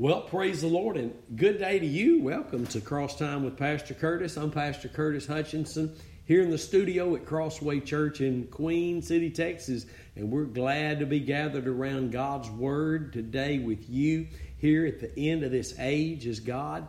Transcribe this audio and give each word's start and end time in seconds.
Well, 0.00 0.20
praise 0.20 0.60
the 0.60 0.68
Lord 0.68 0.96
and 0.96 1.12
good 1.34 1.58
day 1.58 1.80
to 1.80 1.84
you. 1.84 2.22
Welcome 2.22 2.68
to 2.68 2.80
Cross 2.80 3.18
Time 3.18 3.42
with 3.42 3.56
Pastor 3.56 3.94
Curtis. 3.94 4.36
I'm 4.36 4.52
Pastor 4.52 4.86
Curtis 4.86 5.26
Hutchinson 5.26 5.96
here 6.24 6.40
in 6.40 6.52
the 6.52 6.56
studio 6.56 7.16
at 7.16 7.26
Crossway 7.26 7.80
Church 7.80 8.20
in 8.20 8.46
Queen 8.46 9.02
City, 9.02 9.28
Texas, 9.28 9.86
and 10.14 10.30
we're 10.30 10.44
glad 10.44 11.00
to 11.00 11.06
be 11.06 11.18
gathered 11.18 11.66
around 11.66 12.12
God's 12.12 12.48
Word 12.48 13.12
today 13.12 13.58
with 13.58 13.90
you 13.90 14.28
here 14.58 14.86
at 14.86 15.00
the 15.00 15.30
end 15.30 15.42
of 15.42 15.50
this 15.50 15.76
age 15.80 16.28
as 16.28 16.38
God 16.38 16.86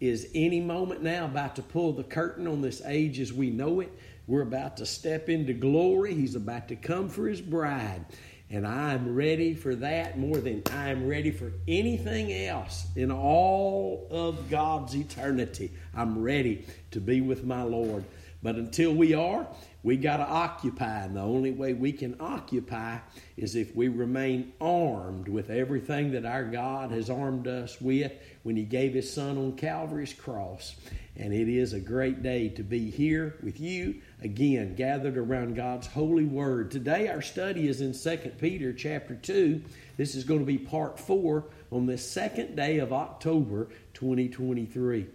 is 0.00 0.28
any 0.34 0.60
moment 0.60 1.00
now 1.00 1.26
about 1.26 1.54
to 1.56 1.62
pull 1.62 1.92
the 1.92 2.02
curtain 2.02 2.48
on 2.48 2.60
this 2.60 2.82
age 2.84 3.20
as 3.20 3.32
we 3.32 3.50
know 3.50 3.78
it. 3.78 3.96
We're 4.26 4.42
about 4.42 4.78
to 4.78 4.86
step 4.86 5.28
into 5.28 5.52
glory. 5.52 6.12
He's 6.12 6.34
about 6.34 6.66
to 6.68 6.76
come 6.76 7.08
for 7.08 7.28
his 7.28 7.40
bride. 7.40 8.04
And 8.50 8.66
I'm 8.66 9.14
ready 9.14 9.54
for 9.54 9.74
that 9.76 10.18
more 10.18 10.38
than 10.38 10.62
I'm 10.72 11.06
ready 11.06 11.30
for 11.30 11.52
anything 11.66 12.32
else 12.32 12.86
in 12.96 13.10
all 13.12 14.06
of 14.10 14.48
God's 14.48 14.94
eternity. 14.96 15.70
I'm 15.94 16.22
ready 16.22 16.64
to 16.92 17.00
be 17.00 17.20
with 17.20 17.44
my 17.44 17.62
Lord. 17.62 18.04
But 18.42 18.54
until 18.54 18.94
we 18.94 19.12
are, 19.12 19.46
we 19.82 19.96
got 19.96 20.16
to 20.18 20.26
occupy. 20.26 21.04
And 21.04 21.16
the 21.16 21.20
only 21.20 21.52
way 21.52 21.72
we 21.72 21.92
can 21.92 22.16
occupy 22.20 22.98
is 23.36 23.54
if 23.54 23.74
we 23.76 23.88
remain 23.88 24.52
armed 24.60 25.28
with 25.28 25.50
everything 25.50 26.12
that 26.12 26.24
our 26.24 26.44
God 26.44 26.90
has 26.90 27.08
armed 27.08 27.46
us 27.46 27.80
with 27.80 28.12
when 28.42 28.56
He 28.56 28.64
gave 28.64 28.94
His 28.94 29.12
Son 29.12 29.38
on 29.38 29.56
Calvary's 29.56 30.12
cross. 30.12 30.76
And 31.16 31.32
it 31.32 31.48
is 31.48 31.72
a 31.72 31.80
great 31.80 32.22
day 32.22 32.48
to 32.50 32.62
be 32.62 32.90
here 32.90 33.36
with 33.42 33.60
you 33.60 34.00
again, 34.22 34.74
gathered 34.74 35.16
around 35.16 35.54
God's 35.54 35.86
holy 35.86 36.24
word. 36.24 36.70
Today 36.70 37.08
our 37.08 37.22
study 37.22 37.68
is 37.68 37.80
in 37.80 37.92
2 37.92 38.32
Peter 38.38 38.72
chapter 38.72 39.14
2. 39.14 39.62
This 39.96 40.14
is 40.14 40.24
going 40.24 40.40
to 40.40 40.46
be 40.46 40.58
part 40.58 40.98
4 40.98 41.44
on 41.70 41.86
the 41.86 41.98
second 41.98 42.56
day 42.56 42.78
of 42.78 42.92
October 42.92 43.68
2023. 43.94 45.06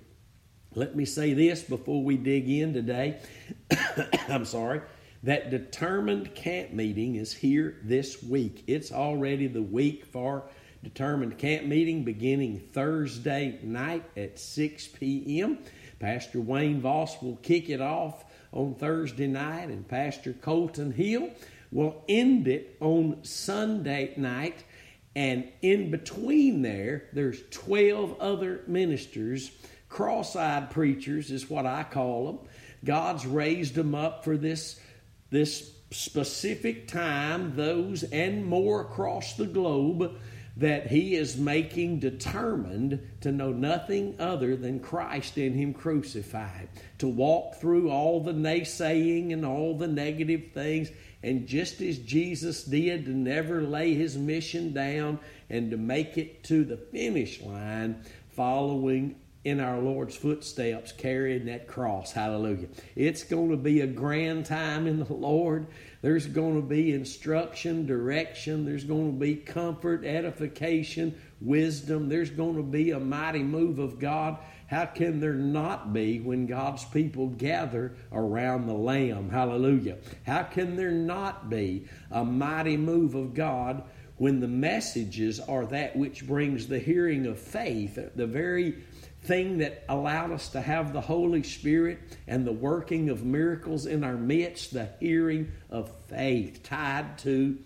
Let 0.75 0.95
me 0.95 1.05
say 1.05 1.33
this 1.33 1.61
before 1.61 2.03
we 2.03 2.17
dig 2.17 2.49
in 2.49 2.73
today. 2.73 3.19
I'm 4.27 4.45
sorry. 4.45 4.81
That 5.21 5.51
determined 5.51 6.33
camp 6.33 6.71
meeting 6.73 7.15
is 7.15 7.31
here 7.31 7.77
this 7.83 8.23
week. 8.23 8.63
It's 8.65 8.91
already 8.91 9.45
the 9.47 9.61
week 9.61 10.05
for 10.05 10.43
determined 10.83 11.37
camp 11.37 11.65
meeting 11.65 12.03
beginning 12.03 12.59
Thursday 12.59 13.59
night 13.61 14.03
at 14.17 14.39
6 14.39 14.87
p.m. 14.87 15.59
Pastor 15.99 16.41
Wayne 16.41 16.81
Voss 16.81 17.21
will 17.21 17.37
kick 17.37 17.69
it 17.69 17.79
off 17.79 18.25
on 18.51 18.73
Thursday 18.73 19.27
night, 19.27 19.69
and 19.69 19.87
Pastor 19.87 20.33
Colton 20.33 20.91
Hill 20.91 21.29
will 21.71 22.03
end 22.09 22.47
it 22.47 22.77
on 22.79 23.23
Sunday 23.23 24.13
night. 24.17 24.63
And 25.15 25.47
in 25.61 25.91
between 25.91 26.63
there, 26.63 27.09
there's 27.13 27.41
12 27.51 28.19
other 28.19 28.63
ministers, 28.65 29.51
cross 29.93 30.35
eyed 30.35 30.71
preachers 30.71 31.29
is 31.29 31.51
what 31.51 31.67
I 31.67 31.83
call 31.83 32.25
them. 32.25 32.39
God's 32.83 33.27
raised 33.27 33.75
them 33.75 33.93
up 33.93 34.23
for 34.23 34.37
this, 34.37 34.79
this 35.29 35.71
specific 35.91 36.87
time, 36.87 37.55
those 37.55 38.01
and 38.01 38.43
more 38.43 38.81
across 38.81 39.35
the 39.35 39.45
globe 39.45 40.15
that 40.57 40.87
he 40.87 41.13
is 41.13 41.37
making 41.37 41.99
determined 41.99 43.07
to 43.21 43.31
know 43.31 43.51
nothing 43.51 44.15
other 44.19 44.55
than 44.55 44.79
Christ 44.79 45.37
in 45.37 45.53
him 45.53 45.75
crucified, 45.75 46.69
to 46.97 47.07
walk 47.07 47.55
through 47.55 47.91
all 47.91 48.19
the 48.19 48.33
naysaying 48.33 49.31
and 49.31 49.45
all 49.45 49.77
the 49.77 49.87
negative 49.87 50.53
things, 50.55 50.89
and 51.21 51.47
just 51.47 51.81
as 51.81 51.99
Jesus 51.99 52.63
did, 52.63 53.05
to 53.05 53.11
never 53.11 53.61
lay 53.61 53.93
his 53.93 54.17
mission 54.17 54.73
down 54.73 55.19
and 55.51 55.69
to 55.69 55.77
make 55.77 56.17
it 56.17 56.43
to 56.45 56.63
the 56.63 56.77
finish 56.77 57.41
line, 57.41 58.03
following 58.31 59.15
in 59.43 59.59
our 59.59 59.79
Lord's 59.79 60.15
footsteps, 60.15 60.91
carrying 60.93 61.45
that 61.45 61.67
cross. 61.67 62.11
Hallelujah. 62.13 62.67
It's 62.95 63.23
going 63.23 63.51
to 63.51 63.57
be 63.57 63.81
a 63.81 63.87
grand 63.87 64.45
time 64.45 64.87
in 64.87 64.99
the 64.99 65.13
Lord. 65.13 65.67
There's 66.01 66.27
going 66.27 66.55
to 66.55 66.67
be 66.67 66.93
instruction, 66.93 67.85
direction. 67.85 68.65
There's 68.65 68.85
going 68.85 69.13
to 69.13 69.19
be 69.19 69.35
comfort, 69.35 70.05
edification, 70.05 71.19
wisdom. 71.41 72.07
There's 72.07 72.29
going 72.29 72.55
to 72.55 72.63
be 72.63 72.91
a 72.91 72.99
mighty 72.99 73.43
move 73.43 73.79
of 73.79 73.99
God. 73.99 74.37
How 74.67 74.85
can 74.85 75.19
there 75.19 75.33
not 75.33 75.93
be 75.93 76.19
when 76.19 76.47
God's 76.47 76.85
people 76.85 77.27
gather 77.27 77.95
around 78.11 78.65
the 78.65 78.73
Lamb? 78.73 79.29
Hallelujah. 79.29 79.97
How 80.25 80.43
can 80.43 80.77
there 80.77 80.91
not 80.91 81.49
be 81.49 81.85
a 82.09 82.23
mighty 82.23 82.77
move 82.77 83.13
of 83.13 83.33
God 83.33 83.83
when 84.17 84.39
the 84.39 84.47
messages 84.47 85.39
are 85.39 85.65
that 85.65 85.95
which 85.95 86.25
brings 86.25 86.67
the 86.67 86.79
hearing 86.79 87.25
of 87.25 87.37
faith, 87.39 87.99
the 88.15 88.27
very 88.27 88.83
thing 89.23 89.59
that 89.59 89.83
allowed 89.87 90.31
us 90.31 90.49
to 90.49 90.61
have 90.61 90.93
the 90.93 91.01
Holy 91.01 91.43
Spirit 91.43 91.99
and 92.27 92.45
the 92.45 92.51
working 92.51 93.09
of 93.09 93.23
miracles 93.23 93.85
in 93.85 94.03
our 94.03 94.17
midst, 94.17 94.73
the 94.73 94.89
hearing 94.99 95.51
of 95.69 95.91
faith 96.07 96.61
tied 96.63 97.17
to 97.19 97.57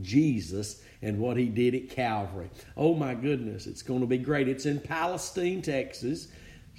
Jesus 0.00 0.82
and 1.00 1.18
what 1.18 1.36
he 1.36 1.46
did 1.46 1.74
at 1.74 1.90
Calvary. 1.90 2.50
Oh 2.76 2.94
my 2.94 3.14
goodness, 3.14 3.66
it's 3.66 3.82
going 3.82 4.00
to 4.00 4.06
be 4.06 4.18
great. 4.18 4.48
It's 4.48 4.66
in 4.66 4.80
Palestine, 4.80 5.62
Texas, 5.62 6.28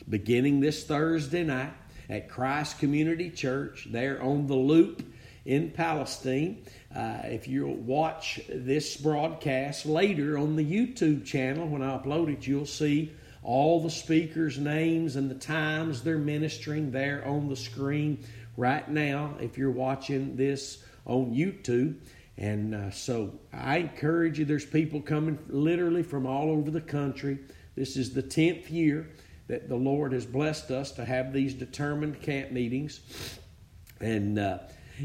beginning 0.10 0.60
this 0.60 0.84
Thursday 0.84 1.44
night 1.44 1.74
at 2.10 2.30
Christ 2.30 2.80
Community 2.80 3.30
Church 3.30 3.88
there 3.90 4.22
on 4.22 4.48
the 4.48 4.56
loop 4.56 5.04
in 5.46 5.72
Palestine. 5.72 6.64
Uh, 6.94 7.20
if 7.26 7.48
you'll 7.48 7.76
watch 7.76 8.40
this 8.50 8.98
broadcast 8.98 9.86
later 9.86 10.38
on 10.38 10.56
the 10.56 10.64
YouTube 10.64 11.26
channel, 11.26 11.68
when 11.68 11.82
I 11.82 11.98
upload 11.98 12.32
it, 12.32 12.48
you'll 12.48 12.66
see 12.66 13.12
all 13.44 13.82
the 13.82 13.90
speakers' 13.90 14.58
names 14.58 15.16
and 15.16 15.30
the 15.30 15.36
times 15.36 16.02
they're 16.02 16.18
ministering 16.18 16.92
there 16.92 17.26
on 17.28 17.50
the 17.50 17.56
screen 17.56 18.24
right 18.58 18.88
now 18.90 19.36
if 19.40 19.58
you're 19.58 19.72
watching 19.72 20.36
this 20.36 20.84
on 21.06 21.34
YouTube. 21.34 21.98
And 22.38 22.74
uh, 22.74 22.92
so 22.92 23.40
I 23.52 23.78
encourage 23.78 24.40
you, 24.40 24.46
there's 24.46 24.66
people 24.66 25.02
coming 25.02 25.38
literally 25.50 26.04
from 26.04 26.26
all 26.26 26.50
over 26.50 26.72
the 26.72 26.82
country. 26.82 27.38
This 27.76 27.96
is 27.96 28.14
the 28.14 28.24
10th 28.24 28.72
year 28.72 29.10
that 29.48 29.70
the 29.70 29.76
Lord 29.76 30.14
has 30.14 30.26
blessed 30.26 30.72
us 30.72 30.92
to 30.94 31.06
have 31.06 31.34
these 31.34 31.54
determined 31.54 32.22
camp 32.22 32.52
meetings. 32.52 33.02
And 34.00 34.40
uh, 34.40 34.60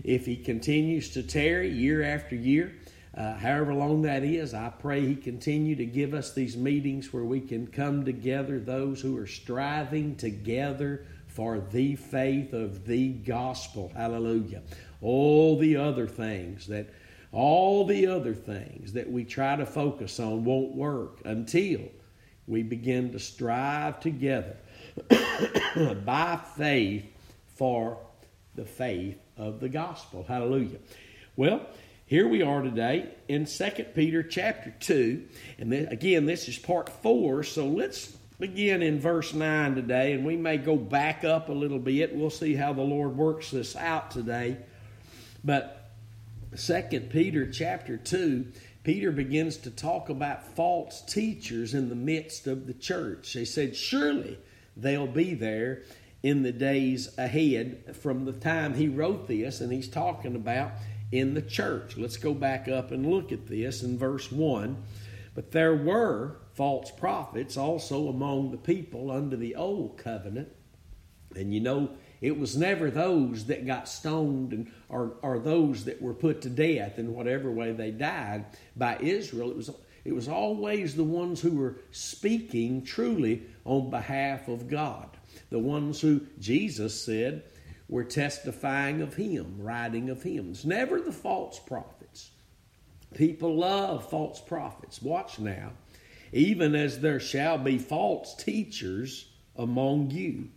if 0.05 0.26
He 0.26 0.37
continues 0.37 1.10
to 1.10 1.22
tarry 1.22 1.70
year 1.70 2.03
after 2.03 2.34
year, 2.34 2.75
uh, 3.19 3.34
however 3.34 3.75
long 3.75 4.03
that 4.03 4.23
is, 4.23 4.55
I 4.55 4.69
pray 4.69 5.05
He 5.05 5.17
continue 5.17 5.75
to 5.75 5.84
give 5.84 6.15
us 6.15 6.34
these 6.34 6.56
meetings 6.56 7.12
where 7.12 7.25
we 7.25 7.41
can 7.41 7.67
come 7.67 8.05
together, 8.05 8.61
those 8.61 9.01
who 9.01 9.19
are 9.19 9.27
striving 9.27 10.15
together 10.15 11.05
for 11.27 11.59
the 11.59 11.97
faith 11.97 12.53
of 12.53 12.87
the 12.87 13.09
gospel. 13.09 13.91
Hallelujah. 13.97 14.62
All 15.03 15.59
the 15.59 15.77
other 15.77 16.06
things 16.06 16.69
that 16.69 16.91
all 17.33 17.84
the 17.84 18.06
other 18.06 18.34
things 18.34 18.93
that 18.93 19.11
we 19.11 19.25
try 19.25 19.56
to 19.56 19.67
focus 19.67 20.21
on 20.21 20.45
won't 20.45 20.75
work 20.77 21.21
until 21.25 21.81
we 22.47 22.62
begin 22.62 23.12
to 23.12 23.19
strive 23.19 23.99
together 23.99 24.56
by 26.05 26.39
faith 26.56 27.05
for 27.56 27.99
the 28.55 28.65
faith 28.65 29.19
of 29.37 29.59
the 29.59 29.69
gospel. 29.69 30.25
Hallelujah. 30.27 30.79
Well, 31.37 31.67
here 32.09 32.27
we 32.27 32.41
are 32.41 32.63
today 32.63 33.07
in 33.29 33.45
2 33.45 33.71
Peter 33.95 34.23
chapter 34.23 34.75
2. 34.81 35.27
And 35.59 35.71
then, 35.71 35.89
again, 35.89 36.25
this 36.25 36.49
is 36.49 36.57
part 36.57 36.89
4. 36.89 37.43
So 37.43 37.67
let's 37.67 38.07
begin 38.41 38.81
in 38.83 38.99
verse 38.99 39.35
9 39.35 39.75
today. 39.75 40.15
And 40.15 40.25
we 40.25 40.35
may 40.35 40.57
go 40.57 40.75
back 40.75 41.23
up 41.23 41.51
a 41.51 41.53
little 41.53 41.79
bit. 41.79 42.17
We'll 42.17 42.31
see 42.31 42.55
how 42.55 42.73
the 42.73 42.81
Lord 42.81 43.15
works 43.15 43.51
this 43.51 43.77
out 43.77 44.11
today. 44.11 44.57
But 45.45 45.91
2 46.57 47.09
Peter 47.11 47.47
chapter 47.47 47.99
2, 47.99 48.53
Peter 48.85 49.13
begins 49.13 49.59
to 49.59 49.71
talk 49.71 50.09
about 50.09 50.57
false 50.57 51.03
teachers 51.03 51.75
in 51.75 51.91
the 51.91 51.95
midst 51.95 52.47
of 52.47 52.67
the 52.67 52.73
church. 52.73 53.31
He 53.35 53.44
said, 53.44 53.77
Surely 53.77 54.38
they'll 54.79 55.06
be 55.06 55.35
there 55.35 55.82
in 56.23 56.43
the 56.43 56.53
days 56.53 57.11
ahead 57.19 57.97
from 58.00 58.25
the 58.25 58.32
time 58.32 58.73
he 58.73 58.88
wrote 58.88 59.29
this. 59.29 59.61
And 59.61 59.71
he's 59.71 59.91
talking 59.91 60.37
about 60.37 60.73
in 61.10 61.34
the 61.34 61.43
church. 61.43 61.96
Let's 61.96 62.16
go 62.16 62.34
back 62.34 62.69
up 62.69 62.90
and 62.90 63.06
look 63.06 63.32
at 63.32 63.46
this 63.46 63.82
in 63.82 63.99
verse 63.99 64.31
1. 64.31 64.76
But 65.34 65.52
there 65.52 65.75
were 65.75 66.37
false 66.55 66.90
prophets 66.90 67.56
also 67.56 68.08
among 68.08 68.50
the 68.50 68.56
people 68.56 69.10
under 69.10 69.37
the 69.37 69.55
old 69.55 69.96
covenant. 69.96 70.49
And 71.37 71.55
you 71.55 71.60
know, 71.60 71.90
it 72.20 72.38
was 72.38 72.56
never 72.56 72.90
those 72.90 73.46
that 73.46 73.66
got 73.66 73.88
stoned 73.88 74.52
and 74.52 74.72
or, 74.88 75.14
or 75.22 75.38
those 75.38 75.84
that 75.84 76.02
were 76.02 76.14
put 76.14 76.43
to 76.43 76.50
death 76.50 76.99
in 76.99 77.14
whatever 77.14 77.50
way 77.50 77.72
they 77.72 77.90
died 77.90 78.46
by 78.75 78.99
Israel. 78.99 79.50
It 79.50 79.56
was 79.56 79.70
it 80.05 80.14
was 80.14 80.28
always 80.28 80.96
the 80.96 81.05
ones 81.05 81.40
who 81.40 81.52
were 81.52 81.76
speaking 81.90 82.82
truly 82.82 83.43
on 83.64 83.90
behalf 83.90 84.49
of 84.49 84.69
God. 84.69 85.08
The 85.50 85.58
ones 85.58 86.00
who 86.00 86.22
Jesus 86.38 87.00
said 87.00 87.43
were 87.88 88.05
testifying 88.05 89.00
of 89.00 89.14
him, 89.14 89.56
writing 89.58 90.11
of 90.11 90.23
him. 90.23 90.50
It's 90.50 90.64
never 90.64 91.00
the 91.00 91.12
false 91.12 91.58
prophets. 91.58 92.31
People 93.14 93.56
love 93.56 94.08
false 94.11 94.40
prophets. 94.40 95.00
Watch 95.00 95.38
now. 95.38 95.73
even 96.32 96.75
as 96.75 97.00
there 97.00 97.20
shall 97.20 97.58
be 97.58 97.79
false 97.79 98.35
teachers 98.35 99.29
among 99.56 100.11
you, 100.11 100.49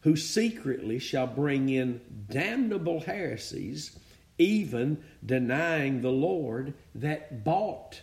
who 0.00 0.16
secretly 0.16 0.98
shall 0.98 1.26
bring 1.26 1.68
in 1.68 2.00
damnable 2.30 3.00
heresies, 3.00 3.98
even 4.38 5.02
denying 5.24 6.00
the 6.00 6.10
Lord 6.10 6.74
that 6.94 7.44
bought 7.44 8.02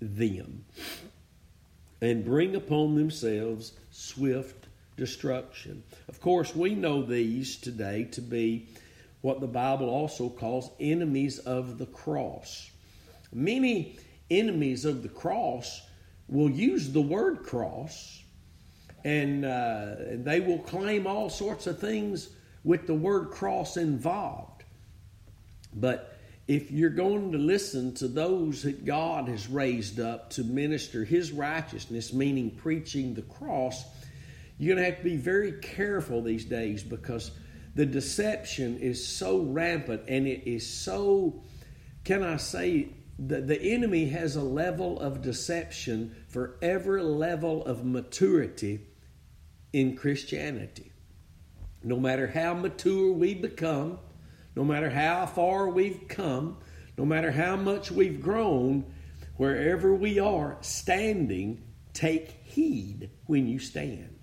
them, 0.00 0.64
and 2.02 2.24
bring 2.24 2.56
upon 2.56 2.94
themselves 2.94 3.72
swift 3.90 4.59
destruction. 5.00 5.82
Of 6.08 6.20
course, 6.20 6.54
we 6.54 6.74
know 6.74 7.02
these 7.02 7.56
today 7.56 8.04
to 8.12 8.20
be 8.20 8.68
what 9.22 9.40
the 9.40 9.46
Bible 9.46 9.88
also 9.88 10.28
calls 10.28 10.70
enemies 10.78 11.38
of 11.38 11.78
the 11.78 11.86
cross. 11.86 12.70
Many 13.32 13.98
enemies 14.30 14.84
of 14.84 15.02
the 15.02 15.08
cross 15.08 15.80
will 16.28 16.50
use 16.50 16.92
the 16.92 17.00
word 17.00 17.44
cross 17.44 18.22
and 19.02 19.46
uh, 19.46 19.94
they 20.16 20.40
will 20.40 20.58
claim 20.58 21.06
all 21.06 21.30
sorts 21.30 21.66
of 21.66 21.78
things 21.78 22.28
with 22.62 22.86
the 22.86 22.94
word 22.94 23.30
cross 23.30 23.78
involved. 23.78 24.64
But 25.74 26.18
if 26.46 26.70
you're 26.70 26.90
going 26.90 27.32
to 27.32 27.38
listen 27.38 27.94
to 27.94 28.08
those 28.08 28.64
that 28.64 28.84
God 28.84 29.28
has 29.28 29.48
raised 29.48 29.98
up 29.98 30.30
to 30.30 30.44
minister 30.44 31.04
His 31.04 31.32
righteousness, 31.32 32.12
meaning 32.12 32.50
preaching 32.50 33.14
the 33.14 33.22
cross, 33.22 33.84
you're 34.60 34.76
going 34.76 34.84
to 34.84 34.90
have 34.90 34.98
to 34.98 35.08
be 35.08 35.16
very 35.16 35.52
careful 35.52 36.20
these 36.20 36.44
days 36.44 36.82
because 36.82 37.30
the 37.74 37.86
deception 37.86 38.78
is 38.78 39.04
so 39.06 39.40
rampant 39.40 40.02
and 40.06 40.26
it 40.26 40.46
is 40.46 40.68
so, 40.68 41.42
can 42.04 42.22
I 42.22 42.36
say, 42.36 42.90
the, 43.18 43.40
the 43.40 43.58
enemy 43.58 44.10
has 44.10 44.36
a 44.36 44.42
level 44.42 45.00
of 45.00 45.22
deception 45.22 46.14
for 46.28 46.58
every 46.60 47.02
level 47.02 47.64
of 47.64 47.86
maturity 47.86 48.80
in 49.72 49.96
Christianity. 49.96 50.92
No 51.82 51.98
matter 51.98 52.26
how 52.26 52.52
mature 52.52 53.12
we 53.12 53.32
become, 53.32 53.98
no 54.54 54.62
matter 54.62 54.90
how 54.90 55.24
far 55.24 55.70
we've 55.70 56.06
come, 56.06 56.58
no 56.98 57.06
matter 57.06 57.30
how 57.30 57.56
much 57.56 57.90
we've 57.90 58.20
grown, 58.20 58.84
wherever 59.38 59.94
we 59.94 60.18
are 60.18 60.58
standing, 60.60 61.62
take 61.94 62.42
heed 62.44 63.08
when 63.24 63.46
you 63.46 63.58
stand. 63.58 64.19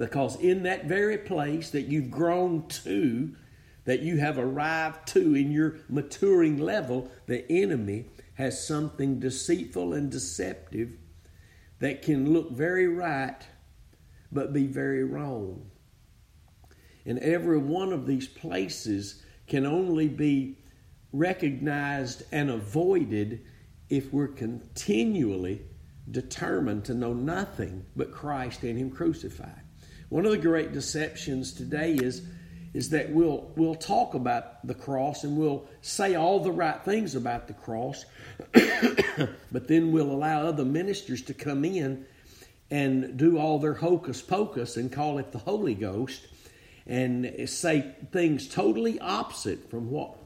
Because 0.00 0.36
in 0.36 0.62
that 0.62 0.86
very 0.86 1.18
place 1.18 1.68
that 1.72 1.82
you've 1.82 2.10
grown 2.10 2.66
to, 2.68 3.36
that 3.84 4.00
you 4.00 4.16
have 4.16 4.38
arrived 4.38 5.06
to 5.08 5.34
in 5.34 5.52
your 5.52 5.76
maturing 5.90 6.56
level, 6.56 7.10
the 7.26 7.44
enemy 7.52 8.06
has 8.36 8.66
something 8.66 9.20
deceitful 9.20 9.92
and 9.92 10.10
deceptive 10.10 10.92
that 11.80 12.00
can 12.00 12.32
look 12.32 12.50
very 12.50 12.88
right 12.88 13.42
but 14.32 14.54
be 14.54 14.66
very 14.66 15.04
wrong. 15.04 15.70
And 17.04 17.18
every 17.18 17.58
one 17.58 17.92
of 17.92 18.06
these 18.06 18.26
places 18.26 19.22
can 19.48 19.66
only 19.66 20.08
be 20.08 20.56
recognized 21.12 22.22
and 22.32 22.48
avoided 22.48 23.44
if 23.90 24.10
we're 24.14 24.28
continually 24.28 25.60
determined 26.10 26.86
to 26.86 26.94
know 26.94 27.12
nothing 27.12 27.84
but 27.94 28.12
Christ 28.12 28.62
and 28.62 28.78
Him 28.78 28.90
crucified. 28.90 29.59
One 30.10 30.26
of 30.26 30.32
the 30.32 30.38
great 30.38 30.72
deceptions 30.72 31.52
today 31.52 31.94
is, 31.94 32.22
is 32.74 32.90
that 32.90 33.10
we'll, 33.10 33.48
we'll 33.54 33.76
talk 33.76 34.14
about 34.14 34.66
the 34.66 34.74
cross 34.74 35.22
and 35.22 35.38
we'll 35.38 35.68
say 35.82 36.16
all 36.16 36.40
the 36.40 36.50
right 36.50 36.84
things 36.84 37.14
about 37.14 37.46
the 37.46 37.54
cross, 37.54 38.04
but 38.52 39.68
then 39.68 39.92
we'll 39.92 40.10
allow 40.10 40.42
other 40.42 40.64
ministers 40.64 41.22
to 41.22 41.32
come 41.34 41.64
in 41.64 42.04
and 42.72 43.16
do 43.16 43.38
all 43.38 43.60
their 43.60 43.74
hocus 43.74 44.20
pocus 44.20 44.76
and 44.76 44.92
call 44.92 45.18
it 45.18 45.30
the 45.30 45.38
Holy 45.38 45.74
Ghost 45.74 46.26
and 46.88 47.48
say 47.48 47.94
things 48.10 48.48
totally 48.48 48.98
opposite 48.98 49.70
from 49.70 49.92
what 49.92 50.16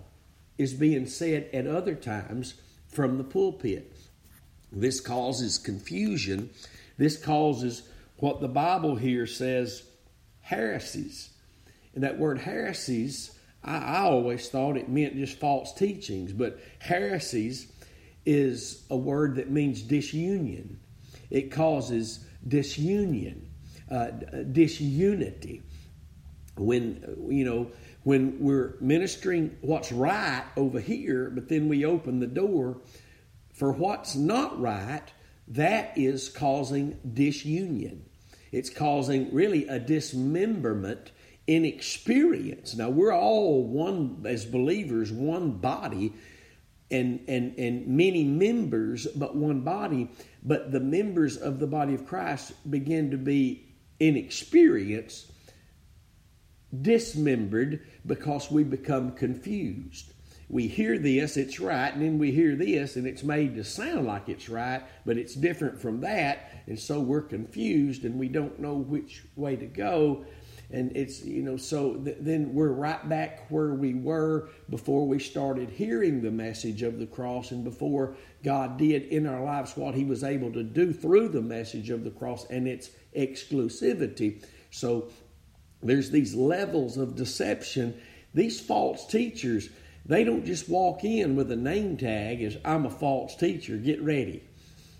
is 0.57 0.73
being 0.73 1.07
said 1.07 1.51
at 1.53 1.67
other 1.67 1.95
times 1.95 2.55
from 2.89 3.19
the 3.19 3.25
pulpit. 3.25 3.95
This 4.73 4.99
causes 5.01 5.59
confusion. 5.59 6.49
This 6.97 7.19
causes 7.19 7.83
what 8.17 8.41
the 8.41 8.49
Bible 8.49 8.97
here 8.97 9.27
says 9.27 9.83
heresies. 10.41 11.31
And 11.95 12.05
that 12.05 12.19
word 12.19 12.39
heresies, 12.39 13.37
I, 13.63 13.77
I 13.77 13.99
always 14.01 14.49
thought 14.49 14.77
it 14.77 14.89
meant 14.89 15.17
just 15.17 15.39
false 15.39 15.73
teachings, 15.73 16.33
but 16.33 16.59
heresies 16.81 17.73
is 18.27 18.85
a 18.91 18.97
word 18.97 19.37
that 19.37 19.51
means 19.51 19.83
disunion. 19.83 20.81
It 21.31 21.51
causes 21.51 22.25
disunion, 22.47 23.51
uh, 23.91 24.09
disunity. 24.53 25.63
When, 26.57 27.29
you 27.31 27.45
know, 27.45 27.71
when 28.05 28.39
we're 28.39 28.77
ministering 28.81 29.57
what's 29.61 29.91
right 29.91 30.45
over 30.57 30.79
here, 30.79 31.31
but 31.31 31.49
then 31.49 31.69
we 31.69 31.85
open 31.85 32.21
the 32.21 32.27
door 32.27 32.81
for 33.55 33.73
what's 33.73 34.15
not 34.15 34.61
right, 34.61 35.03
that 35.49 35.97
is 35.97 36.29
causing 36.29 36.99
disunion. 37.13 38.07
It's 38.53 38.71
causing 38.71 39.35
really 39.35 39.67
a 39.67 39.79
dismemberment 39.79 41.11
in 41.47 41.65
experience. 41.65 42.75
Now 42.75 42.89
we're 42.89 43.15
all 43.15 43.65
one 43.65 44.25
as 44.27 44.45
believers, 44.47 45.13
one 45.13 45.53
body, 45.53 46.13
and 46.91 47.21
and 47.29 47.59
and 47.59 47.87
many 47.87 48.25
members, 48.25 49.07
but 49.07 49.37
one 49.37 49.61
body. 49.61 50.09
But 50.43 50.73
the 50.73 50.81
members 50.81 51.37
of 51.37 51.59
the 51.59 51.67
body 51.67 51.95
of 51.95 52.07
Christ 52.07 52.53
begin 52.71 53.11
to 53.11 53.19
be 53.19 53.75
in 53.99 54.17
experience 54.17 55.31
dismembered 56.83 57.87
because 58.07 58.51
we 58.51 58.65
become 58.65 59.13
confused 59.13 60.14
we 60.49 60.69
hear 60.69 60.99
this, 60.99 61.37
it's 61.37 61.59
right, 61.59 61.93
and 61.93 62.03
then 62.03 62.19
we 62.19 62.31
hear 62.31 62.55
this, 62.55 62.97
and 62.97 63.07
it's 63.07 63.23
made 63.23 63.55
to 63.57 63.65
sound 63.65 64.07
like 64.07 64.29
it's 64.29 64.49
right, 64.49 64.83
but 65.07 65.17
it's 65.17 65.35
different 65.35 65.81
from 65.81 66.01
that, 66.01 66.51
and 66.67 66.79
so 66.79 67.01
we're 67.01 67.23
confused 67.23 68.05
and 68.05 68.19
we 68.19 68.29
don't 68.29 68.59
know 68.59 68.75
which 68.75 69.25
way 69.37 69.57
to 69.57 69.67
go. 69.67 70.25
And 70.71 70.97
it's, 70.97 71.23
you 71.23 71.43
know, 71.43 71.57
so 71.57 71.95
th- 71.95 72.17
then 72.21 72.55
we're 72.55 72.73
right 72.73 73.07
back 73.09 73.51
where 73.51 73.75
we 73.75 73.95
were 73.95 74.49
before 74.71 75.07
we 75.07 75.19
started 75.19 75.71
hearing 75.71 76.21
the 76.23 76.31
message 76.31 76.83
of 76.83 76.99
the 76.99 77.07
cross 77.07 77.51
and 77.51 77.63
before 77.63 78.17
God 78.43 78.79
did 78.79 79.05
in 79.05 79.27
our 79.27 79.45
lives 79.45 79.77
what 79.77 79.95
He 79.95 80.05
was 80.05 80.25
able 80.25 80.53
to 80.53 80.63
do 80.63 80.93
through 80.93 81.29
the 81.29 81.43
message 81.43 81.91
of 81.91 82.03
the 82.03 82.11
cross 82.11 82.47
and 82.51 82.67
its 82.67 82.91
exclusivity. 83.17 84.43
So 84.71 85.11
there's 85.83 86.11
these 86.11 86.35
levels 86.35 86.97
of 86.97 87.15
deception. 87.15 88.01
These 88.33 88.59
false 88.59 89.07
teachers, 89.07 89.69
they 90.07 90.25
don't 90.25 90.45
just 90.45 90.69
walk 90.69 91.05
in 91.05 91.37
with 91.37 91.51
a 91.51 91.57
name 91.57 91.97
tag 91.97 92.43
as 92.43 92.57
I'm 92.65 92.87
a 92.87 92.91
false 92.91 93.37
teacher, 93.37 93.77
get 93.77 94.03
ready. 94.03 94.43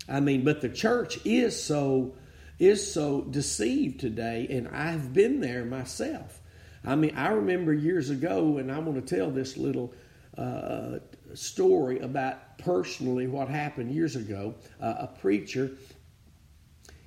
I 0.07 0.19
mean, 0.19 0.43
but 0.43 0.61
the 0.61 0.69
church 0.69 1.19
is 1.25 1.61
so 1.61 2.15
is 2.57 2.93
so 2.93 3.21
deceived 3.21 3.99
today, 3.99 4.47
and 4.49 4.69
I've 4.69 5.13
been 5.13 5.41
there 5.41 5.65
myself. 5.65 6.39
I 6.85 6.95
mean, 6.95 7.15
I 7.17 7.29
remember 7.29 7.73
years 7.73 8.09
ago, 8.09 8.57
and 8.57 8.71
I 8.71 8.79
want 8.79 9.05
to 9.05 9.15
tell 9.15 9.29
this 9.29 9.57
little 9.57 9.93
uh, 10.37 10.99
story 11.33 11.99
about 11.99 12.57
personally 12.59 13.27
what 13.27 13.49
happened 13.49 13.91
years 13.91 14.15
ago. 14.15 14.55
Uh, 14.79 14.93
a 14.99 15.07
preacher 15.07 15.71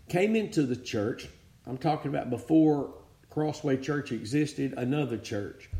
came 0.08 0.36
into 0.36 0.64
the 0.64 0.76
church. 0.76 1.28
I'm 1.66 1.78
talking 1.78 2.10
about 2.10 2.28
before 2.30 2.94
Crossway 3.30 3.76
Church 3.78 4.12
existed, 4.12 4.74
another 4.76 5.16
church, 5.16 5.70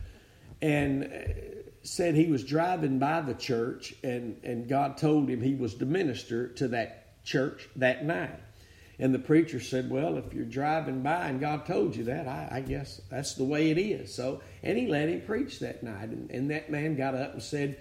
and 0.62 1.04
said 1.88 2.14
he 2.14 2.26
was 2.26 2.44
driving 2.44 2.98
by 2.98 3.20
the 3.20 3.34
church 3.34 3.94
and, 4.02 4.38
and 4.44 4.68
God 4.68 4.96
told 4.96 5.28
him 5.28 5.40
he 5.40 5.54
was 5.54 5.74
to 5.76 5.86
minister 5.86 6.48
to 6.48 6.68
that 6.68 7.24
church 7.24 7.68
that 7.76 8.04
night. 8.04 8.38
And 9.00 9.14
the 9.14 9.18
preacher 9.18 9.60
said, 9.60 9.90
Well, 9.90 10.18
if 10.18 10.34
you're 10.34 10.44
driving 10.44 11.02
by 11.02 11.28
and 11.28 11.40
God 11.40 11.66
told 11.66 11.94
you 11.94 12.04
that, 12.04 12.26
I, 12.26 12.48
I 12.50 12.60
guess 12.60 13.00
that's 13.10 13.34
the 13.34 13.44
way 13.44 13.70
it 13.70 13.78
is. 13.78 14.12
So, 14.12 14.40
and 14.62 14.76
he 14.76 14.88
let 14.88 15.08
him 15.08 15.20
preach 15.20 15.60
that 15.60 15.82
night. 15.82 16.08
And, 16.08 16.30
and 16.30 16.50
that 16.50 16.70
man 16.70 16.96
got 16.96 17.14
up 17.14 17.32
and 17.32 17.42
said, 17.42 17.78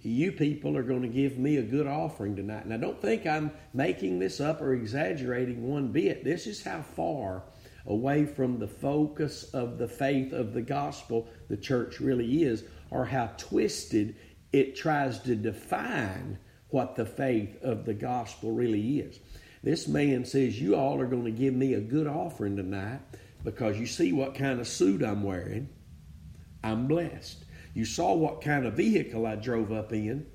You 0.00 0.30
people 0.30 0.76
are 0.76 0.84
going 0.84 1.02
to 1.02 1.08
give 1.08 1.38
me 1.38 1.56
a 1.56 1.62
good 1.62 1.88
offering 1.88 2.36
tonight. 2.36 2.64
And 2.64 2.72
I 2.72 2.76
don't 2.76 3.02
think 3.02 3.26
I'm 3.26 3.50
making 3.74 4.20
this 4.20 4.40
up 4.40 4.62
or 4.62 4.72
exaggerating 4.72 5.68
one 5.68 5.88
bit. 5.88 6.22
This 6.22 6.46
is 6.46 6.62
how 6.62 6.82
far 6.82 7.42
away 7.86 8.26
from 8.26 8.58
the 8.58 8.68
focus 8.68 9.44
of 9.54 9.78
the 9.78 9.88
faith 9.88 10.32
of 10.32 10.52
the 10.52 10.62
gospel 10.62 11.28
the 11.48 11.56
church 11.56 12.00
really 12.00 12.42
is 12.42 12.64
or 12.90 13.04
how 13.04 13.26
twisted 13.36 14.16
it 14.52 14.76
tries 14.76 15.18
to 15.20 15.34
define 15.34 16.38
what 16.70 16.96
the 16.96 17.06
faith 17.06 17.56
of 17.62 17.84
the 17.84 17.94
gospel 17.94 18.52
really 18.52 18.98
is. 18.98 19.18
This 19.62 19.88
man 19.88 20.24
says, 20.24 20.60
You 20.60 20.76
all 20.76 21.00
are 21.00 21.06
going 21.06 21.24
to 21.24 21.30
give 21.30 21.54
me 21.54 21.74
a 21.74 21.80
good 21.80 22.06
offering 22.06 22.56
tonight 22.56 23.00
because 23.44 23.78
you 23.78 23.86
see 23.86 24.12
what 24.12 24.34
kind 24.34 24.60
of 24.60 24.68
suit 24.68 25.02
I'm 25.02 25.22
wearing. 25.22 25.68
I'm 26.62 26.86
blessed. 26.86 27.44
You 27.74 27.84
saw 27.84 28.14
what 28.14 28.42
kind 28.42 28.66
of 28.66 28.74
vehicle 28.74 29.26
I 29.26 29.36
drove 29.36 29.72
up 29.72 29.92
in. 29.92 30.26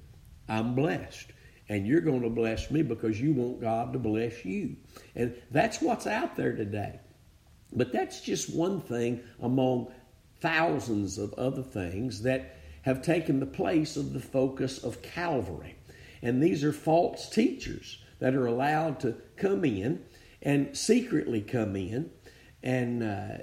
I'm 0.47 0.75
blessed. 0.75 1.31
and 1.67 1.87
you're 1.87 2.01
going 2.01 2.21
to 2.21 2.29
bless 2.29 2.69
me 2.69 2.83
because 2.83 3.19
you 3.19 3.33
want 3.33 3.59
God 3.61 3.93
to 3.93 3.99
bless 3.99 4.45
you. 4.45 4.75
And 5.15 5.35
that's 5.49 5.81
what's 5.81 6.05
out 6.05 6.35
there 6.35 6.55
today. 6.55 6.99
But 7.75 7.91
that's 7.91 8.21
just 8.21 8.55
one 8.55 8.81
thing 8.81 9.21
among 9.41 9.91
thousands 10.39 11.17
of 11.17 11.33
other 11.33 11.63
things 11.63 12.21
that 12.23 12.57
have 12.83 13.01
taken 13.01 13.39
the 13.39 13.45
place 13.45 13.97
of 13.97 14.13
the 14.13 14.19
focus 14.19 14.83
of 14.83 15.01
Calvary. 15.01 15.75
And 16.21 16.41
these 16.41 16.63
are 16.63 16.71
false 16.71 17.29
teachers 17.29 17.99
that 18.19 18.35
are 18.35 18.45
allowed 18.45 18.99
to 19.01 19.15
come 19.37 19.65
in 19.65 20.03
and 20.41 20.75
secretly 20.75 21.41
come 21.41 21.75
in 21.75 22.11
and 22.63 23.03
uh, 23.03 23.37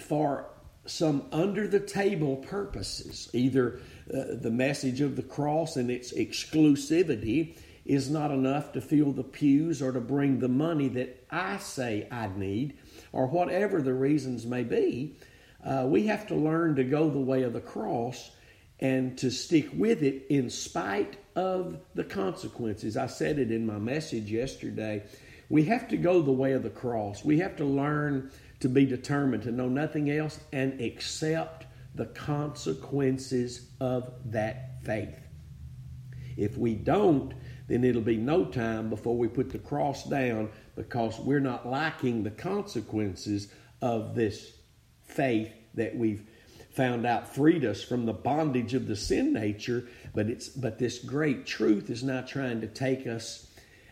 for 0.00 0.46
some 0.86 1.26
under 1.32 1.68
the 1.68 1.80
table 1.80 2.36
purposes. 2.36 3.30
Either 3.32 3.80
uh, 4.12 4.24
the 4.40 4.50
message 4.50 5.00
of 5.00 5.16
the 5.16 5.22
cross 5.22 5.76
and 5.76 5.90
its 5.90 6.12
exclusivity 6.12 7.56
is 7.84 8.10
not 8.10 8.30
enough 8.30 8.72
to 8.72 8.80
fill 8.80 9.12
the 9.12 9.24
pews 9.24 9.82
or 9.82 9.92
to 9.92 10.00
bring 10.00 10.38
the 10.38 10.48
money 10.48 10.88
that 10.88 11.24
I 11.30 11.58
say 11.58 12.06
I 12.10 12.28
need, 12.28 12.78
or 13.12 13.26
whatever 13.26 13.80
the 13.80 13.94
reasons 13.94 14.46
may 14.46 14.64
be. 14.64 15.16
Uh, 15.64 15.86
we 15.86 16.06
have 16.06 16.26
to 16.26 16.34
learn 16.34 16.74
to 16.76 16.84
go 16.84 17.08
the 17.08 17.18
way 17.18 17.42
of 17.42 17.52
the 17.52 17.60
cross 17.60 18.30
and 18.80 19.16
to 19.18 19.30
stick 19.30 19.68
with 19.74 20.02
it 20.02 20.26
in 20.28 20.50
spite 20.50 21.16
of 21.36 21.78
the 21.94 22.02
consequences. 22.02 22.96
I 22.96 23.06
said 23.06 23.38
it 23.38 23.52
in 23.52 23.64
my 23.64 23.78
message 23.78 24.30
yesterday. 24.30 25.04
We 25.48 25.64
have 25.66 25.88
to 25.88 25.96
go 25.96 26.20
the 26.22 26.32
way 26.32 26.52
of 26.52 26.62
the 26.62 26.70
cross. 26.70 27.24
We 27.24 27.38
have 27.38 27.56
to 27.56 27.64
learn 27.64 28.32
to 28.60 28.68
be 28.68 28.86
determined 28.86 29.44
to 29.44 29.52
know 29.52 29.68
nothing 29.68 30.10
else 30.10 30.40
and 30.52 30.80
accept 30.80 31.66
the 31.94 32.06
consequences 32.06 33.68
of 33.80 34.12
that 34.26 34.82
faith. 34.82 35.14
If 36.36 36.56
we 36.56 36.74
don't, 36.74 37.34
then 37.68 37.84
it'll 37.84 38.02
be 38.02 38.16
no 38.16 38.46
time 38.46 38.88
before 38.88 39.16
we 39.16 39.28
put 39.28 39.50
the 39.50 39.58
cross 39.58 40.04
down 40.04 40.50
because 40.82 41.18
we're 41.18 41.40
not 41.40 41.68
liking 41.68 42.22
the 42.22 42.30
consequences 42.30 43.48
of 43.80 44.14
this 44.14 44.52
faith 45.02 45.52
that 45.74 45.96
we've 45.96 46.24
found 46.70 47.06
out 47.06 47.34
freed 47.34 47.64
us 47.64 47.82
from 47.82 48.06
the 48.06 48.12
bondage 48.12 48.74
of 48.74 48.86
the 48.86 48.96
sin 48.96 49.32
nature. 49.32 49.86
But 50.14 50.28
it's 50.28 50.48
but 50.48 50.78
this 50.78 50.98
great 50.98 51.46
truth 51.46 51.90
is 51.90 52.02
not 52.02 52.26
trying 52.26 52.60
to 52.62 52.66
take 52.66 53.06
us 53.06 53.48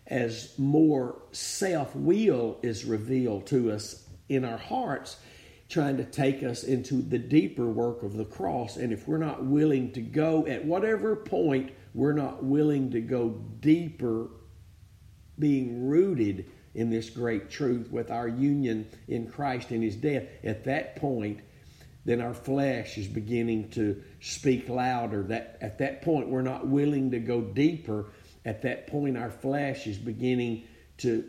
as 0.07 0.59
more 0.59 1.23
self-will 1.33 2.59
is 2.63 2.85
revealed 2.85 3.47
to 3.47 3.71
us 3.71 4.09
in 4.29 4.45
our 4.45 4.59
hearts 4.59 5.19
trying 5.69 5.97
to 5.97 6.05
take 6.05 6.43
us 6.43 6.65
into 6.65 7.01
the 7.01 7.19
deeper 7.19 7.67
work 7.71 8.03
of 8.03 8.17
the 8.17 8.25
cross. 8.25 8.77
And 8.77 8.93
if 8.93 9.07
we're 9.07 9.19
not 9.19 9.45
willing 9.45 9.93
to 9.93 10.01
go 10.01 10.45
at 10.47 10.65
whatever 10.65 11.15
point 11.15 11.71
we're 11.95 12.13
not 12.13 12.43
willing 12.43 12.91
to 12.91 13.01
go 13.01 13.29
deeper 13.61 14.31
being 15.39 15.89
rooted 15.89 16.51
in 16.75 16.91
this 16.91 17.11
great 17.11 17.51
truth 17.51 17.91
with 17.91 18.11
our 18.11 18.29
union 18.29 18.89
in 19.09 19.27
Christ 19.29 19.71
and 19.71 19.83
his 19.83 19.97
death 19.97 20.25
at 20.45 20.65
that 20.65 20.97
point 20.97 21.41
then 22.05 22.21
our 22.21 22.35
flesh 22.35 22.97
is 22.97 23.07
beginning 23.07 23.69
to 23.71 24.03
speak 24.21 24.69
louder. 24.69 25.23
That 25.25 25.59
at 25.61 25.79
that 25.79 26.03
point 26.03 26.29
we're 26.29 26.43
not 26.43 26.67
willing 26.67 27.11
to 27.11 27.19
go 27.19 27.41
deeper. 27.41 28.07
At 28.45 28.63
that 28.63 28.87
point 28.87 29.19
our 29.19 29.31
flesh 29.31 29.87
is 29.87 29.99
beginning 29.99 30.65
to 30.99 31.25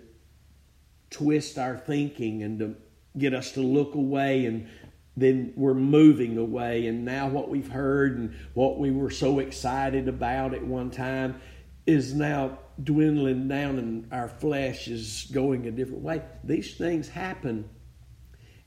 twist 1.10 1.57
our 1.57 1.77
thinking 1.77 2.43
and 2.43 2.60
to 2.60 2.75
get 3.17 3.33
us 3.33 3.51
to 3.53 3.62
look 3.62 3.95
away 3.95 4.45
and 4.45 4.69
then 5.17 5.51
we're 5.57 5.74
moving 5.74 6.38
away 6.38 6.88
and 6.88 7.03
now 7.03 7.27
what 7.27 7.50
we've 7.50 7.67
heard 7.67 8.17
and 8.17 8.33
what 8.53 8.79
we 8.79 8.91
were 8.91 9.10
so 9.10 9.39
excited 9.39 10.07
about 10.07 10.53
at 10.53 10.65
one 10.65 10.89
time 10.89 11.41
is 11.86 12.13
now 12.13 12.57
dwindling 12.84 13.48
down 13.48 13.78
and 13.78 14.08
our 14.12 14.28
flesh 14.28 14.88
is 14.88 15.30
going 15.32 15.68
a 15.68 15.72
different 15.72 16.02
way. 16.02 16.22
These 16.44 16.76
things 16.76 17.10
happen 17.10 17.70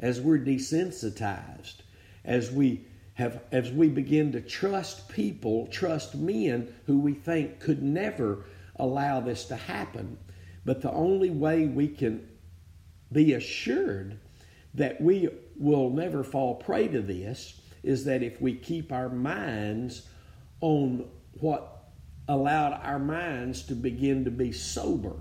as 0.00 0.20
we're 0.20 0.38
desensitized 0.38 1.76
as 2.24 2.50
we 2.50 2.86
have 3.14 3.42
as 3.52 3.70
we 3.70 3.88
begin 3.88 4.32
to 4.32 4.40
trust 4.40 5.08
people, 5.08 5.68
trust 5.68 6.14
men 6.14 6.72
who 6.86 6.98
we 6.98 7.14
think 7.14 7.60
could 7.60 7.82
never 7.82 8.44
allow 8.76 9.20
this 9.20 9.44
to 9.46 9.56
happen. 9.56 10.18
But 10.64 10.82
the 10.82 10.90
only 10.90 11.30
way 11.30 11.66
we 11.66 11.88
can 11.88 12.28
be 13.12 13.34
assured 13.34 14.18
that 14.74 15.00
we 15.00 15.28
will 15.56 15.90
never 15.90 16.24
fall 16.24 16.56
prey 16.56 16.88
to 16.88 17.00
this 17.00 17.60
is 17.84 18.04
that 18.06 18.22
if 18.22 18.40
we 18.40 18.54
keep 18.54 18.90
our 18.90 19.08
minds 19.08 20.08
on 20.60 21.08
what 21.34 21.73
allowed 22.28 22.80
our 22.82 22.98
minds 22.98 23.62
to 23.64 23.74
begin 23.74 24.24
to 24.24 24.30
be 24.30 24.52
sober 24.52 25.16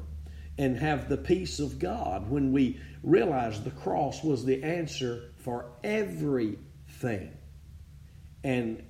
and 0.57 0.77
have 0.77 1.09
the 1.09 1.17
peace 1.17 1.59
of 1.59 1.79
God 1.79 2.29
when 2.29 2.51
we 2.51 2.79
realize 3.01 3.61
the 3.61 3.71
cross 3.71 4.23
was 4.23 4.45
the 4.45 4.63
answer 4.63 5.31
for 5.37 5.65
everything. 5.83 7.35
And 8.43 8.83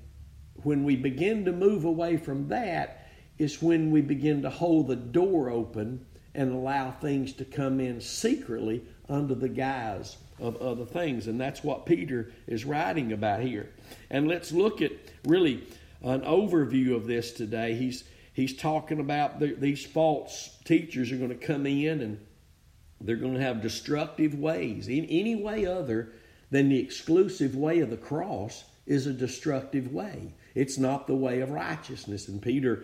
when 0.64 0.84
we 0.84 0.96
begin 0.96 1.46
to 1.46 1.52
move 1.52 1.86
away 1.86 2.18
from 2.18 2.50
that, 2.50 3.04
is 3.38 3.62
when 3.62 3.92
we 3.92 4.02
begin 4.02 4.42
to 4.44 4.50
hold 4.50 4.88
the 4.88 4.96
door 4.96 5.50
open 5.50 6.06
and 6.36 6.52
allow 6.52 6.92
things 6.92 7.34
to 7.34 7.46
come 7.46 7.80
in 7.80 8.00
secretly 8.00 8.84
under 9.10 9.36
the 9.36 9.50
guise 9.50 10.18
of 10.40 10.58
other 10.58 10.86
things. 10.86 11.28
And 11.28 11.40
that's 11.40 11.64
what 11.64 11.86
Peter 11.86 12.32
is 12.48 12.66
writing 12.66 13.12
about 13.12 13.42
here. 13.42 13.70
And 14.10 14.28
let's 14.28 14.52
look 14.52 14.82
at 14.82 14.92
really 15.26 15.64
an 16.04 16.22
overview 16.22 16.96
of 16.96 17.08
this 17.08 17.32
today. 17.32 17.76
He's 17.76 18.04
he's 18.34 18.56
talking 18.56 19.00
about 19.00 19.40
the, 19.40 19.54
these 19.54 19.86
false 19.86 20.58
teachers 20.66 21.12
are 21.12 21.18
going 21.18 21.30
to 21.30 21.36
come 21.36 21.66
in 21.66 22.02
and 22.02 22.26
they're 23.00 23.16
going 23.16 23.36
to 23.36 23.42
have 23.42 23.62
destructive 23.62 24.34
ways 24.36 24.88
in 24.88 25.06
any 25.06 25.36
way 25.36 25.66
other 25.66 26.14
than 26.52 26.70
the 26.70 26.80
exclusive 26.80 27.56
way 27.56 27.80
of 27.80 27.90
the 27.90 27.98
cross 27.98 28.64
is 28.86 29.08
a 29.08 29.14
destructive 29.14 29.92
way. 29.92 30.34
It's 30.56 30.78
not 30.78 31.08
the 31.08 31.16
way 31.16 31.42
of 31.42 31.50
righteousness. 31.50 32.28
And 32.28 32.42
Peter 32.42 32.84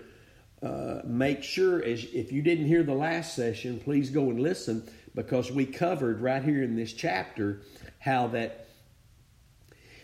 uh, 0.63 1.01
makes 1.05 1.45
sure, 1.45 1.83
as 1.83 2.03
if 2.13 2.31
you 2.31 2.41
didn't 2.41 2.65
hear 2.65 2.83
the 2.83 2.93
last 2.93 3.35
session, 3.35 3.79
please 3.79 4.09
go 4.09 4.29
and 4.29 4.39
listen 4.39 4.89
because 5.15 5.51
we 5.51 5.65
covered 5.65 6.21
right 6.21 6.43
here 6.43 6.63
in 6.63 6.75
this 6.75 6.93
chapter 6.93 7.61
how 7.99 8.27
that 8.27 8.68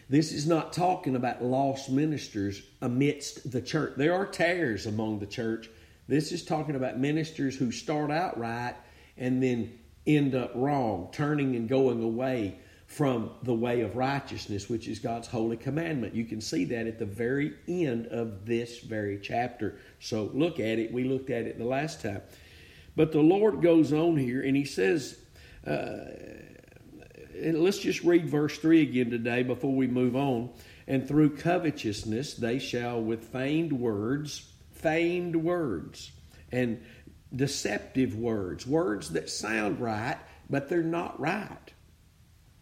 this 0.09 0.31
is 0.31 0.45
not 0.45 0.73
talking 0.73 1.15
about 1.15 1.43
lost 1.43 1.89
ministers 1.89 2.61
amidst 2.81 3.51
the 3.51 3.61
church. 3.61 3.93
There 3.97 4.13
are 4.13 4.25
tares 4.25 4.85
among 4.85 5.19
the 5.19 5.25
church. 5.25 5.69
This 6.07 6.31
is 6.31 6.45
talking 6.45 6.75
about 6.75 6.99
ministers 6.99 7.55
who 7.55 7.71
start 7.71 8.11
out 8.11 8.37
right 8.37 8.75
and 9.17 9.41
then 9.41 9.79
end 10.05 10.35
up 10.35 10.51
wrong, 10.53 11.09
turning 11.11 11.55
and 11.55 11.67
going 11.67 12.03
away 12.03 12.59
from 12.85 13.31
the 13.41 13.53
way 13.53 13.81
of 13.81 13.95
righteousness, 13.95 14.69
which 14.69 14.87
is 14.87 14.99
God's 14.99 15.27
holy 15.27 15.57
commandment. 15.57 16.13
You 16.13 16.25
can 16.25 16.39
see 16.39 16.65
that 16.65 16.85
at 16.85 16.99
the 16.99 17.05
very 17.05 17.53
end 17.67 18.07
of 18.07 18.45
this 18.45 18.79
very 18.79 19.19
chapter. 19.19 19.79
So 19.99 20.29
look 20.33 20.59
at 20.59 20.77
it. 20.77 20.93
We 20.93 21.03
looked 21.03 21.31
at 21.31 21.45
it 21.45 21.57
the 21.57 21.65
last 21.65 22.01
time. 22.01 22.21
But 22.95 23.11
the 23.11 23.21
Lord 23.21 23.61
goes 23.61 23.91
on 23.91 24.17
here 24.17 24.43
and 24.43 24.55
he 24.55 24.65
says, 24.65 25.19
uh, 25.65 25.95
let's 27.41 27.79
just 27.79 28.03
read 28.03 28.29
verse 28.29 28.57
3 28.57 28.81
again 28.81 29.09
today 29.09 29.43
before 29.43 29.75
we 29.75 29.87
move 29.87 30.15
on. 30.15 30.49
And 30.87 31.07
through 31.07 31.37
covetousness 31.37 32.35
they 32.35 32.59
shall 32.59 33.01
with 33.01 33.25
feigned 33.25 33.73
words, 33.73 34.47
feigned 34.71 35.35
words, 35.35 36.11
and 36.51 36.83
deceptive 37.35 38.15
words, 38.15 38.67
words 38.67 39.11
that 39.11 39.29
sound 39.29 39.79
right, 39.79 40.17
but 40.49 40.69
they're 40.69 40.83
not 40.83 41.19
right 41.19 41.73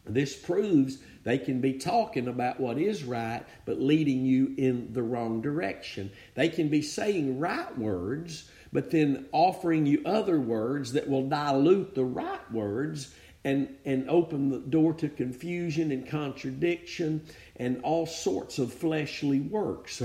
this 0.06 0.36
proves 0.36 0.98
they 1.24 1.38
can 1.38 1.62
be 1.62 1.74
talking 1.74 2.28
about 2.28 2.60
what 2.60 2.78
is 2.78 3.04
right, 3.04 3.44
but 3.66 3.80
leading 3.80 4.26
you 4.26 4.54
in 4.58 4.92
the 4.92 5.04
wrong 5.04 5.42
direction. 5.42 6.12
They 6.36 6.50
can 6.50 6.68
be 6.68 6.82
saying 6.82 7.40
right 7.40 7.78
words, 7.78 8.50
but 8.74 8.92
then 8.92 9.28
offering 9.32 9.86
you 9.86 10.02
other 10.06 10.40
words 10.40 10.94
that 10.94 11.08
will 11.08 11.30
dilute 11.30 11.96
the 11.96 12.04
right 12.04 12.52
words 12.52 13.16
and, 13.44 13.76
and 13.86 14.10
open 14.10 14.50
the 14.50 14.60
door 14.60 14.94
to 14.94 15.10
confusion 15.10 15.92
and 15.92 16.08
contradiction 16.08 17.26
and 17.56 17.82
all 17.84 18.06
sorts 18.06 18.60
of 18.60 18.74
fleshly 18.74 19.40
works. 19.40 20.02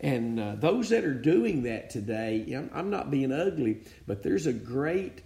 And 0.00 0.40
uh, 0.40 0.54
those 0.56 0.90
that 0.90 1.04
are 1.04 1.14
doing 1.14 1.64
that 1.64 1.90
today, 1.90 2.56
I'm 2.72 2.90
not 2.90 3.10
being 3.10 3.32
ugly, 3.32 3.82
but 4.06 4.22
there's 4.22 4.46
a 4.46 4.52
great, 4.52 5.22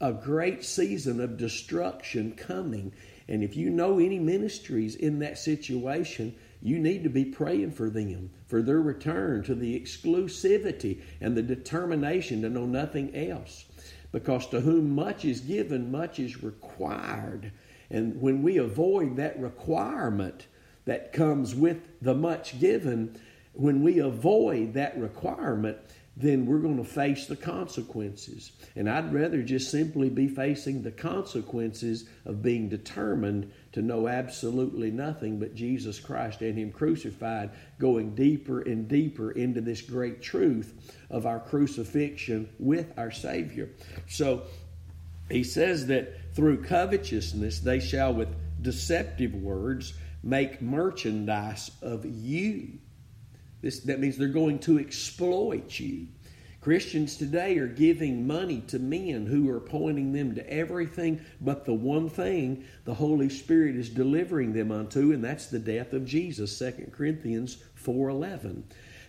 a 0.00 0.12
great 0.12 0.64
season 0.64 1.20
of 1.20 1.36
destruction 1.36 2.32
coming 2.32 2.92
and 3.28 3.42
if 3.42 3.56
you 3.56 3.70
know 3.70 3.98
any 3.98 4.18
ministries 4.18 4.94
in 4.94 5.18
that 5.18 5.38
situation, 5.38 6.34
you 6.62 6.78
need 6.78 7.02
to 7.04 7.10
be 7.10 7.24
praying 7.24 7.72
for 7.72 7.90
them, 7.90 8.30
for 8.46 8.62
their 8.62 8.80
return 8.80 9.42
to 9.44 9.54
the 9.54 9.78
exclusivity 9.78 11.00
and 11.20 11.36
the 11.36 11.42
determination 11.42 12.42
to 12.42 12.48
know 12.48 12.66
nothing 12.66 13.14
else. 13.14 13.64
Because 14.12 14.46
to 14.48 14.60
whom 14.60 14.94
much 14.94 15.24
is 15.24 15.40
given, 15.40 15.90
much 15.90 16.18
is 16.18 16.42
required. 16.42 17.52
And 17.90 18.20
when 18.20 18.42
we 18.42 18.56
avoid 18.56 19.16
that 19.16 19.38
requirement 19.38 20.46
that 20.84 21.12
comes 21.12 21.54
with 21.54 21.78
the 22.00 22.14
much 22.14 22.58
given, 22.60 23.18
when 23.52 23.82
we 23.82 23.98
avoid 23.98 24.74
that 24.74 24.96
requirement, 24.98 25.78
then 26.16 26.46
we're 26.46 26.58
going 26.58 26.78
to 26.78 26.84
face 26.84 27.26
the 27.26 27.36
consequences. 27.36 28.52
And 28.74 28.88
I'd 28.88 29.12
rather 29.12 29.42
just 29.42 29.70
simply 29.70 30.08
be 30.08 30.28
facing 30.28 30.82
the 30.82 30.90
consequences 30.90 32.08
of 32.24 32.42
being 32.42 32.68
determined 32.68 33.52
to 33.76 33.82
know 33.82 34.08
absolutely 34.08 34.90
nothing 34.90 35.38
but 35.38 35.54
Jesus 35.54 36.00
Christ 36.00 36.40
and 36.40 36.56
Him 36.56 36.72
crucified, 36.72 37.50
going 37.78 38.14
deeper 38.14 38.62
and 38.62 38.88
deeper 38.88 39.32
into 39.32 39.60
this 39.60 39.82
great 39.82 40.22
truth 40.22 40.94
of 41.10 41.26
our 41.26 41.38
crucifixion 41.38 42.48
with 42.58 42.90
our 42.96 43.10
Savior. 43.10 43.68
So 44.08 44.44
he 45.28 45.44
says 45.44 45.88
that 45.88 46.34
through 46.34 46.64
covetousness 46.64 47.60
they 47.60 47.78
shall, 47.78 48.14
with 48.14 48.34
deceptive 48.62 49.34
words, 49.34 49.92
make 50.22 50.62
merchandise 50.62 51.70
of 51.82 52.06
you. 52.06 52.78
This, 53.60 53.80
that 53.80 54.00
means 54.00 54.16
they're 54.16 54.28
going 54.28 54.60
to 54.60 54.78
exploit 54.78 55.78
you. 55.78 56.06
Christians 56.66 57.16
today 57.16 57.58
are 57.58 57.68
giving 57.68 58.26
money 58.26 58.60
to 58.66 58.80
men 58.80 59.24
who 59.24 59.48
are 59.50 59.60
pointing 59.60 60.12
them 60.12 60.34
to 60.34 60.52
everything 60.52 61.20
but 61.40 61.64
the 61.64 61.72
one 61.72 62.08
thing 62.08 62.64
the 62.84 62.94
Holy 62.94 63.28
Spirit 63.28 63.76
is 63.76 63.88
delivering 63.88 64.52
them 64.52 64.72
unto, 64.72 65.12
and 65.12 65.22
that's 65.22 65.46
the 65.46 65.60
death 65.60 65.92
of 65.92 66.04
Jesus, 66.04 66.58
2 66.58 66.90
Corinthians 66.90 67.58
4.11. 67.80 68.64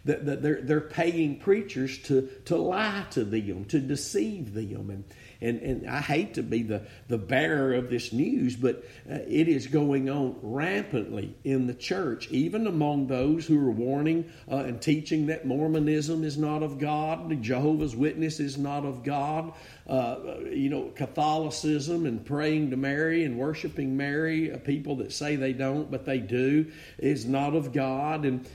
That, 0.06 0.44
they're, 0.44 0.62
they're 0.62 0.80
paying 0.80 1.40
preachers 1.40 1.98
to, 2.04 2.30
to 2.46 2.58
lie 2.58 3.08
to 3.10 3.24
them, 3.26 3.66
to 3.66 3.80
deceive 3.80 4.54
them. 4.54 4.92
And, 4.92 5.04
and, 5.42 5.60
and 5.62 5.90
I 5.90 6.02
hate 6.02 6.34
to 6.36 6.44
be 6.44 6.64
the, 6.64 6.88
the 7.08 7.18
bearer 7.18 7.74
of 7.74 7.90
this 7.90 8.12
news, 8.12 8.56
but 8.56 8.84
uh, 9.10 9.20
it 9.28 9.48
is 9.48 9.68
going 9.68 10.10
on 10.10 10.36
rampantly 10.42 11.36
in 11.44 11.68
the 11.68 11.74
church, 11.74 12.30
even 12.32 12.68
among 12.68 13.08
those 13.08 13.46
who 13.46 13.60
are 13.68 13.72
warning 13.72 14.32
uh, 14.52 14.58
and 14.58 14.82
teaching 14.82 15.28
that 15.28 15.46
Mormonism 15.46 16.24
is 16.24 16.38
not 16.38 16.64
of 16.64 16.80
God, 16.80 17.42
Jehovah's 17.42 17.96
Witness 17.96 18.40
is 18.40 18.58
not 18.58 18.86
of 18.86 19.04
God, 19.04 19.54
uh, 19.88 20.18
you 20.52 20.70
know, 20.70 20.92
Catholicism 20.96 22.06
and 22.06 22.26
praying 22.26 22.72
to 22.72 22.78
Mary 22.78 23.24
and 23.24 23.38
worshiping 23.38 23.96
Mary, 23.96 24.52
uh, 24.52 24.58
people 24.58 24.98
that 24.98 25.12
say 25.12 25.36
they 25.36 25.54
don't, 25.54 25.90
but 25.92 26.06
they 26.06 26.20
do, 26.20 26.72
is 26.98 27.26
not 27.26 27.56
of 27.56 27.74
God, 27.74 28.26
and 28.26 28.48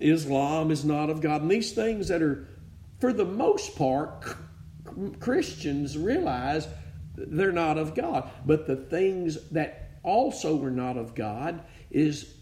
Islam 0.00 0.70
is 0.70 0.84
not 0.84 1.10
of 1.10 1.20
God. 1.20 1.42
And 1.42 1.50
these 1.50 1.72
things 1.72 2.08
that 2.08 2.22
are, 2.22 2.48
for 3.00 3.12
the 3.12 3.24
most 3.24 3.76
part, 3.76 4.36
Christians 5.20 5.96
realize 5.96 6.68
they're 7.16 7.52
not 7.52 7.78
of 7.78 7.94
God. 7.94 8.30
But 8.44 8.66
the 8.66 8.76
things 8.76 9.38
that 9.50 9.98
also 10.02 10.56
were 10.56 10.70
not 10.70 10.96
of 10.96 11.14
God 11.14 11.62
is 11.90 12.34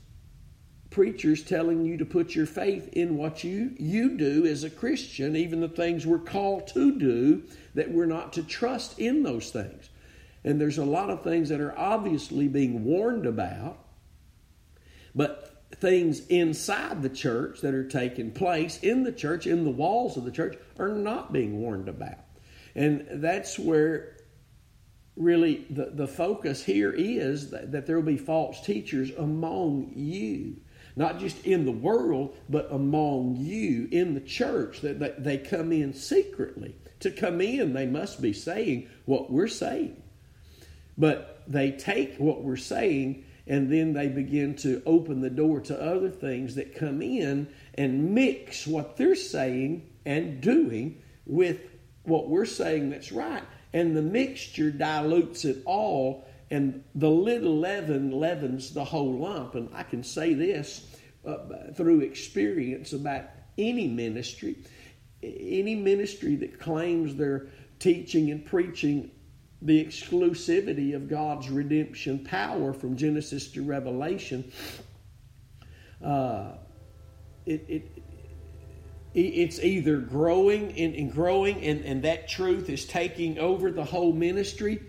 preachers 0.91 1.43
telling 1.43 1.85
you 1.85 1.97
to 1.97 2.05
put 2.05 2.35
your 2.35 2.47
faith 2.47 2.89
in 2.93 3.17
what 3.17 3.43
you, 3.43 3.75
you 3.79 4.17
do 4.17 4.45
as 4.47 4.63
a 4.63 4.71
Christian, 4.71 5.35
even 5.37 5.61
the 5.61 5.69
things 5.69 6.07
we're 6.07 6.19
called 6.19 6.67
to 6.69 6.99
do, 6.99 7.43
that 7.75 7.91
we're 7.91 8.07
not 8.07 8.35
to 8.35 8.43
trust 8.43 8.99
in 8.99 9.23
those 9.23 9.51
things. 9.51 9.89
And 10.45 10.61
there's 10.61 10.79
a 10.79 10.85
lot 10.85 11.09
of 11.09 11.23
things 11.23 11.49
that 11.49 11.61
are 11.61 11.77
obviously 11.79 12.49
being 12.49 12.85
warned 12.85 13.27
about, 13.27 13.79
but 15.15 15.65
things 15.77 16.27
inside 16.27 17.03
the 17.03 17.09
church 17.09 17.61
that 17.61 17.75
are 17.75 17.89
taking 17.89 18.31
place 18.31 18.79
in 18.83 19.03
the 19.03 19.13
church, 19.13 19.47
in 19.47 19.65
the 19.65 19.71
walls 19.71 20.17
of 20.17 20.25
the 20.25 20.31
church, 20.31 20.59
are 20.79 20.89
not 20.89 21.33
being 21.33 21.59
warned 21.61 21.89
about. 21.89 22.19
And 22.75 23.07
that's 23.23 23.59
where 23.59 24.17
really 25.17 25.67
the, 25.69 25.91
the 25.93 26.09
focus 26.09 26.65
here 26.65 26.91
is 26.91 27.51
that, 27.51 27.73
that 27.73 27.87
there 27.87 27.97
will 27.97 28.03
be 28.03 28.17
false 28.17 28.61
teachers 28.65 29.11
among 29.11 29.93
you. 29.95 30.57
Not 30.95 31.19
just 31.19 31.47
in 31.47 31.65
the 31.65 31.73
world, 31.73 32.37
but 32.49 32.71
among 32.71 33.37
you 33.37 33.89
in 33.91 34.15
the 34.15 34.21
church, 34.21 34.81
that, 34.81 35.01
that 35.01 35.25
they 35.25 35.39
come 35.39 35.73
in 35.73 35.95
secretly. 35.95 36.75
To 37.01 37.11
come 37.11 37.41
in, 37.41 37.73
they 37.73 37.87
must 37.87 38.21
be 38.21 38.33
saying 38.33 38.89
what 39.07 39.31
we're 39.31 39.49
saying. 39.49 40.03
But 40.97 41.43
they 41.49 41.73
take 41.73 42.17
what 42.17 42.43
we're 42.43 42.57
saying 42.57 43.25
and 43.47 43.73
then 43.73 43.93
they 43.93 44.09
begin 44.09 44.55
to 44.57 44.83
open 44.87 45.21
the 45.21 45.31
door 45.31 45.61
to 45.61 45.81
other 45.81 46.11
things 46.11 46.55
that 46.55 46.77
come 46.77 47.03
in 47.03 47.49
and 47.75 48.15
mix 48.15 48.67
what 48.67 48.97
they're 48.97 49.15
saying 49.17 49.91
and 50.05 50.41
doing 50.41 51.03
with 51.27 51.61
what 52.05 52.29
we're 52.29 52.47
saying 52.47 52.91
that's 52.91 53.13
right. 53.13 53.43
And 53.73 53.97
the 53.97 54.03
mixture 54.03 54.71
dilutes 54.71 55.45
it 55.45 55.63
all, 55.65 56.27
and 56.51 56.85
the 56.95 57.11
little 57.11 57.57
leaven 57.59 58.11
leavens 58.11 58.75
the 58.75 58.85
whole 58.85 59.19
lump. 59.19 59.55
And 59.55 59.71
I 59.75 59.83
can 59.83 60.03
say 60.05 60.35
this 60.35 60.97
uh, 61.25 61.73
through 61.75 62.01
experience 62.01 62.93
about 62.93 63.25
any 63.57 63.89
ministry. 63.89 64.57
Any 65.23 65.77
ministry 65.77 66.37
that 66.37 66.59
claims 66.59 67.15
they're 67.15 67.47
teaching 67.79 68.31
and 68.31 68.45
preaching 68.45 69.11
the 69.63 69.83
exclusivity 69.83 70.95
of 70.95 71.09
God's 71.09 71.49
redemption 71.49 72.25
power 72.25 72.73
from 72.73 72.97
Genesis 72.97 73.49
to 73.53 73.63
Revelation, 73.63 74.51
uh, 76.05 76.53
it, 77.47 77.65
it, 77.69 78.02
it's 79.15 79.59
either 79.61 79.99
growing 79.99 80.73
and, 80.79 80.95
and 80.95 81.13
growing 81.13 81.63
and, 81.63 81.85
and 81.85 82.03
that 82.03 82.29
truth 82.29 82.71
is 82.71 82.87
taking 82.87 83.39
over 83.39 83.71
the 83.71 83.85
whole 83.85 84.13
ministry 84.13 84.81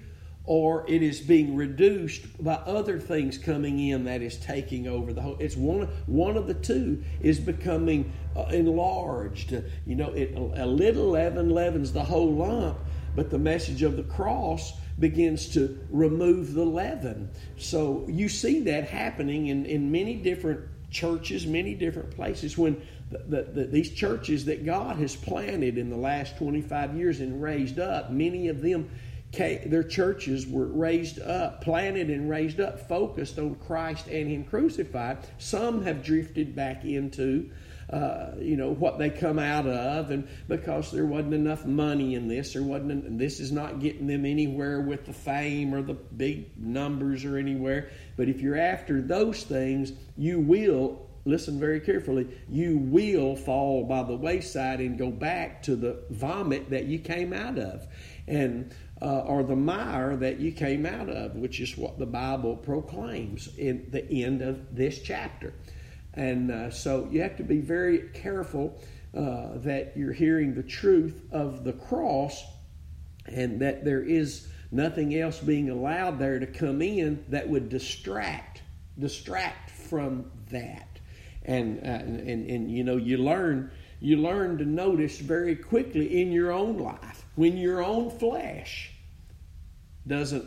or 0.46 0.86
it 0.90 1.02
is 1.02 1.22
being 1.22 1.56
reduced 1.56 2.44
by 2.44 2.54
other 2.54 3.00
things 3.00 3.38
coming 3.38 3.80
in 3.80 4.04
that 4.04 4.22
is 4.22 4.38
taking 4.38 4.88
over 4.88 5.14
the 5.14 5.22
whole 5.22 5.38
it's 5.40 5.56
one 5.56 5.88
one 6.06 6.36
of 6.36 6.48
the 6.48 6.54
two 6.54 7.02
is 7.22 7.40
becoming 7.40 8.12
uh, 8.36 8.44
enlarged. 8.52 9.52
You 9.86 9.96
know 9.96 10.12
it, 10.12 10.34
a 10.36 10.66
little 10.66 11.12
leaven 11.12 11.50
leavens 11.50 11.94
the 11.94 12.04
whole 12.04 12.34
lump 12.34 12.78
but 13.16 13.30
the 13.30 13.38
message 13.38 13.84
of 13.84 13.96
the 13.96 14.04
cross 14.04 14.74
begins 15.00 15.48
to 15.50 15.80
remove 15.92 16.54
the 16.54 16.66
leaven. 16.66 17.30
So 17.58 18.06
you 18.10 18.28
see 18.28 18.62
that 18.62 18.90
happening 18.90 19.48
in, 19.48 19.66
in 19.66 19.92
many 19.92 20.16
different 20.16 20.62
churches 20.94 21.48
many 21.48 21.74
different 21.74 22.12
places 22.12 22.58
when 22.58 22.80
the, 23.28 23.44
the, 23.44 23.66
these 23.66 23.92
churches 23.92 24.46
that 24.46 24.66
God 24.66 24.98
has 24.98 25.16
planted 25.16 25.78
in 25.78 25.90
the 25.90 25.98
last 25.98 26.38
25 26.38 26.96
years 26.96 27.20
and 27.20 27.42
raised 27.42 27.80
up, 27.80 28.12
many 28.12 28.48
of 28.48 28.62
them, 28.62 28.90
came, 29.34 29.70
their 29.70 29.84
churches 29.84 30.48
were 30.48 30.68
raised 30.68 31.20
up, 31.20 31.62
planted 31.62 32.10
and 32.10 32.30
raised 32.30 32.60
up, 32.62 32.88
focused 32.88 33.38
on 33.40 33.56
Christ 33.56 34.08
and 34.08 34.30
Him 34.30 34.46
crucified. 34.46 35.18
Some 35.40 35.84
have 35.84 36.04
drifted 36.04 36.56
back 36.56 36.86
into. 36.86 37.50
Uh, 37.90 38.34
you 38.40 38.56
know 38.56 38.72
what 38.72 38.98
they 38.98 39.10
come 39.10 39.38
out 39.38 39.68
of, 39.68 40.10
and 40.10 40.28
because 40.48 40.90
there 40.90 41.06
wasn't 41.06 41.34
enough 41.34 41.66
money 41.66 42.16
in 42.16 42.28
this, 42.28 42.54
there 42.54 42.64
wasn't. 42.64 43.20
This 43.20 43.40
is 43.40 43.52
not 43.52 43.82
getting 43.82 44.08
them 44.08 44.26
anywhere 44.26 44.80
with 44.80 45.06
the 45.06 45.14
fame 45.14 45.76
or 45.76 45.82
the 45.84 45.94
big 45.94 46.58
numbers 46.58 47.26
or 47.26 47.38
anywhere. 47.38 47.90
But 48.16 48.30
if 48.30 48.40
you're 48.40 48.58
after 48.58 49.02
those 49.02 49.44
things, 49.44 49.92
you 50.18 50.40
will 50.40 51.08
listen 51.26 51.60
very 51.60 51.80
carefully, 51.80 52.28
you 52.50 52.78
will 52.78 53.36
fall 53.36 53.86
by 53.86 54.04
the 54.04 54.16
wayside 54.16 54.80
and 54.80 54.98
go 54.98 55.10
back 55.10 55.64
to 55.64 55.76
the 55.76 56.04
vomit 56.10 56.70
that 56.70 56.86
you 56.86 57.00
came 57.00 57.34
out 57.34 57.58
of. 57.58 57.88
And 58.28 58.74
uh, 59.02 59.20
or 59.26 59.44
the 59.44 59.56
mire 59.56 60.16
that 60.16 60.40
you 60.40 60.52
came 60.52 60.86
out 60.86 61.10
of, 61.10 61.36
which 61.36 61.60
is 61.60 61.78
what 61.78 62.00
the 62.00 62.06
Bible 62.06 62.56
proclaims 62.56 63.50
in 63.58 63.86
the 63.90 64.24
end 64.24 64.42
of 64.42 64.74
this 64.74 65.02
chapter. 65.02 65.54
And 66.14 66.50
uh, 66.50 66.72
so 66.72 67.10
you 67.12 67.22
have 67.22 67.36
to 67.38 67.44
be 67.44 67.60
very 67.60 68.10
careful 68.14 68.80
uh, 69.14 69.58
that 69.58 69.94
you're 69.98 70.14
hearing 70.14 70.56
the 70.56 70.64
truth 70.64 71.22
of 71.32 71.66
the 71.66 71.74
cross 71.74 72.46
and 73.26 73.60
that 73.62 73.84
there 73.84 74.02
is 74.02 74.48
nothing 74.72 75.16
else 75.16 75.40
being 75.40 75.70
allowed 75.70 76.18
there 76.18 76.40
to 76.40 76.48
come 76.48 76.82
in 76.82 77.24
that 77.30 77.48
would 77.48 77.70
distract 77.70 78.62
distract 79.00 79.72
from 79.72 80.30
that 80.50 80.93
and, 81.46 81.80
uh, 81.80 81.88
and, 81.88 82.20
and 82.22 82.50
and 82.50 82.72
you 82.72 82.84
know 82.84 82.98
you 82.98 83.18
learn 83.18 83.70
you 84.00 84.18
learn 84.18 84.58
to 84.58 84.66
notice 84.66 85.20
very 85.20 85.56
quickly 85.56 86.22
in 86.22 86.32
your 86.32 86.52
own 86.52 86.78
life 86.78 87.26
when 87.36 87.58
your 87.58 87.84
own 87.84 88.10
flesh 88.10 88.92
doesn't 90.08 90.46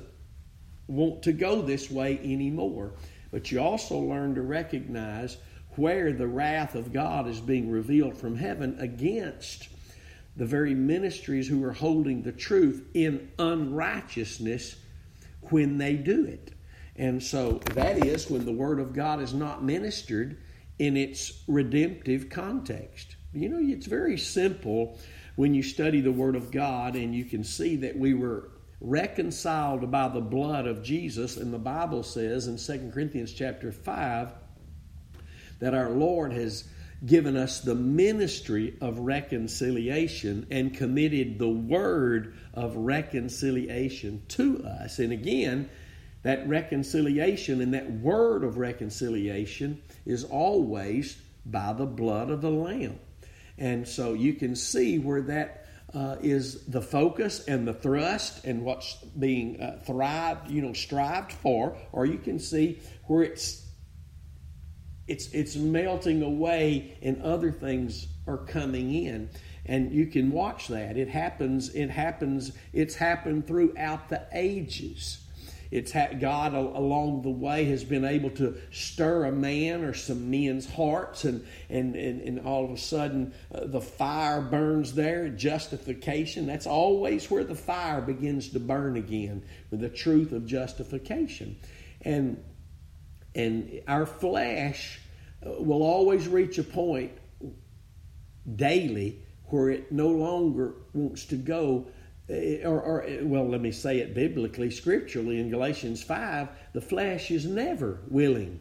want 0.87 1.23
to 1.23 1.33
go 1.33 1.63
this 1.63 1.91
way 1.91 2.19
anymore 2.23 2.93
but 3.31 3.51
you 3.51 3.61
also 3.61 3.99
learn 3.99 4.35
to 4.35 4.43
recognize 4.43 5.37
where 5.77 6.13
the 6.13 6.27
wrath 6.27 6.75
of 6.75 6.93
God 6.93 7.29
is 7.29 7.41
being 7.41 7.71
revealed 7.71 8.17
from 8.17 8.37
heaven 8.37 8.77
against 8.81 9.69
the 10.37 10.47
very 10.47 10.75
ministries 10.75 11.49
who 11.49 11.63
are 11.65 11.73
holding 11.73 12.23
the 12.23 12.33
truth 12.33 12.87
in 12.95 13.31
unrighteousness 13.39 14.77
when 15.51 15.79
they 15.79 15.95
do 15.95 16.25
it. 16.25 16.53
And 16.97 17.23
so 17.23 17.61
that 17.75 18.05
is 18.05 18.31
when 18.31 18.45
the 18.45 18.53
Word 18.53 18.81
of 18.81 18.95
God 18.95 19.21
is 19.21 19.35
not 19.35 19.63
ministered 19.63 20.39
in 20.79 20.97
its 20.97 21.43
redemptive 21.47 22.29
context. 22.29 23.17
You 23.33 23.49
know, 23.49 23.59
it's 23.61 23.87
very 23.87 24.19
simple 24.19 24.99
when 25.37 25.55
you 25.55 25.63
study 25.63 26.01
the 26.01 26.13
Word 26.13 26.37
of 26.37 26.51
God 26.51 26.97
and 26.97 27.15
you 27.15 27.25
can 27.25 27.45
see 27.45 27.77
that 27.77 27.99
we 27.99 28.15
were 28.15 28.51
reconciled 28.81 29.91
by 29.91 30.09
the 30.09 30.21
blood 30.21 30.67
of 30.67 30.83
Jesus, 30.83 31.37
and 31.37 31.53
the 31.53 31.59
Bible 31.59 32.03
says 32.03 32.47
in 32.47 32.59
2 32.59 32.91
Corinthians 32.93 33.33
chapter 33.33 33.73
5 33.73 34.33
that 35.61 35.75
our 35.75 35.91
Lord 35.91 36.33
has 36.33 36.65
given 37.05 37.37
us 37.37 37.61
the 37.61 37.75
ministry 37.75 38.77
of 38.81 38.99
reconciliation 38.99 40.47
and 40.51 40.75
committed 40.75 41.39
the 41.39 41.49
word 41.49 42.35
of 42.55 42.77
reconciliation 42.77 44.23
to 44.29 44.65
us. 44.65 44.99
And 44.99 45.13
again, 45.13 45.69
that 46.23 46.49
reconciliation 46.49 47.61
and 47.61 47.75
that 47.75 47.91
word 47.91 48.45
of 48.45 48.57
reconciliation 48.57 49.83
is 50.07 50.25
always 50.25 51.21
by 51.45 51.73
the 51.73 51.87
blood 51.87 52.31
of 52.31 52.41
the 52.41 52.51
Lamb. 52.51 52.99
And 53.59 53.87
so 53.87 54.15
you 54.15 54.35
can 54.35 54.55
see 54.57 54.99
where 54.99 55.23
that 55.23 55.67
uh, 55.95 56.17
is 56.21 56.65
the 56.67 56.83
focus 56.83 57.45
and 57.47 57.67
the 57.67 57.73
thrust 57.73 58.45
and 58.45 58.63
what's 58.63 58.95
being 59.19 59.61
uh, 59.61 59.81
thrived, 59.87 60.51
you 60.51 60.63
know, 60.63 60.73
strived 60.73 61.33
for, 61.33 61.77
or 61.93 62.07
you 62.07 62.19
can 62.19 62.39
see 62.39 62.81
where 63.05 63.23
it's 63.23 63.65
it's 65.07 65.29
it's 65.29 65.55
melting 65.55 66.23
away 66.23 66.99
and 67.01 67.23
other 67.23 67.53
things 67.53 68.09
are 68.27 68.39
coming 68.39 68.93
in. 68.93 69.31
And 69.65 69.93
you 69.93 70.07
can 70.07 70.31
watch 70.33 70.69
that. 70.69 70.97
It 70.97 71.09
happens 71.09 71.75
it 71.75 71.91
happens 71.91 72.53
it's 72.73 72.97
happened 72.97 73.47
throughout 73.47 74.09
the 74.09 74.27
ages 74.33 75.26
it's 75.71 75.93
God 75.93 76.55
along 76.55 77.23
the 77.23 77.31
way 77.31 77.65
has 77.67 77.85
been 77.85 78.05
able 78.05 78.31
to 78.31 78.57
stir 78.71 79.25
a 79.25 79.33
man 79.33 79.83
or 79.85 79.95
some 79.95 80.31
men's 80.31 80.71
hearts, 80.71 81.25
and 81.25 81.47
and 81.69 81.97
and, 81.97 82.21
and 82.21 82.47
all 82.47 82.65
of 82.65 82.71
a 82.71 82.79
sudden 82.79 83.35
uh, 83.55 83.67
the 83.67 83.81
fire 83.81 84.41
burns 84.41 84.95
there. 84.95 85.29
Justification. 85.29 86.47
That's 86.47 86.67
always 86.67 87.31
where 87.31 87.45
the 87.45 87.55
fire 87.55 88.01
begins 88.01 88.51
to 88.51 88.61
burn 88.61 88.97
again 88.97 89.43
with 89.71 89.81
the 89.81 89.89
truth 89.89 90.33
of 90.33 90.47
justification, 90.47 91.57
and 92.03 92.43
and 93.35 93.83
our 93.89 94.07
flesh 94.07 95.01
uh, 95.45 95.51
will 95.63 95.83
always 95.83 96.29
reach 96.29 96.59
a 96.59 96.65
point 96.65 97.13
daily 98.55 99.21
where 99.47 99.71
it 99.71 99.93
no 99.93 100.09
longer 100.09 100.75
wants 100.93 101.25
to 101.27 101.37
go 101.37 101.87
Eh, 102.29 102.63
or, 102.65 102.81
or, 102.81 103.05
eh, 103.05 103.19
well 103.23 103.49
let 103.49 103.61
me 103.61 103.71
say 103.71 103.99
it 103.99 104.15
biblically 104.15 104.71
scripturally 104.71 105.39
in 105.39 105.49
galatians 105.49 106.03
5 106.03 106.49
the 106.73 106.81
flesh 106.81 107.31
is 107.31 107.47
never 107.47 108.01
willing 108.09 108.61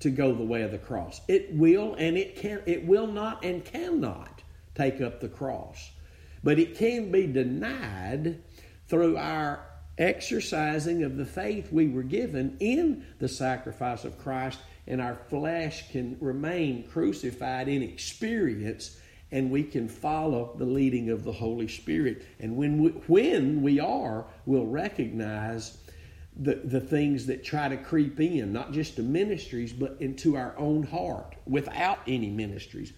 to 0.00 0.10
go 0.10 0.34
the 0.34 0.44
way 0.44 0.62
of 0.62 0.72
the 0.72 0.78
cross. 0.78 1.20
It 1.28 1.54
will 1.54 1.94
and 1.94 2.16
it 2.16 2.36
can 2.36 2.62
it 2.66 2.84
will 2.84 3.06
not 3.06 3.44
and 3.44 3.64
cannot 3.64 4.42
take 4.74 5.00
up 5.00 5.20
the 5.20 5.28
cross. 5.28 5.90
But 6.42 6.58
it 6.58 6.76
can 6.76 7.12
be 7.12 7.26
denied 7.26 8.42
through 8.88 9.18
our 9.18 9.66
exercising 9.98 11.02
of 11.02 11.16
the 11.16 11.26
faith 11.26 11.70
we 11.70 11.88
were 11.88 12.02
given 12.02 12.56
in 12.60 13.04
the 13.18 13.28
sacrifice 13.28 14.04
of 14.04 14.18
Christ, 14.18 14.58
and 14.86 15.00
our 15.00 15.16
flesh 15.28 15.90
can 15.90 16.16
remain 16.20 16.88
crucified 16.88 17.68
in 17.68 17.82
experience, 17.82 18.98
and 19.32 19.50
we 19.50 19.62
can 19.62 19.88
follow 19.88 20.54
the 20.58 20.64
leading 20.64 21.10
of 21.10 21.24
the 21.24 21.32
Holy 21.32 21.68
Spirit. 21.68 22.24
And 22.40 22.56
when 22.56 22.82
we, 22.82 22.90
when 23.06 23.62
we 23.62 23.78
are, 23.78 24.26
we'll 24.46 24.66
recognize 24.66 25.78
the, 26.36 26.56
the 26.56 26.80
things 26.80 27.26
that 27.26 27.44
try 27.44 27.68
to 27.68 27.76
creep 27.76 28.18
in, 28.20 28.52
not 28.52 28.72
just 28.72 28.96
to 28.96 29.02
ministries, 29.02 29.72
but 29.72 29.96
into 30.00 30.36
our 30.36 30.56
own 30.58 30.82
heart 30.82 31.36
without 31.46 31.98
any 32.06 32.30
ministries. 32.30 32.92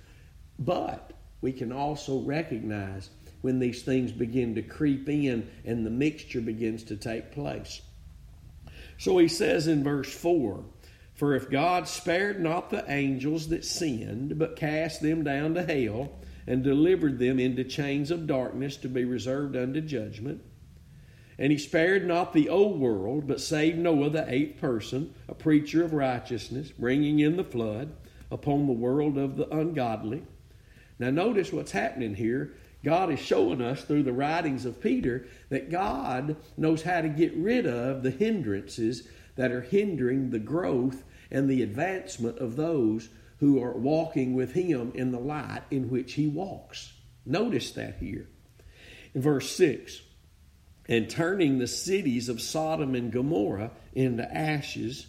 But 0.59 1.13
we 1.41 1.53
can 1.53 1.73
also 1.73 2.21
recognize 2.21 3.11
when 3.41 3.59
these 3.59 3.83
things 3.83 4.13
begin 4.13 4.55
to 4.55 4.63
creep 4.63 5.09
in 5.09 5.51
and 5.65 5.85
the 5.85 5.91
mixture 5.91 6.41
begins 6.41 6.85
to 6.85 6.97
take 6.97 7.33
place. 7.33 7.83
So 8.97 9.19
he 9.19 9.29
says 9.29 9.67
in 9.67 9.83
verse 9.83 10.13
4 10.13 10.65
For 11.15 11.35
if 11.35 11.51
God 11.51 11.89
spared 11.89 12.41
not 12.41 12.71
the 12.71 12.85
angels 12.89 13.49
that 13.49 13.65
sinned, 13.65 14.39
but 14.39 14.57
cast 14.57 15.03
them 15.03 15.25
down 15.25 15.55
to 15.55 15.65
hell, 15.65 16.13
and 16.47 16.63
delivered 16.63 17.19
them 17.19 17.39
into 17.39 17.65
chains 17.65 18.11
of 18.11 18.27
darkness 18.27 18.77
to 18.79 18.89
be 18.89 19.05
reserved 19.05 19.57
unto 19.57 19.81
judgment, 19.81 20.43
and 21.39 21.51
he 21.51 21.59
spared 21.59 22.07
not 22.07 22.33
the 22.33 22.49
old 22.49 22.79
world, 22.79 23.27
but 23.27 23.41
saved 23.41 23.79
Noah, 23.79 24.11
the 24.11 24.33
eighth 24.33 24.61
person, 24.61 25.15
a 25.29 25.35
preacher 25.35 25.83
of 25.83 25.93
righteousness, 25.93 26.71
bringing 26.71 27.21
in 27.21 27.37
the 27.37 27.45
flood 27.45 27.93
upon 28.31 28.67
the 28.67 28.73
world 28.73 29.19
of 29.19 29.37
the 29.37 29.49
ungodly. 29.55 30.23
Now, 30.99 31.11
notice 31.11 31.53
what's 31.53 31.73
happening 31.73 32.15
here. 32.15 32.55
God 32.85 33.13
is 33.13 33.21
showing 33.21 33.61
us 33.61 33.85
through 33.85 34.03
the 34.03 34.13
writings 34.13 34.65
of 34.65 34.81
Peter 34.81 35.27
that 35.49 35.71
God 35.71 36.37
knows 36.57 36.83
how 36.83 37.01
to 37.01 37.09
get 37.09 37.35
rid 37.35 37.67
of 37.67 38.03
the 38.03 38.11
hindrances 38.11 39.07
that 39.37 39.53
are 39.53 39.63
hindering 39.63 40.31
the 40.31 40.39
growth 40.39 41.05
and 41.31 41.49
the 41.49 41.63
advancement 41.63 42.39
of 42.39 42.57
those 42.57 43.09
who 43.43 43.61
are 43.61 43.77
walking 43.77 44.35
with 44.35 44.53
Him 44.53 44.93
in 44.95 45.11
the 45.11 45.19
light 45.19 45.63
in 45.69 45.91
which 45.91 46.13
He 46.13 46.29
walks. 46.29 46.93
Notice 47.27 47.73
that 47.73 47.97
here. 47.99 48.29
In 49.15 49.21
verse 49.21 49.51
6 49.57 50.01
and 50.89 51.11
turning 51.11 51.59
the 51.59 51.67
cities 51.67 52.29
of 52.29 52.41
Sodom 52.41 52.95
and 52.95 53.11
Gomorrah 53.11 53.73
into 53.95 54.33
ashes, 54.33 55.09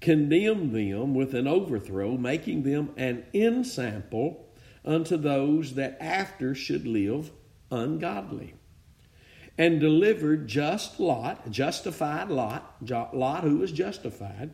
condemned 0.00 0.72
them 0.76 1.12
with 1.12 1.34
an 1.34 1.48
overthrow, 1.48 2.16
making 2.16 2.62
them 2.62 2.90
an 2.96 3.24
ensample 3.34 4.46
unto 4.84 5.16
those 5.16 5.74
that 5.74 5.96
after 6.00 6.54
should 6.54 6.86
live 6.86 7.32
ungodly. 7.68 8.54
And 9.58 9.80
delivered 9.80 10.46
just 10.46 11.00
Lot, 11.00 11.50
justified 11.50 12.28
Lot, 12.28 12.76
Lot 13.12 13.42
who 13.42 13.58
was 13.58 13.72
justified, 13.72 14.52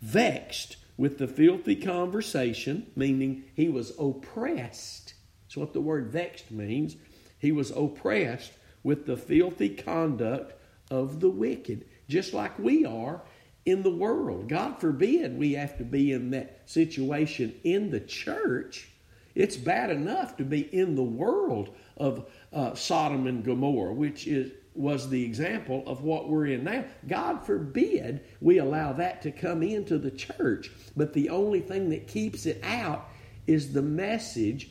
vexed 0.00 0.76
with 0.96 1.18
the 1.18 1.28
filthy 1.28 1.76
conversation, 1.76 2.86
meaning 2.94 3.44
he 3.54 3.68
was 3.68 3.92
oppressed. 3.98 5.14
That's 5.44 5.56
what 5.56 5.72
the 5.72 5.80
word 5.80 6.10
vexed 6.10 6.50
means. 6.50 6.96
He 7.38 7.52
was 7.52 7.70
oppressed 7.70 8.52
with 8.82 9.06
the 9.06 9.16
filthy 9.16 9.70
conduct 9.70 10.54
of 10.90 11.20
the 11.20 11.30
wicked, 11.30 11.86
just 12.08 12.34
like 12.34 12.58
we 12.58 12.84
are 12.84 13.22
in 13.64 13.82
the 13.82 13.90
world. 13.90 14.48
God 14.48 14.80
forbid 14.80 15.38
we 15.38 15.52
have 15.52 15.78
to 15.78 15.84
be 15.84 16.12
in 16.12 16.30
that 16.30 16.62
situation 16.66 17.54
in 17.64 17.90
the 17.90 18.00
church 18.00 18.92
it's 19.34 19.56
bad 19.56 19.90
enough 19.90 20.36
to 20.36 20.44
be 20.44 20.60
in 20.60 20.94
the 20.94 21.02
world 21.02 21.74
of 21.96 22.26
uh, 22.52 22.74
Sodom 22.74 23.26
and 23.26 23.44
Gomorrah, 23.44 23.94
which 23.94 24.26
is 24.26 24.52
was 24.74 25.08
the 25.08 25.24
example 25.24 25.82
of 25.86 26.02
what 26.02 26.28
we're 26.28 26.46
in 26.46 26.64
now. 26.64 26.84
God 27.06 27.44
forbid 27.44 28.24
we 28.40 28.58
allow 28.58 28.92
that 28.94 29.22
to 29.22 29.30
come 29.30 29.62
into 29.62 29.98
the 29.98 30.10
church, 30.10 30.70
but 30.96 31.12
the 31.12 31.28
only 31.28 31.60
thing 31.60 31.90
that 31.90 32.08
keeps 32.08 32.46
it 32.46 32.62
out 32.64 33.08
is 33.46 33.72
the 33.72 33.82
message 33.82 34.70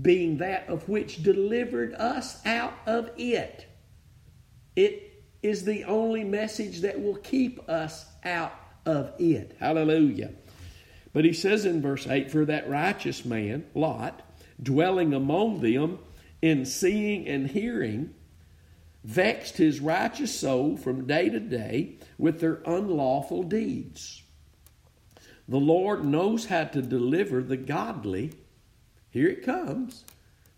being 0.00 0.38
that 0.38 0.68
of 0.68 0.88
which 0.88 1.22
delivered 1.22 1.94
us 1.94 2.44
out 2.46 2.74
of 2.86 3.10
it. 3.16 3.66
It 4.76 5.24
is 5.42 5.64
the 5.64 5.84
only 5.84 6.24
message 6.24 6.80
that 6.80 7.00
will 7.00 7.16
keep 7.16 7.68
us 7.68 8.06
out 8.24 8.54
of 8.86 9.12
it. 9.18 9.56
Hallelujah. 9.58 10.32
But 11.12 11.24
he 11.24 11.32
says 11.32 11.64
in 11.64 11.82
verse 11.82 12.06
8, 12.06 12.30
For 12.30 12.44
that 12.44 12.68
righteous 12.68 13.24
man, 13.24 13.66
Lot, 13.74 14.22
dwelling 14.62 15.12
among 15.12 15.60
them 15.60 15.98
in 16.40 16.64
seeing 16.64 17.26
and 17.26 17.48
hearing, 17.48 18.14
vexed 19.04 19.56
his 19.56 19.80
righteous 19.80 20.38
soul 20.38 20.76
from 20.76 21.06
day 21.06 21.28
to 21.28 21.40
day 21.40 21.96
with 22.18 22.40
their 22.40 22.60
unlawful 22.66 23.42
deeds. 23.42 24.22
The 25.48 25.58
Lord 25.58 26.04
knows 26.04 26.46
how 26.46 26.64
to 26.64 26.82
deliver 26.82 27.42
the 27.42 27.56
godly. 27.56 28.32
Here 29.10 29.28
it 29.28 29.44
comes. 29.44 30.04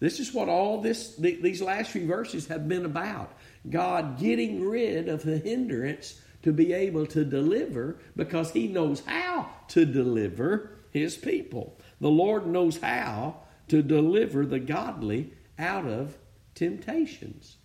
This 0.01 0.19
is 0.19 0.35
what 0.35 0.49
all 0.49 0.81
this 0.81 1.15
these 1.17 1.63
last 1.63 1.93
few 1.93 2.07
verses 2.07 2.49
have 2.49 2.69
been 2.69 2.85
about. 2.85 3.33
God 3.71 4.19
getting 4.19 4.69
rid 4.69 5.09
of 5.09 5.23
the 5.23 5.39
hindrance 5.39 6.21
to 6.43 6.53
be 6.53 6.73
able 6.73 7.07
to 7.07 7.25
deliver 7.25 7.99
because 8.17 8.51
he 8.51 8.67
knows 8.67 9.01
how 9.07 9.49
to 9.69 9.85
deliver 9.85 10.73
his 10.91 11.17
people. 11.17 11.79
The 12.01 12.11
Lord 12.11 12.47
knows 12.47 12.79
how 12.79 13.37
to 13.69 13.83
deliver 13.83 14.45
the 14.45 14.59
godly 14.59 15.33
out 15.59 15.87
of 15.87 16.19
temptations. 16.55 17.57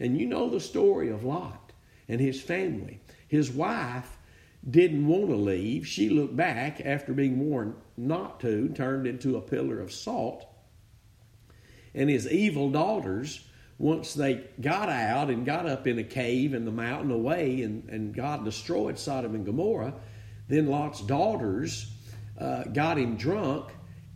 And 0.00 0.18
you 0.18 0.26
know 0.26 0.48
the 0.48 0.60
story 0.60 1.08
of 1.08 1.24
Lot 1.24 1.72
and 2.08 2.20
his 2.20 2.40
family. 2.40 3.00
His 3.26 3.50
wife 3.50 4.18
didn't 4.68 5.06
want 5.06 5.28
to 5.28 5.36
leave. 5.36 5.86
She 5.86 6.08
looked 6.08 6.36
back 6.36 6.80
after 6.84 7.12
being 7.12 7.38
warned 7.38 7.74
not 7.96 8.40
to, 8.40 8.68
turned 8.70 9.06
into 9.06 9.36
a 9.36 9.42
pillar 9.42 9.80
of 9.80 9.92
salt. 9.92 10.46
And 11.94 12.08
his 12.10 12.30
evil 12.30 12.70
daughters 12.70 13.44
once 13.78 14.14
they 14.14 14.44
got 14.60 14.88
out 14.88 15.30
and 15.30 15.46
got 15.46 15.66
up 15.66 15.86
in 15.86 15.98
a 15.98 16.04
cave 16.04 16.52
in 16.52 16.64
the 16.64 16.72
mountain 16.72 17.12
away 17.12 17.62
and, 17.62 17.88
and 17.88 18.14
God 18.14 18.44
destroyed 18.44 18.98
Sodom 18.98 19.34
and 19.36 19.46
Gomorrah, 19.46 19.94
then 20.48 20.66
Lot's 20.66 21.00
daughters 21.00 21.92
uh, 22.38 22.64
got 22.64 22.98
him 22.98 23.16
drunk 23.16 23.70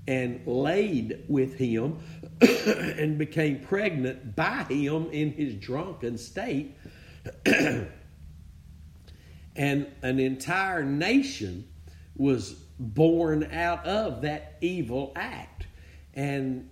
and 0.09 0.45
laid 0.47 1.25
with 1.29 1.55
him 1.55 1.99
and 2.99 3.19
became 3.19 3.61
pregnant 3.61 4.35
by 4.37 4.65
him 4.65 5.09
in 5.11 5.33
his 5.33 5.55
drunken 5.55 6.19
state. 6.19 6.77
and 7.47 7.87
an 9.57 10.19
entire 10.19 10.85
nation 10.85 11.69
was 12.17 12.53
born 12.79 13.49
out 13.53 13.87
of 13.87 14.23
that 14.23 14.57
evil 14.61 15.13
act. 15.17 15.67
And 16.15 16.69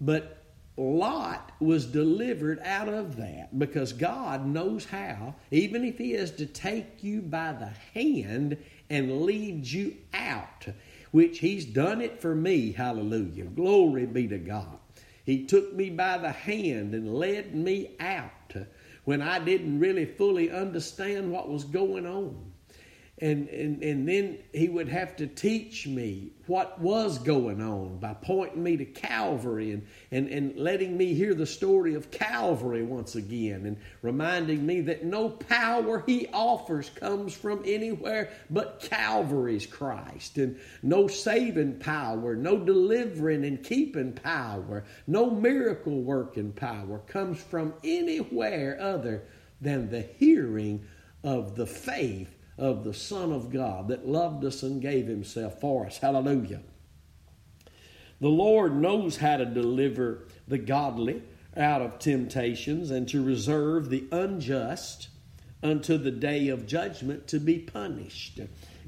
but 0.00 0.42
Lot 0.76 1.52
was 1.60 1.86
delivered 1.86 2.58
out 2.64 2.88
of 2.88 3.16
that 3.16 3.58
because 3.58 3.92
God 3.92 4.46
knows 4.46 4.86
how, 4.86 5.34
even 5.50 5.84
if 5.84 5.98
He 5.98 6.14
is 6.14 6.30
to 6.32 6.46
take 6.46 7.04
you 7.04 7.20
by 7.20 7.52
the 7.52 7.70
hand 7.94 8.56
and 8.88 9.22
lead 9.22 9.66
you 9.66 9.96
out, 10.14 10.66
which 11.10 11.38
He's 11.38 11.64
done 11.64 12.00
it 12.00 12.20
for 12.20 12.34
me. 12.34 12.72
Hallelujah. 12.72 13.44
Glory 13.44 14.06
be 14.06 14.26
to 14.28 14.38
God. 14.38 14.78
He 15.24 15.46
took 15.46 15.74
me 15.74 15.90
by 15.90 16.18
the 16.18 16.32
hand 16.32 16.94
and 16.94 17.14
led 17.14 17.54
me 17.54 17.96
out 18.00 18.54
when 19.04 19.22
I 19.22 19.38
didn't 19.38 19.78
really 19.78 20.04
fully 20.04 20.50
understand 20.50 21.30
what 21.30 21.48
was 21.48 21.64
going 21.64 22.06
on 22.06 22.51
and, 23.20 23.48
and, 23.50 23.82
and 23.82 24.08
then 24.08 24.38
he 24.52 24.68
would 24.68 24.88
have 24.88 25.16
to 25.16 25.26
teach 25.26 25.86
me 25.86 26.32
what 26.46 26.80
was 26.80 27.18
going 27.18 27.60
on 27.60 27.98
by 27.98 28.14
pointing 28.14 28.62
me 28.62 28.78
to 28.78 28.86
Calvary 28.86 29.72
and, 29.72 29.86
and, 30.10 30.28
and 30.28 30.56
letting 30.56 30.96
me 30.96 31.12
hear 31.12 31.34
the 31.34 31.46
story 31.46 31.94
of 31.94 32.10
Calvary 32.10 32.82
once 32.82 33.14
again 33.14 33.66
and 33.66 33.76
reminding 34.00 34.64
me 34.64 34.80
that 34.80 35.04
no 35.04 35.28
power 35.28 36.02
he 36.06 36.26
offers 36.32 36.88
comes 36.88 37.34
from 37.34 37.62
anywhere 37.66 38.30
but 38.48 38.80
Calvary's 38.80 39.66
Christ. 39.66 40.38
And 40.38 40.58
no 40.82 41.06
saving 41.06 41.80
power, 41.80 42.34
no 42.34 42.58
delivering 42.58 43.44
and 43.44 43.62
keeping 43.62 44.14
power, 44.14 44.84
no 45.06 45.30
miracle 45.30 46.00
working 46.00 46.52
power 46.52 46.98
comes 47.06 47.40
from 47.40 47.74
anywhere 47.84 48.78
other 48.80 49.22
than 49.60 49.90
the 49.90 50.02
hearing 50.18 50.86
of 51.22 51.54
the 51.54 51.66
faith 51.66 52.34
of 52.62 52.84
the 52.84 52.94
Son 52.94 53.32
of 53.32 53.50
God 53.50 53.88
that 53.88 54.06
loved 54.06 54.44
us 54.44 54.62
and 54.62 54.80
gave 54.80 55.08
himself 55.08 55.60
for 55.60 55.84
us. 55.84 55.98
Hallelujah. 55.98 56.60
The 58.20 58.28
Lord 58.28 58.76
knows 58.76 59.16
how 59.16 59.38
to 59.38 59.44
deliver 59.44 60.28
the 60.46 60.58
godly 60.58 61.22
out 61.56 61.82
of 61.82 61.98
temptations 61.98 62.92
and 62.92 63.08
to 63.08 63.24
reserve 63.24 63.90
the 63.90 64.04
unjust 64.12 65.08
unto 65.60 65.98
the 65.98 66.12
day 66.12 66.50
of 66.50 66.68
judgment 66.68 67.26
to 67.26 67.40
be 67.40 67.58
punished. 67.58 68.38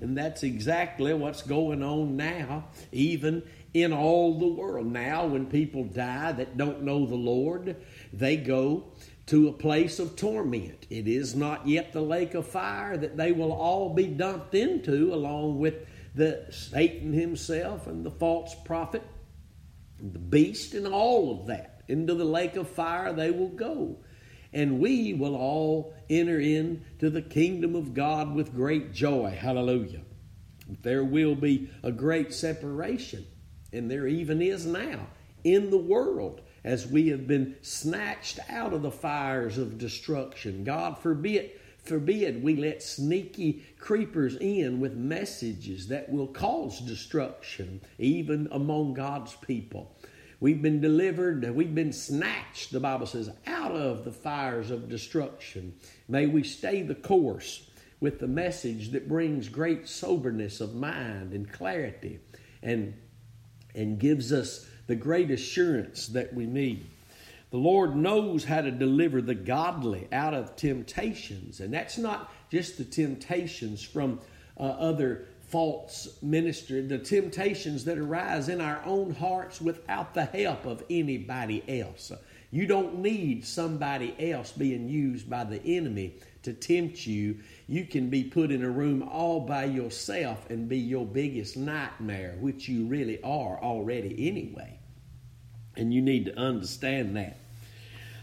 And 0.01 0.17
that's 0.17 0.45
exactly 0.45 1.13
what's 1.13 1.43
going 1.43 1.83
on 1.83 2.17
now, 2.17 2.69
even 2.93 3.43
in 3.75 3.93
all 3.93 4.39
the 4.39 4.47
world. 4.47 4.87
Now, 4.87 5.27
when 5.27 5.47
people 5.47 5.83
die 5.83 6.31
that 6.31 6.57
don't 6.57 6.83
know 6.83 7.07
the 7.07 7.17
Lord, 7.17 7.75
they 8.13 8.37
go 8.37 8.85
to 9.27 9.49
a 9.49 9.53
place 9.53 9.99
of 9.99 10.17
torment. 10.17 10.87
It 10.91 11.09
is 11.09 11.35
not 11.35 11.67
yet 11.67 11.93
the 11.93 12.03
lake 12.03 12.35
of 12.35 12.47
fire 12.47 12.97
that 12.97 13.17
they 13.17 13.33
will 13.33 13.53
all 13.53 13.95
be 13.95 14.07
dumped 14.07 14.55
into, 14.55 15.15
along 15.15 15.59
with 15.59 15.87
the 16.15 16.47
Satan 16.51 17.13
himself 17.13 17.87
and 17.87 18.05
the 18.05 18.11
false 18.11 18.55
prophet, 18.65 19.03
the 19.99 20.19
beast, 20.19 20.75
and 20.75 20.87
all 20.87 21.41
of 21.41 21.47
that. 21.47 21.83
Into 21.89 22.15
the 22.15 22.25
lake 22.25 22.57
of 22.57 22.69
fire 22.69 23.13
they 23.13 23.31
will 23.31 23.49
go. 23.49 23.97
And 24.53 24.79
we 24.79 25.15
will 25.15 25.35
all 25.35 25.95
enter 26.09 26.39
into 26.39 27.11
the 27.11 27.23
kingdom 27.23 27.75
of 27.75 27.95
God 27.95 28.35
with 28.35 28.55
great 28.55 28.93
joy. 28.93 29.37
Hallelujah. 29.39 30.03
There 30.83 31.05
will 31.05 31.35
be 31.35 31.71
a 31.83 31.91
great 31.91 32.33
separation, 32.33 33.27
and 33.73 33.91
there 33.91 34.07
even 34.07 34.41
is 34.41 34.65
now 34.65 35.09
in 35.43 35.71
the 35.71 35.79
world 35.79 36.41
as 36.65 36.87
we 36.87 37.09
have 37.09 37.27
been 37.27 37.55
snatched 37.61 38.41
out 38.49 38.73
of 38.73 38.83
the 38.83 38.91
fires 38.91 39.59
of 39.59 39.79
destruction. 39.79 40.65
God 40.65 40.99
forbid, 40.99 41.51
forbid 41.85 42.43
we 42.43 42.57
let 42.57 42.83
sneaky 42.83 43.63
creepers 43.79 44.37
in 44.37 44.81
with 44.81 44.95
messages 44.95 45.89
that 45.89 46.11
will 46.11 46.27
cause 46.27 46.81
destruction, 46.81 47.83
even 47.99 48.49
among 48.51 48.95
God's 48.95 49.35
people. 49.35 49.95
We've 50.41 50.63
been 50.63 50.81
delivered, 50.81 51.49
we've 51.55 51.75
been 51.75 51.93
snatched, 51.93 52.73
the 52.73 52.81
Bible 52.81 53.07
says, 53.07 53.31
out 53.47 53.73
of 53.73 54.05
the 54.05 54.13
fires 54.13 54.71
of 54.71 54.89
destruction. 54.89 55.75
May 56.09 56.27
we 56.27 56.43
stay 56.43 56.83
the 56.83 56.95
course 56.95 57.71
with 58.01 58.19
the 58.19 58.27
message 58.27 58.91
that 58.91 59.09
brings 59.09 59.49
great 59.49 59.89
soberness 59.89 60.61
of 60.61 60.75
mind 60.75 61.33
and 61.33 61.51
clarity 61.51 62.21
and, 62.63 62.95
and 63.75 63.99
gives 63.99 64.33
us 64.33 64.69
the 64.87 64.97
great 64.97 65.31
assurance 65.31 66.09
that 66.09 66.35
we 66.35 66.47
need. 66.47 66.87
The 67.51 67.59
Lord 67.59 67.95
knows 67.95 68.45
how 68.45 68.63
to 68.63 68.71
deliver 68.71 69.23
the 69.23 69.35
godly 69.35 70.09
out 70.13 70.35
of 70.35 70.57
temptations, 70.57 71.61
and 71.61 71.73
that's 71.73 71.99
not 71.99 72.33
just 72.51 72.79
the 72.79 72.85
temptations 72.85 73.83
from 73.83 74.21
uh, 74.59 74.63
other 74.63 75.27
false 75.49 76.19
ministry, 76.21 76.81
the 76.81 76.99
temptations 76.99 77.85
that 77.85 77.99
arise 77.99 78.49
in 78.49 78.61
our 78.61 78.83
own 78.85 79.15
hearts 79.15 79.61
without 79.61 80.15
the 80.15 80.25
help 80.25 80.67
of 80.67 80.83
anybody 80.91 81.63
else. 81.81 82.11
You 82.51 82.67
don't 82.67 82.99
need 82.99 83.45
somebody 83.45 84.15
else 84.33 84.53
being 84.53 84.89
used 84.89 85.29
by 85.29 85.45
the 85.45 85.63
enemy 85.65 86.15
to 86.43 86.53
tempt 86.53 87.07
you. 87.07 87.39
You 87.67 87.87
can 87.87 88.11
be 88.11 88.25
put 88.25 88.51
in 88.51 88.63
a 88.63 88.71
room 88.71 89.03
all 89.03 89.41
by 89.41 89.65
yourself 89.65 90.51
and 90.51 90.69
be 90.69 90.79
your 90.79 91.07
biggest 91.07 91.57
nightmare, 91.57 92.37
which 92.41 92.69
you 92.69 92.87
really 92.87 93.23
are 93.23 93.59
already 93.63 94.29
anyway. 94.29 94.79
And 95.77 95.93
you 95.93 96.03
need 96.03 96.27
to 96.27 96.39
understand 96.39 97.17
that. 97.17 97.39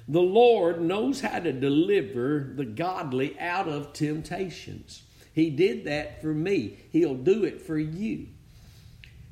The 0.07 0.21
Lord 0.21 0.81
knows 0.81 1.21
how 1.21 1.39
to 1.39 1.51
deliver 1.51 2.53
the 2.55 2.65
godly 2.65 3.39
out 3.39 3.67
of 3.67 3.93
temptations. 3.93 5.03
He 5.33 5.49
did 5.49 5.85
that 5.85 6.21
for 6.21 6.33
me. 6.33 6.77
He'll 6.91 7.15
do 7.15 7.43
it 7.43 7.61
for 7.61 7.77
you. 7.77 8.27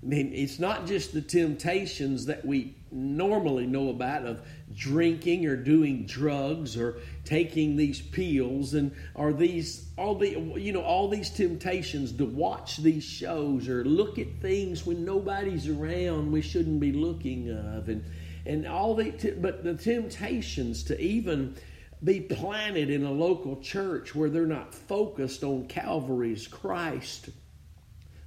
I 0.02 0.06
mean, 0.06 0.32
it's 0.34 0.60
not 0.60 0.88
just 0.88 1.14
the 1.14 1.22
temptations 1.22 2.26
that 2.28 2.46
we 2.46 2.76
normally 2.90 3.68
know 3.68 3.90
about 3.90 4.26
of 4.26 4.42
drinking 4.74 5.46
or 5.46 5.58
doing 5.58 6.06
drugs 6.06 6.78
or 6.78 7.00
taking 7.26 7.76
these 7.76 8.02
pills 8.02 8.74
and 8.74 8.96
are 9.16 9.34
these 9.34 9.90
all 9.98 10.16
the 10.16 10.30
you 10.58 10.72
know 10.72 10.82
all 10.82 11.08
these 11.08 11.30
temptations 11.30 12.12
to 12.14 12.26
watch 12.26 12.78
these 12.78 13.04
shows 13.04 13.68
or 13.68 13.84
look 13.84 14.18
at 14.18 14.28
things 14.42 14.86
when 14.86 15.04
nobody's 15.04 15.68
around 15.68 16.32
we 16.32 16.42
shouldn't 16.42 16.80
be 16.80 16.94
looking 16.94 17.50
of. 17.52 17.90
And 17.90 18.04
and 18.46 18.66
all 18.66 18.96
the 18.96 19.12
but 19.38 19.64
the 19.64 19.76
temptations 19.76 20.84
to 20.84 21.00
even 21.00 21.56
be 22.02 22.22
planted 22.22 22.90
in 22.90 23.04
a 23.04 23.12
local 23.12 23.58
church 23.58 24.16
where 24.16 24.30
they're 24.30 24.46
not 24.46 24.74
focused 24.74 25.44
on 25.44 25.68
Calvary's 25.68 26.48
Christ 26.48 27.30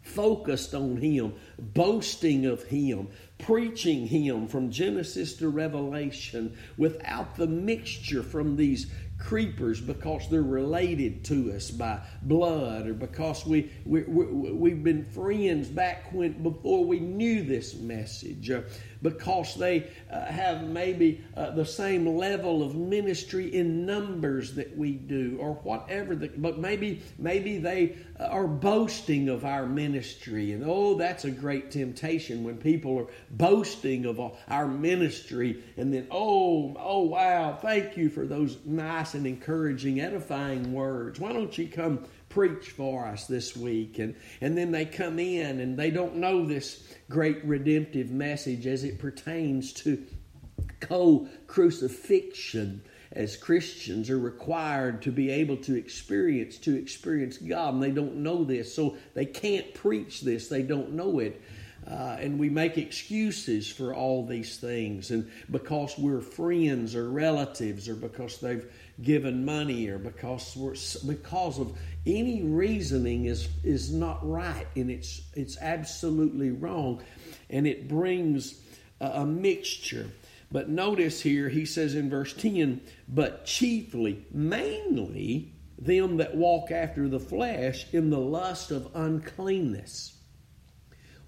focused 0.03 0.75
on 0.75 0.97
Him, 0.99 1.35
boasting 1.59 2.47
of 2.47 2.65
Him, 2.65 3.09
preaching 3.39 4.07
Him 4.07 4.47
from 4.47 4.71
Genesis 4.71 5.35
to 5.35 5.49
Revelation 5.49 6.57
without 6.77 7.37
the 7.37 7.47
mixture 7.47 8.23
from 8.23 8.57
these 8.57 8.91
creepers 9.23 9.81
because 9.81 10.29
they're 10.29 10.43
related 10.43 11.25
to 11.25 11.53
us 11.53 11.71
by 11.71 12.01
blood 12.23 12.89
or 12.89 12.95
because 12.95 13.47
we, 13.47 13.71
we, 13.85 14.03
we, 14.03 14.71
have 14.71 14.83
been 14.83 15.05
friends 15.05 15.69
back 15.69 16.13
when 16.13 16.43
before 16.43 16.85
we 16.85 16.99
knew 16.99 17.45
this 17.45 17.75
message 17.75 18.51
or 18.51 18.67
because 19.03 19.55
they 19.57 19.89
uh, 20.11 20.25
have 20.27 20.63
maybe 20.65 21.23
uh, 21.37 21.51
the 21.51 21.65
same 21.65 22.07
level 22.17 22.63
of 22.63 22.77
ministry 22.77 23.55
in 23.55 23.85
numbers 23.85 24.55
that 24.55 24.77
we 24.77 24.93
do 24.93 25.37
or 25.41 25.55
whatever 25.55 26.15
the, 26.15 26.29
but 26.37 26.59
maybe 26.59 27.03
maybe 27.19 27.59
they 27.59 27.97
are 28.21 28.47
boasting 28.47 29.29
of 29.29 29.45
our 29.45 29.67
ministry. 29.67 30.53
And 30.53 30.65
oh 30.65 30.95
that's 30.95 31.25
a 31.25 31.31
great 31.31 31.71
temptation 31.71 32.45
when 32.45 32.57
people 32.59 32.99
are 32.99 33.07
boasting 33.31 34.07
of 34.07 34.21
our 34.49 34.69
ministry. 34.69 35.63
And 35.77 35.93
then 35.93 36.07
oh 36.11 36.77
oh 36.79 37.03
wow 37.03 37.59
thank 37.61 37.97
you 37.97 38.09
for 38.09 38.27
those 38.27 38.59
nice 39.13 39.19
and 39.19 39.27
encouraging 39.27 40.01
edifying 40.01 40.73
words. 40.73 41.21
Why 41.21 41.33
don't 41.33 41.57
you 41.57 41.69
come 41.69 42.05
preach 42.29 42.71
for 42.71 43.07
us 43.07 43.27
this 43.27 43.57
week? 43.57 43.99
And 43.99 44.15
and 44.41 44.57
then 44.57 44.73
they 44.73 44.85
come 44.85 45.19
in 45.19 45.61
and 45.61 45.79
they 45.79 45.91
don't 45.91 46.17
know 46.17 46.47
this 46.47 46.83
great 47.09 47.45
redemptive 47.45 48.11
message 48.11 48.67
as 48.67 48.85
it 48.85 48.99
pertains 48.99 49.73
to 49.85 50.05
co 50.81 51.29
crucifixion 51.47 52.83
as 53.13 53.37
Christians 53.37 54.09
are 54.09 54.19
required 54.19 55.03
to 55.03 55.13
be 55.13 55.31
able 55.31 55.59
to 55.59 55.77
experience 55.77 56.59
to 56.59 56.75
experience 56.75 57.37
God. 57.37 57.75
And 57.75 57.83
they 57.83 57.91
don't 57.91 58.17
know 58.17 58.45
this 58.45 58.75
so 58.75 58.97
they 59.15 59.27
can't 59.27 59.75
preach 59.75 60.23
this. 60.23 60.49
They 60.49 60.63
don't 60.63 60.93
know 60.93 61.19
it. 61.19 61.41
Uh, 61.87 62.17
and 62.21 62.39
we 62.39 62.49
make 62.49 62.79
excuses 62.79 63.69
for 63.69 63.93
all 63.93 64.25
these 64.25 64.59
things. 64.59 65.11
And 65.11 65.29
because 65.51 65.99
we're 65.99 66.21
friends 66.21 66.95
or 66.95 67.11
relatives 67.11 67.89
or 67.89 67.97
because 67.97 68.39
they've 68.39 68.65
given 69.01 69.45
money 69.45 69.89
or 69.89 69.99
because 69.99 70.55
we're 70.57 70.75
because 71.07 71.59
of 71.59 71.77
any 72.07 72.43
reasoning 72.43 73.27
is 73.27 73.49
is 73.65 73.93
not 73.93 74.19
right 74.29 74.67
and 74.77 74.91
it's 74.91 75.23
it's 75.35 75.57
absolutely 75.61 76.51
wrong. 76.51 77.03
And 77.49 77.67
it 77.67 77.89
brings 77.89 78.61
a, 79.01 79.07
a 79.07 79.27
mixture. 79.27 80.09
But 80.51 80.69
notice 80.69 81.21
here 81.21 81.49
he 81.49 81.65
says 81.65 81.95
in 81.95 82.11
verse 82.11 82.35
10 82.35 82.81
but 83.09 83.47
chiefly 83.47 84.27
mainly 84.31 85.53
them 85.79 86.19
that 86.19 86.37
walk 86.37 86.71
after 86.71 87.09
the 87.09 87.21
flesh 87.21 87.87
in 87.93 88.11
the 88.11 88.19
lust 88.19 88.71
of 88.71 88.89
uncleanness. 88.95 90.17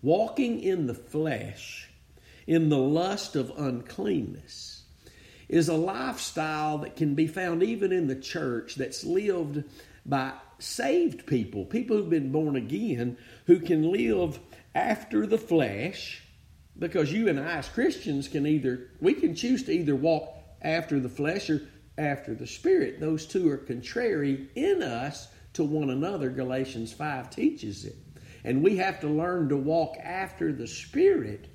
Walking 0.03 0.61
in 0.61 0.87
the 0.87 0.95
flesh, 0.95 1.89
in 2.47 2.69
the 2.69 2.79
lust 2.79 3.37
of 3.37 3.51
uncleanness, 3.57 4.74
is 5.49 5.69
a 5.69 5.77
lifestyle 5.77 6.79
that 6.79 6.97
can 6.97 7.15
be 7.15 7.27
found 7.27 7.63
even 7.63 7.93
in 7.93 8.07
the 8.07 8.17
church 8.17 8.77
that's 8.77 9.05
lived 9.05 9.65
by 10.07 10.33
saved 10.59 11.27
people, 11.27 11.65
people 11.65 11.97
who've 11.97 12.11
been 12.11 12.33
born 12.33 12.57
again, 12.57 13.17
who 13.47 13.61
can 13.61 13.91
live 13.91 14.39
after 14.75 15.27
the 15.27 15.39
flesh, 15.39 16.23
because 16.79 17.13
you 17.13 17.29
and 17.29 17.39
I 17.39 17.59
as 17.59 17.69
Christians 17.69 18.29
can 18.29 18.47
either, 18.47 18.89
we 19.01 19.15
can 19.15 19.35
choose 19.35 19.63
to 19.65 19.73
either 19.73 19.95
walk 19.95 20.37
after 20.63 20.99
the 20.99 21.09
flesh 21.09 21.51
or 21.51 21.63
after 21.97 22.35
the 22.35 22.47
spirit. 22.47 23.01
Those 23.01 23.27
two 23.27 23.51
are 23.51 23.59
contrary 23.59 24.49
in 24.55 24.83
us 24.83 25.29
to 25.55 25.65
one 25.65 25.91
another, 25.91 26.31
Galatians 26.31 26.93
5 26.93 27.31
teaches 27.31 27.85
it. 27.85 27.97
And 28.43 28.63
we 28.63 28.77
have 28.77 29.01
to 29.01 29.09
learn 29.09 29.49
to 29.49 29.57
walk 29.57 29.97
after 30.03 30.53
the 30.53 30.67
spirit 30.67 31.49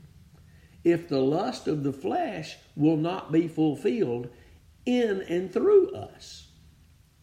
if 0.84 1.10
the 1.10 1.22
lust 1.22 1.68
of 1.68 1.84
the 1.84 1.94
flesh 1.94 2.58
will 2.76 2.98
not 2.98 3.32
be 3.32 3.48
fulfilled 3.48 4.30
in 4.86 5.22
and 5.24 5.52
through 5.52 5.92
us. 5.92 6.48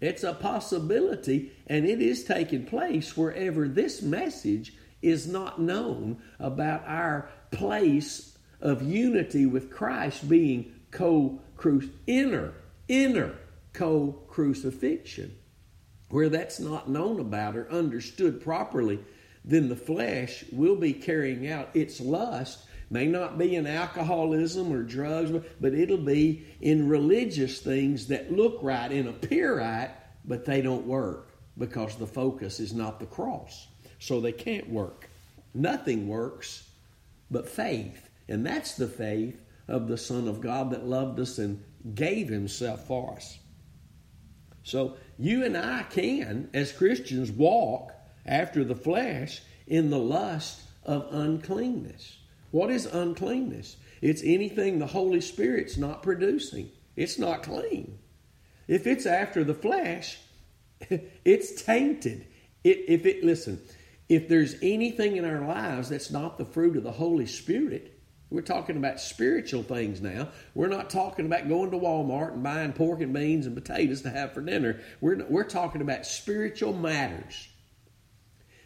It's 0.01 0.25
a 0.25 0.35
possibility, 0.35 1.53
and 1.67 1.87
it 1.87 2.03
is 2.03 2.25
taking 2.25 2.67
place 2.67 3.17
wherever 3.17 3.67
this 3.67 4.03
message 4.03 4.75
is 5.01 5.27
not 5.27 5.61
known 5.61 6.19
about 6.39 6.87
our 6.87 7.31
place 7.51 8.37
of 8.61 8.83
unity 8.83 9.47
with 9.47 9.71
Christ 9.71 10.29
being 10.29 10.75
co 10.91 11.41
cruc 11.57 11.89
inner, 12.07 12.55
inner 12.89 13.37
co 13.73 14.13
crucifixion. 14.29 15.37
Where 16.09 16.29
that's 16.29 16.61
not 16.61 16.89
known 16.89 17.19
about 17.19 17.57
or 17.57 17.71
understood 17.71 18.41
properly, 18.41 19.01
then 19.45 19.69
the 19.69 19.77
flesh 19.77 20.45
will 20.53 20.77
be 20.77 20.93
carrying 20.93 21.49
out 21.49 21.75
its 21.75 22.01
lust. 22.01 22.66
May 22.89 23.07
not 23.07 23.37
be 23.37 23.57
in 23.57 23.67
alcoholism 23.67 24.73
or 24.73 24.83
drugs, 24.83 25.33
but 25.61 25.75
it'll 25.75 25.97
be 25.97 26.47
in 26.61 26.89
religious 26.89 27.61
things 27.61 28.07
that 28.09 28.33
look 28.33 28.59
right 28.63 28.91
and 28.91 29.09
appear 29.09 29.59
right, 29.59 29.91
but 30.25 30.45
they 30.45 30.63
don't 30.63 30.87
work 30.87 31.33
because 31.59 31.97
the 31.97 32.07
focus 32.07 32.61
is 32.61 32.73
not 32.73 33.01
the 33.01 33.07
cross. 33.07 33.67
So 33.99 34.21
they 34.21 34.33
can't 34.33 34.69
work. 34.69 35.09
Nothing 35.55 36.07
works 36.07 36.69
but 37.31 37.49
faith. 37.49 38.09
And 38.29 38.47
that's 38.47 38.77
the 38.77 38.89
faith 38.89 39.41
of 39.69 39.89
the 39.89 39.97
Son 39.97 40.29
of 40.29 40.41
God 40.41 40.71
that 40.71 40.87
loved 40.87 41.19
us 41.19 41.39
and 41.39 41.65
gave 41.95 42.29
Himself 42.29 42.87
for 42.87 43.15
us. 43.15 43.39
So 44.63 44.97
you 45.19 45.45
and 45.45 45.57
I 45.57 45.85
can, 45.85 46.51
as 46.53 46.73
Christians, 46.73 47.31
walk 47.31 47.93
after 48.25 48.65
the 48.65 48.75
flesh 48.75 49.41
in 49.67 49.91
the 49.91 49.99
lust 49.99 50.61
of 50.85 51.09
uncleanness. 51.11 52.17
What 52.51 52.71
is 52.71 52.87
uncleanness? 52.87 53.77
It's 54.01 54.23
anything 54.25 54.79
the 54.79 54.87
Holy 54.87 55.21
Spirit's 55.21 55.77
not 55.77 56.03
producing. 56.03 56.71
It's 56.97 57.19
not 57.19 57.43
clean. 57.43 57.99
If 58.69 58.87
it's 58.87 59.07
after 59.07 59.45
the 59.45 59.55
flesh, 59.55 60.19
it's 61.25 61.63
tainted. 61.63 62.27
It, 62.65 62.85
if 62.89 63.07
it 63.07 63.25
listen, 63.25 63.61
if 64.09 64.29
there's 64.29 64.57
anything 64.63 65.17
in 65.17 65.25
our 65.25 65.47
lives 65.47 65.89
that's 65.89 66.11
not 66.11 66.39
the 66.39 66.45
fruit 66.45 66.77
of 66.77 66.83
the 66.83 66.93
Holy 66.93 67.27
Spirit, 67.27 67.97
we're 68.29 68.43
talking 68.43 68.77
about 68.77 69.01
spiritual 69.01 69.63
things 69.63 70.01
now. 70.01 70.29
We're 70.55 70.67
not 70.67 70.91
talking 70.91 71.27
about 71.27 71.49
going 71.49 71.71
to 71.71 71.79
Walmart 71.79 72.33
and 72.33 72.43
buying 72.43 72.73
pork 72.73 73.01
and 73.01 73.15
beans 73.15 73.47
and 73.47 73.55
potatoes 73.55 74.03
to 74.03 74.11
have 74.11 74.33
for 74.33 74.41
dinner. 74.41 74.81
We're, 75.01 75.25
we're 75.29 75.45
talking 75.45 75.81
about 75.81 76.07
spiritual 76.07 76.73
matters. 76.73 77.49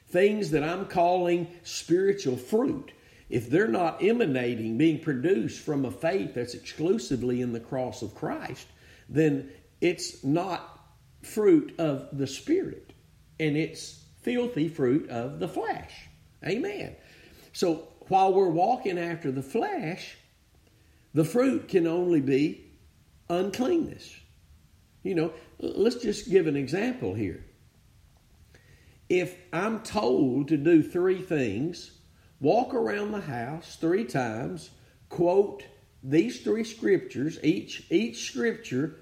Things 0.09 0.51
that 0.53 0.65
I'm 0.65 0.87
calling 0.87 1.47
spiritual 1.63 2.37
fruit. 2.37 2.93
If 3.31 3.49
they're 3.49 3.69
not 3.69 4.03
emanating, 4.03 4.77
being 4.77 4.99
produced 4.99 5.61
from 5.65 5.85
a 5.85 5.91
faith 5.91 6.35
that's 6.35 6.55
exclusively 6.55 7.41
in 7.41 7.53
the 7.53 7.61
cross 7.61 8.03
of 8.03 8.15
Christ, 8.15 8.67
then 9.09 9.51
it's 9.81 10.23
not 10.25 10.81
fruit 11.23 11.75
of 11.79 12.09
the 12.13 12.27
Spirit, 12.27 12.93
and 13.39 13.57
it's 13.57 14.05
filthy 14.23 14.69
fruit 14.69 15.09
of 15.09 15.39
the 15.39 15.49
flesh. 15.49 16.09
Amen. 16.45 16.97
So 17.53 17.89
while 18.09 18.35
we're 18.35 18.49
walking 18.49 18.99
after 18.99 19.31
the 19.31 19.43
flesh, 19.43 20.17
the 21.15 21.25
fruit 21.25 21.69
can 21.69 21.87
only 21.87 22.21
be 22.21 22.65
uncleanness. 23.29 24.13
You 25.03 25.15
know, 25.15 25.33
let's 25.61 25.97
just 25.97 26.29
give 26.29 26.47
an 26.47 26.57
example 26.57 27.15
here. 27.15 27.45
If 29.09 29.37
I'm 29.53 29.81
told 29.81 30.49
to 30.49 30.57
do 30.57 30.83
three 30.83 31.23
things, 31.23 31.93
walk 32.41 32.75
around 32.75 33.13
the 33.13 33.21
house 33.21 33.77
three 33.77 34.05
times, 34.05 34.71
quote 35.09 35.65
these 36.03 36.41
three 36.41 36.65
scriptures, 36.65 37.39
each 37.43 37.87
each 37.91 38.27
scripture 38.27 38.97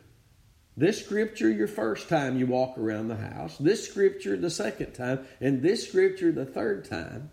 this 0.78 1.04
scripture 1.04 1.50
your 1.50 1.66
first 1.66 2.08
time 2.08 2.38
you 2.38 2.46
walk 2.46 2.78
around 2.78 3.08
the 3.08 3.16
house, 3.16 3.58
this 3.58 3.88
scripture 3.88 4.36
the 4.36 4.48
second 4.48 4.92
time, 4.92 5.26
and 5.40 5.60
this 5.60 5.88
scripture 5.88 6.30
the 6.30 6.46
third 6.46 6.84
time. 6.84 7.32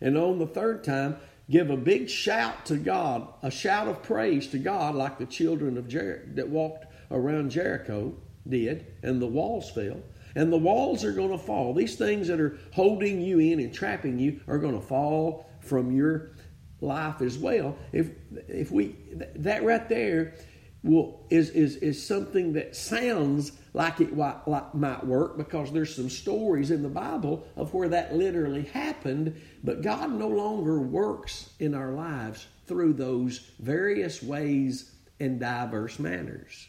And 0.00 0.16
on 0.16 0.38
the 0.38 0.46
third 0.46 0.82
time, 0.82 1.18
give 1.50 1.68
a 1.68 1.76
big 1.76 2.08
shout 2.08 2.64
to 2.66 2.78
God, 2.78 3.28
a 3.42 3.50
shout 3.50 3.86
of 3.86 4.02
praise 4.02 4.46
to 4.48 4.58
God, 4.58 4.94
like 4.94 5.18
the 5.18 5.26
children 5.26 5.76
of 5.76 5.88
Jer- 5.88 6.26
that 6.34 6.48
walked 6.48 6.86
around 7.10 7.50
Jericho 7.50 8.14
did, 8.48 8.86
and 9.02 9.20
the 9.20 9.26
walls 9.26 9.70
fell. 9.70 10.00
And 10.34 10.52
the 10.52 10.58
walls 10.58 11.04
are 11.04 11.12
going 11.12 11.30
to 11.30 11.38
fall. 11.38 11.74
These 11.74 11.96
things 11.96 12.28
that 12.28 12.40
are 12.40 12.58
holding 12.72 13.20
you 13.20 13.38
in 13.38 13.60
and 13.60 13.72
trapping 13.72 14.18
you 14.18 14.40
are 14.48 14.58
going 14.58 14.78
to 14.78 14.86
fall 14.86 15.50
from 15.60 15.92
your 15.92 16.32
life 16.80 17.22
as 17.22 17.38
well. 17.38 17.76
If 17.92 18.10
if 18.48 18.70
we 18.70 18.96
that 19.36 19.62
right 19.62 19.88
there 19.88 20.34
will 20.82 21.26
is 21.30 21.50
is 21.50 21.76
is 21.76 22.04
something 22.04 22.54
that 22.54 22.74
sounds 22.74 23.52
like 23.72 24.00
it 24.00 24.14
might, 24.14 25.04
work 25.04 25.38
because 25.38 25.72
there's 25.72 25.94
some 25.94 26.10
stories 26.10 26.70
in 26.70 26.82
the 26.82 26.88
Bible 26.88 27.46
of 27.56 27.72
where 27.72 27.88
that 27.88 28.14
literally 28.14 28.64
happened, 28.64 29.40
but 29.64 29.82
God 29.82 30.10
no 30.10 30.28
longer 30.28 30.80
works 30.80 31.50
in 31.58 31.74
our 31.74 31.92
lives 31.92 32.46
through 32.66 32.92
those 32.94 33.50
various 33.58 34.22
ways 34.22 34.92
and 35.20 35.40
diverse 35.40 35.98
manners. 35.98 36.68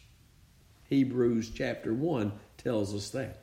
Hebrews 0.85 1.51
chapter 1.53 1.93
1 1.93 2.31
tells 2.57 2.93
us 2.93 3.09
that. 3.09 3.42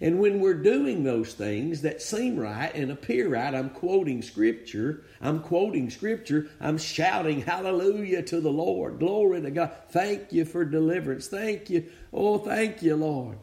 And 0.00 0.18
when 0.18 0.40
we're 0.40 0.62
doing 0.62 1.04
those 1.04 1.34
things 1.34 1.82
that 1.82 2.00
seem 2.00 2.38
right 2.38 2.74
and 2.74 2.90
appear 2.90 3.28
right, 3.28 3.54
I'm 3.54 3.70
quoting 3.70 4.22
scripture, 4.22 5.04
I'm 5.20 5.40
quoting 5.40 5.90
scripture, 5.90 6.48
I'm 6.60 6.78
shouting 6.78 7.42
hallelujah 7.42 8.22
to 8.22 8.40
the 8.40 8.52
Lord. 8.52 8.98
Glory 8.98 9.42
to 9.42 9.50
God. 9.50 9.72
Thank 9.90 10.32
you 10.32 10.44
for 10.44 10.64
deliverance. 10.64 11.26
Thank 11.28 11.70
you. 11.70 11.86
Oh, 12.12 12.38
thank 12.38 12.82
you, 12.82 12.96
Lord. 12.96 13.38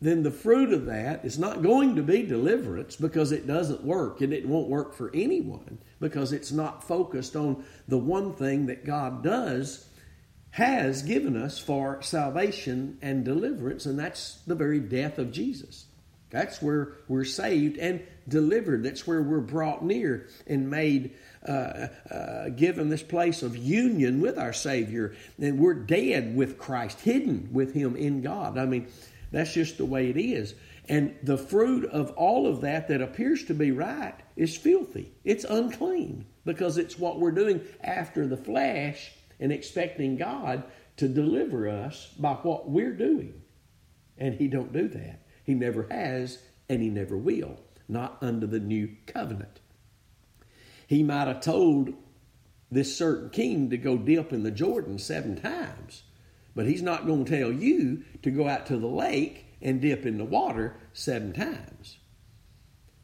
Then 0.00 0.24
the 0.24 0.32
fruit 0.32 0.72
of 0.72 0.86
that 0.86 1.24
is 1.24 1.38
not 1.38 1.62
going 1.62 1.94
to 1.94 2.02
be 2.02 2.24
deliverance 2.24 2.96
because 2.96 3.30
it 3.30 3.46
doesn't 3.46 3.84
work 3.84 4.20
and 4.20 4.32
it 4.32 4.48
won't 4.48 4.68
work 4.68 4.94
for 4.94 5.12
anyone 5.14 5.78
because 6.00 6.32
it's 6.32 6.50
not 6.50 6.82
focused 6.82 7.36
on 7.36 7.64
the 7.86 7.98
one 7.98 8.34
thing 8.34 8.66
that 8.66 8.84
God 8.84 9.22
does 9.22 9.86
has 10.52 11.02
given 11.02 11.36
us 11.36 11.58
for 11.58 12.00
salvation 12.02 12.98
and 13.02 13.24
deliverance, 13.24 13.86
and 13.86 13.98
that's 13.98 14.38
the 14.46 14.54
very 14.54 14.78
death 14.78 15.18
of 15.18 15.32
Jesus. 15.32 15.86
That's 16.28 16.62
where 16.62 16.92
we're 17.08 17.24
saved 17.24 17.78
and 17.78 18.02
delivered. 18.28 18.82
That's 18.82 19.06
where 19.06 19.22
we're 19.22 19.40
brought 19.40 19.84
near 19.84 20.28
and 20.46 20.70
made, 20.70 21.12
uh, 21.46 21.88
uh, 22.10 22.48
given 22.50 22.88
this 22.88 23.02
place 23.02 23.42
of 23.42 23.56
union 23.56 24.20
with 24.20 24.38
our 24.38 24.52
Savior. 24.52 25.14
And 25.38 25.58
we're 25.58 25.74
dead 25.74 26.34
with 26.34 26.58
Christ, 26.58 27.00
hidden 27.00 27.50
with 27.52 27.74
Him 27.74 27.96
in 27.96 28.22
God. 28.22 28.56
I 28.56 28.64
mean, 28.64 28.88
that's 29.30 29.52
just 29.52 29.78
the 29.78 29.84
way 29.84 30.08
it 30.08 30.16
is. 30.16 30.54
And 30.88 31.14
the 31.22 31.38
fruit 31.38 31.84
of 31.86 32.10
all 32.12 32.46
of 32.46 32.62
that 32.62 32.88
that 32.88 33.00
appears 33.00 33.44
to 33.44 33.54
be 33.54 33.70
right 33.70 34.14
is 34.36 34.56
filthy. 34.56 35.12
It's 35.24 35.44
unclean 35.44 36.26
because 36.44 36.76
it's 36.76 36.98
what 36.98 37.20
we're 37.20 37.30
doing 37.30 37.60
after 37.82 38.26
the 38.26 38.36
flesh 38.36 39.12
and 39.42 39.52
expecting 39.52 40.16
God 40.16 40.62
to 40.96 41.08
deliver 41.08 41.68
us 41.68 42.14
by 42.16 42.34
what 42.34 42.70
we're 42.70 42.94
doing. 42.94 43.42
And 44.16 44.34
he 44.34 44.46
don't 44.46 44.72
do 44.72 44.86
that. 44.86 45.26
He 45.42 45.52
never 45.52 45.88
has 45.90 46.38
and 46.68 46.80
he 46.80 46.88
never 46.88 47.16
will, 47.16 47.58
not 47.88 48.18
under 48.22 48.46
the 48.46 48.60
new 48.60 48.94
covenant. 49.06 49.58
He 50.86 51.02
might 51.02 51.26
have 51.26 51.40
told 51.40 51.92
this 52.70 52.96
certain 52.96 53.30
king 53.30 53.68
to 53.70 53.76
go 53.76 53.98
dip 53.98 54.32
in 54.32 54.44
the 54.44 54.52
Jordan 54.52 55.00
seven 55.00 55.40
times, 55.40 56.04
but 56.54 56.66
he's 56.66 56.82
not 56.82 57.04
going 57.04 57.24
to 57.24 57.38
tell 57.38 57.52
you 57.52 58.04
to 58.22 58.30
go 58.30 58.46
out 58.48 58.66
to 58.66 58.76
the 58.76 58.86
lake 58.86 59.46
and 59.60 59.80
dip 59.80 60.06
in 60.06 60.18
the 60.18 60.24
water 60.24 60.76
seven 60.92 61.32
times. 61.32 61.98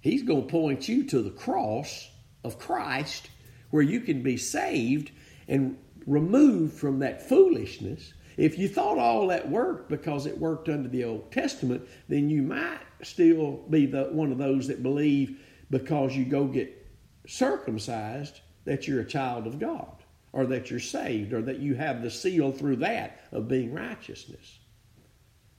He's 0.01 0.23
going 0.23 0.43
to 0.43 0.53
point 0.53 0.89
you 0.89 1.05
to 1.07 1.21
the 1.21 1.31
cross 1.31 2.09
of 2.45 2.61
Christ 2.61 3.29
where 3.71 3.83
you 3.83 4.01
can 4.01 4.23
be 4.23 4.37
saved 4.37 5.11
and 5.49 5.79
removed 6.09 6.75
from 6.75 6.99
that 7.01 7.29
foolishness. 7.29 8.15
If 8.37 8.59
you 8.59 8.69
thought 8.69 8.99
all 8.99 9.27
that 9.29 9.51
worked 9.51 9.89
because 9.89 10.27
it 10.27 10.39
worked 10.39 10.69
under 10.69 10.89
the 10.89 11.05
Old 11.05 11.31
Testament, 11.31 11.87
then 12.09 12.31
you 12.31 12.43
might 12.43 12.81
still 13.03 13.65
be 13.69 13.87
the, 13.87 14.05
one 14.05 14.33
of 14.33 14.39
those 14.39 14.69
that 14.69 14.83
believe 14.83 15.41
because 15.71 16.17
you 16.17 16.25
go 16.25 16.45
get 16.45 16.87
circumcised 17.27 18.41
that 18.65 18.89
you're 18.89 19.01
a 19.01 19.07
child 19.07 19.47
of 19.47 19.59
God 19.59 19.93
or 20.33 20.47
that 20.47 20.71
you're 20.71 20.81
saved 20.81 21.33
or 21.33 21.43
that 21.43 21.59
you 21.59 21.75
have 21.75 22.03
the 22.03 22.11
seal 22.11 22.53
through 22.53 22.77
that 22.77 23.21
of 23.33 23.49
being 23.49 23.73
righteousness, 23.73 24.59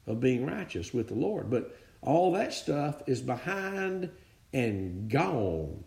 of 0.07 0.19
being 0.19 0.45
righteous 0.45 0.93
with 0.93 1.07
the 1.07 1.15
Lord. 1.15 1.49
But 1.49 1.77
all 2.01 2.31
that 2.33 2.53
stuff 2.53 3.01
is 3.07 3.21
behind 3.21 4.09
and 4.53 5.09
gone. 5.09 5.83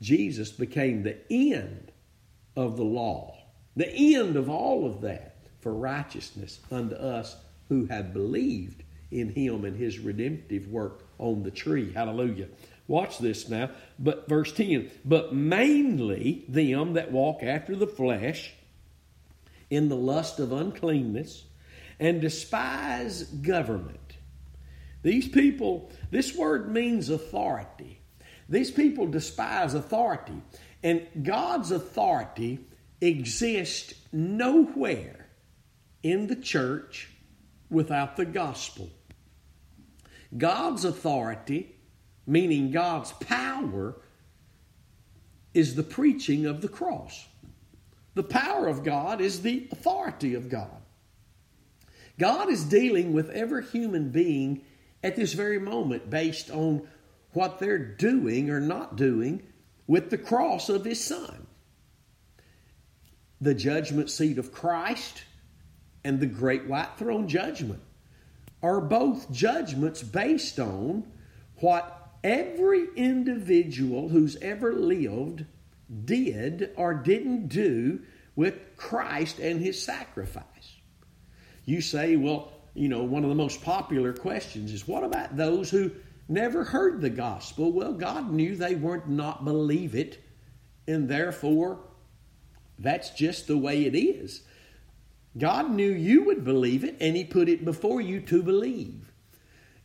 Jesus 0.00 0.50
became 0.50 1.02
the 1.02 1.18
end 1.30 1.92
of 2.56 2.76
the 2.76 2.84
law, 2.84 3.41
the 3.76 3.88
end 3.88 4.36
of 4.36 4.48
all 4.48 4.86
of 4.86 5.00
that 5.02 5.36
for 5.60 5.72
righteousness 5.72 6.60
unto 6.70 6.94
us 6.94 7.36
who 7.68 7.86
have 7.86 8.12
believed 8.12 8.82
in 9.10 9.30
him 9.30 9.64
and 9.64 9.76
his 9.76 9.98
redemptive 9.98 10.68
work 10.68 11.04
on 11.18 11.42
the 11.42 11.50
tree. 11.50 11.92
Hallelujah. 11.92 12.48
Watch 12.88 13.18
this 13.18 13.48
now. 13.48 13.70
But 13.98 14.28
verse 14.28 14.52
10 14.52 14.90
But 15.04 15.34
mainly 15.34 16.44
them 16.48 16.94
that 16.94 17.12
walk 17.12 17.42
after 17.42 17.76
the 17.76 17.86
flesh 17.86 18.52
in 19.70 19.88
the 19.88 19.96
lust 19.96 20.38
of 20.38 20.52
uncleanness 20.52 21.44
and 21.98 22.20
despise 22.20 23.22
government. 23.22 23.98
These 25.02 25.28
people, 25.28 25.90
this 26.10 26.34
word 26.34 26.70
means 26.70 27.08
authority. 27.08 28.00
These 28.48 28.70
people 28.70 29.06
despise 29.06 29.74
authority. 29.74 30.42
And 30.82 31.06
God's 31.22 31.70
authority 31.70 32.58
exists 33.02 33.94
nowhere 34.12 35.28
in 36.02 36.28
the 36.28 36.36
church 36.36 37.10
without 37.68 38.16
the 38.16 38.24
gospel. 38.24 38.88
God's 40.36 40.84
authority, 40.84 41.74
meaning 42.26 42.70
God's 42.70 43.12
power, 43.12 43.96
is 45.52 45.74
the 45.74 45.82
preaching 45.82 46.46
of 46.46 46.60
the 46.62 46.68
cross. 46.68 47.26
The 48.14 48.22
power 48.22 48.68
of 48.68 48.84
God 48.84 49.20
is 49.20 49.42
the 49.42 49.68
authority 49.72 50.34
of 50.34 50.48
God. 50.48 50.82
God 52.18 52.50
is 52.50 52.64
dealing 52.64 53.12
with 53.12 53.30
every 53.30 53.64
human 53.64 54.10
being 54.10 54.64
at 55.02 55.16
this 55.16 55.32
very 55.32 55.58
moment 55.58 56.08
based 56.08 56.50
on 56.50 56.86
what 57.32 57.58
they're 57.58 57.78
doing 57.78 58.50
or 58.50 58.60
not 58.60 58.96
doing 58.96 59.42
with 59.86 60.10
the 60.10 60.18
cross 60.18 60.68
of 60.68 60.84
His 60.84 61.02
Son. 61.02 61.41
The 63.42 63.54
judgment 63.54 64.08
seat 64.08 64.38
of 64.38 64.52
Christ 64.52 65.24
and 66.04 66.20
the 66.20 66.26
great 66.26 66.68
white 66.68 66.96
throne 66.96 67.26
judgment 67.26 67.80
are 68.62 68.80
both 68.80 69.32
judgments 69.32 70.00
based 70.00 70.60
on 70.60 71.02
what 71.56 72.10
every 72.22 72.86
individual 72.94 74.08
who's 74.08 74.36
ever 74.36 74.72
lived 74.72 75.44
did 76.04 76.70
or 76.76 76.94
didn't 76.94 77.48
do 77.48 78.02
with 78.36 78.76
Christ 78.76 79.40
and 79.40 79.60
his 79.60 79.82
sacrifice. 79.82 80.44
You 81.64 81.80
say, 81.80 82.14
well, 82.14 82.52
you 82.74 82.88
know, 82.88 83.02
one 83.02 83.24
of 83.24 83.28
the 83.28 83.34
most 83.34 83.60
popular 83.60 84.12
questions 84.12 84.72
is 84.72 84.86
what 84.86 85.02
about 85.02 85.36
those 85.36 85.68
who 85.68 85.90
never 86.28 86.62
heard 86.62 87.00
the 87.00 87.10
gospel? 87.10 87.72
Well, 87.72 87.92
God 87.92 88.30
knew 88.30 88.54
they 88.54 88.76
weren't 88.76 89.08
not 89.08 89.44
believe 89.44 89.96
it, 89.96 90.22
and 90.86 91.08
therefore 91.08 91.80
that's 92.82 93.10
just 93.10 93.46
the 93.46 93.56
way 93.56 93.84
it 93.84 93.94
is. 93.94 94.42
God 95.38 95.70
knew 95.70 95.90
you 95.90 96.24
would 96.24 96.44
believe 96.44 96.84
it, 96.84 96.96
and 97.00 97.16
He 97.16 97.24
put 97.24 97.48
it 97.48 97.64
before 97.64 98.00
you 98.00 98.20
to 98.22 98.42
believe. 98.42 99.12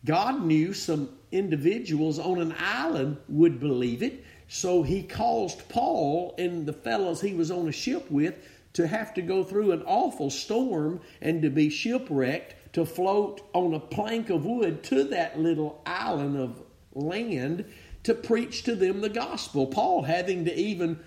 God 0.03 0.43
knew 0.43 0.73
some 0.73 1.09
individuals 1.31 2.19
on 2.19 2.39
an 2.39 2.53
island 2.57 3.17
would 3.27 3.59
believe 3.59 4.03
it, 4.03 4.23
so 4.47 4.83
He 4.83 5.03
caused 5.03 5.69
Paul 5.69 6.35
and 6.37 6.65
the 6.65 6.73
fellows 6.73 7.21
he 7.21 7.33
was 7.33 7.51
on 7.51 7.67
a 7.67 7.71
ship 7.71 8.09
with 8.09 8.35
to 8.73 8.87
have 8.87 9.13
to 9.15 9.21
go 9.21 9.43
through 9.43 9.71
an 9.71 9.83
awful 9.83 10.29
storm 10.29 11.01
and 11.21 11.41
to 11.41 11.49
be 11.49 11.69
shipwrecked, 11.69 12.73
to 12.73 12.85
float 12.85 13.41
on 13.53 13.73
a 13.73 13.79
plank 13.79 14.29
of 14.29 14.45
wood 14.45 14.83
to 14.83 15.03
that 15.05 15.39
little 15.39 15.81
island 15.85 16.37
of 16.37 16.61
land 16.93 17.65
to 18.03 18.13
preach 18.13 18.63
to 18.63 18.75
them 18.75 19.01
the 19.01 19.09
gospel. 19.09 19.65
Paul 19.65 20.03
having 20.03 20.45
to 20.45 20.55
even 20.55 20.99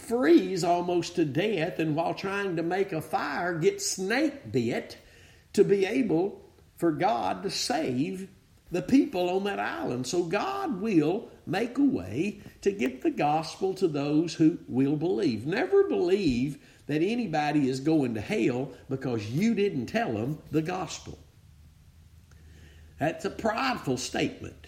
freeze 0.00 0.64
almost 0.64 1.16
to 1.16 1.24
death 1.24 1.78
and 1.78 1.94
while 1.94 2.14
trying 2.14 2.56
to 2.56 2.62
make 2.62 2.92
a 2.92 3.00
fire 3.00 3.54
get 3.58 3.80
snake 3.82 4.52
bit 4.52 4.96
to 5.52 5.64
be 5.64 5.84
able 5.84 6.40
for 6.76 6.92
God 6.92 7.42
to 7.42 7.50
save 7.50 8.28
the 8.70 8.82
people 8.82 9.30
on 9.30 9.44
that 9.44 9.58
island. 9.58 10.06
So 10.06 10.22
God 10.24 10.80
will 10.80 11.30
make 11.46 11.78
a 11.78 11.84
way 11.84 12.40
to 12.60 12.70
get 12.70 13.02
the 13.02 13.10
gospel 13.10 13.74
to 13.74 13.88
those 13.88 14.34
who 14.34 14.58
will 14.68 14.96
believe. 14.96 15.46
Never 15.46 15.84
believe 15.84 16.58
that 16.86 17.02
anybody 17.02 17.68
is 17.68 17.80
going 17.80 18.14
to 18.14 18.20
hell 18.20 18.70
because 18.88 19.30
you 19.30 19.54
didn't 19.54 19.86
tell 19.86 20.12
them 20.12 20.38
the 20.50 20.62
gospel. 20.62 21.18
That's 22.98 23.24
a 23.24 23.30
prideful 23.30 23.96
statement. 23.96 24.66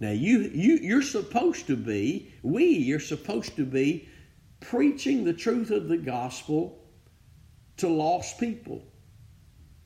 Now 0.00 0.10
you 0.10 0.50
you 0.52 0.78
you're 0.82 1.02
supposed 1.02 1.66
to 1.68 1.76
be, 1.76 2.32
we 2.42 2.92
are 2.92 3.00
supposed 3.00 3.56
to 3.56 3.64
be 3.64 4.08
preaching 4.64 5.24
the 5.24 5.32
truth 5.32 5.70
of 5.70 5.88
the 5.88 5.96
gospel 5.96 6.78
to 7.76 7.88
lost 7.88 8.38
people, 8.38 8.82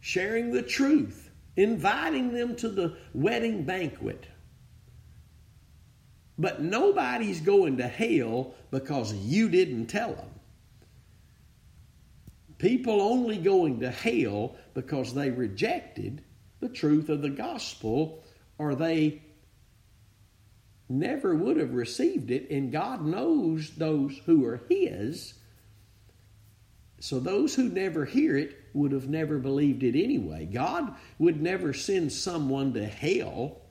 sharing 0.01 0.53
the 0.53 0.63
truth, 0.63 1.31
inviting 1.57 2.33
them 2.33 2.55
to 2.57 2.69
the 2.69 2.97
wedding 3.13 3.65
banquet. 3.65 4.27
But 6.39 6.63
nobody's 6.63 7.41
going 7.41 7.79
to 7.79 7.89
hell 7.89 8.55
because 8.71 9.13
you 9.13 9.49
didn't 9.49 9.87
tell 9.87 10.15
them. 10.15 10.31
People 12.59 13.01
only 13.01 13.39
going 13.39 13.81
to 13.81 13.91
hell 13.91 14.57
because 14.75 15.15
they 15.15 15.31
rejected 15.31 16.23
the 16.61 16.69
truth 16.69 17.09
of 17.09 17.23
the 17.23 17.31
gospel 17.31 18.25
or 18.59 18.75
they 18.75 19.23
never 20.89 21.35
would 21.35 21.57
have 21.57 21.75
received 21.75 22.31
it, 22.31 22.51
and 22.51 22.73
God 22.73 23.05
knows 23.05 23.71
those 23.71 24.19
who 24.27 24.45
are 24.45 24.63
His. 24.69 25.35
So 27.01 27.21
those 27.21 27.55
who 27.55 27.69
never 27.69 28.05
hear 28.05 28.37
it 28.37 28.57
would 28.73 28.93
have 28.93 29.09
never 29.09 29.39
believed 29.39 29.83
it 29.83 30.01
anyway. 30.01 30.47
God 30.47 30.95
would 31.19 31.41
never 31.41 31.73
send 31.73 32.13
someone 32.13 32.73
to 32.75 32.85
hell 32.85 33.63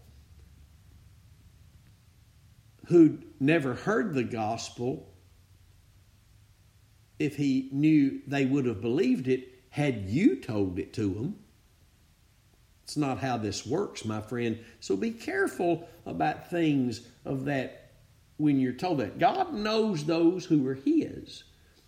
who'd 2.88 3.26
never 3.39 3.74
heard 3.74 4.13
the 4.13 4.24
gospel 4.24 5.13
if 7.20 7.36
he 7.36 7.70
knew 7.72 8.22
they 8.28 8.45
would 8.45 8.65
have 8.65 8.82
believed 8.82 9.28
it 9.28 9.47
had 9.70 10.05
you 10.05 10.38
told 10.38 10.80
it 10.80 10.93
to 10.93 11.13
them. 11.13 11.36
It's 12.88 12.95
not 12.95 13.19
how 13.19 13.35
this 13.35 13.65
works, 13.65 14.05
my 14.05 14.21
friend. 14.21 14.59
So 14.79 14.95
be 14.95 15.11
careful 15.11 15.89
about 16.05 16.49
things 16.49 17.01
of 17.25 17.43
that 17.43 17.91
when 18.38 18.61
you're 18.61 18.71
told 18.71 18.99
that. 18.99 19.19
God 19.19 19.53
knows 19.53 20.05
those 20.05 20.45
who 20.45 20.65
are 20.69 20.73
His. 20.73 21.43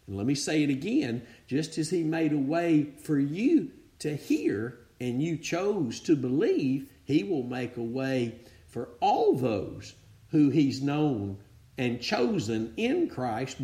And 0.08 0.18
let 0.18 0.26
me 0.26 0.36
say 0.36 0.62
it 0.62 0.70
again 0.70 1.26
just 1.48 1.78
as 1.78 1.90
He 1.90 2.04
made 2.04 2.34
a 2.34 2.38
way 2.38 2.84
for 3.02 3.18
you 3.18 3.72
to 4.00 4.14
hear 4.14 4.78
and 5.00 5.24
you 5.24 5.38
chose 5.38 6.02
to 6.02 6.18
believe, 6.18 6.90
He 7.06 7.24
will 7.24 7.44
make 7.44 7.78
a 7.78 7.82
way 7.82 8.42
for 8.68 8.90
all 9.00 9.38
those 9.38 9.96
who 10.32 10.50
He's 10.50 10.82
known 10.82 11.38
and 11.78 12.02
chosen 12.02 12.74
in 12.76 13.08
Christ 13.08 13.56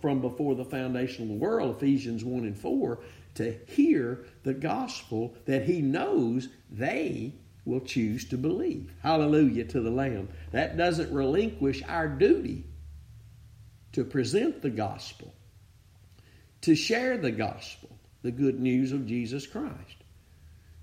from 0.00 0.20
before 0.20 0.54
the 0.54 0.64
foundation 0.64 1.24
of 1.24 1.30
the 1.30 1.34
world, 1.34 1.78
Ephesians 1.78 2.22
1 2.22 2.44
and 2.44 2.56
4, 2.56 3.00
to 3.36 3.58
hear 3.66 4.24
the 4.42 4.54
gospel 4.54 5.34
that 5.46 5.64
he 5.64 5.80
knows 5.80 6.48
they 6.70 7.34
will 7.64 7.80
choose 7.80 8.28
to 8.28 8.38
believe. 8.38 8.92
Hallelujah 9.02 9.64
to 9.64 9.80
the 9.80 9.90
Lamb. 9.90 10.28
That 10.52 10.76
doesn't 10.76 11.12
relinquish 11.12 11.82
our 11.86 12.08
duty 12.08 12.64
to 13.92 14.04
present 14.04 14.62
the 14.62 14.70
gospel, 14.70 15.34
to 16.62 16.74
share 16.74 17.16
the 17.18 17.30
gospel, 17.30 17.98
the 18.22 18.30
good 18.30 18.60
news 18.60 18.92
of 18.92 19.06
Jesus 19.06 19.46
Christ. 19.46 20.04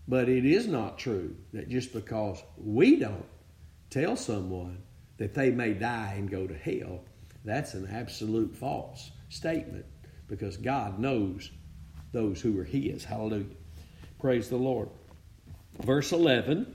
But 0.07 0.27
it 0.27 0.45
is 0.45 0.67
not 0.67 0.99
true 0.99 1.35
that 1.53 1.69
just 1.69 1.93
because 1.93 2.43
we 2.57 2.97
don't 2.97 3.25
tell 3.89 4.15
someone 4.15 4.83
that 5.17 5.33
they 5.33 5.51
may 5.51 5.73
die 5.73 6.15
and 6.17 6.29
go 6.29 6.45
to 6.47 6.57
hell, 6.57 7.01
that's 7.45 7.73
an 7.73 7.87
absolute 7.89 8.55
false 8.55 9.11
statement 9.29 9.85
because 10.27 10.57
God 10.57 10.99
knows 10.99 11.51
those 12.13 12.39
who 12.39 12.57
are 12.59 12.63
His. 12.63 13.03
Hallelujah. 13.03 13.45
Praise 14.19 14.47
the 14.47 14.55
Lord. 14.57 14.89
Verse 15.81 16.13
11. 16.13 16.73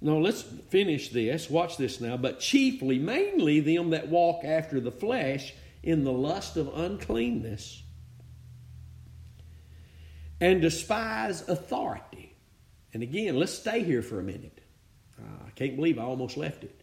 Now 0.00 0.16
let's 0.16 0.42
finish 0.70 1.10
this. 1.10 1.50
Watch 1.50 1.76
this 1.76 2.00
now. 2.00 2.16
But 2.16 2.40
chiefly, 2.40 2.98
mainly 2.98 3.60
them 3.60 3.90
that 3.90 4.08
walk 4.08 4.44
after 4.44 4.80
the 4.80 4.90
flesh 4.90 5.52
in 5.82 6.04
the 6.04 6.12
lust 6.12 6.56
of 6.56 6.74
uncleanness 6.74 7.82
and 10.40 10.62
despise 10.62 11.46
authority. 11.48 12.34
And 12.92 13.02
again, 13.02 13.36
let's 13.36 13.52
stay 13.52 13.82
here 13.82 14.02
for 14.02 14.18
a 14.18 14.22
minute. 14.22 14.58
Uh, 15.18 15.46
I 15.46 15.50
can't 15.50 15.76
believe 15.76 15.98
I 15.98 16.02
almost 16.02 16.36
left 16.36 16.64
it. 16.64 16.80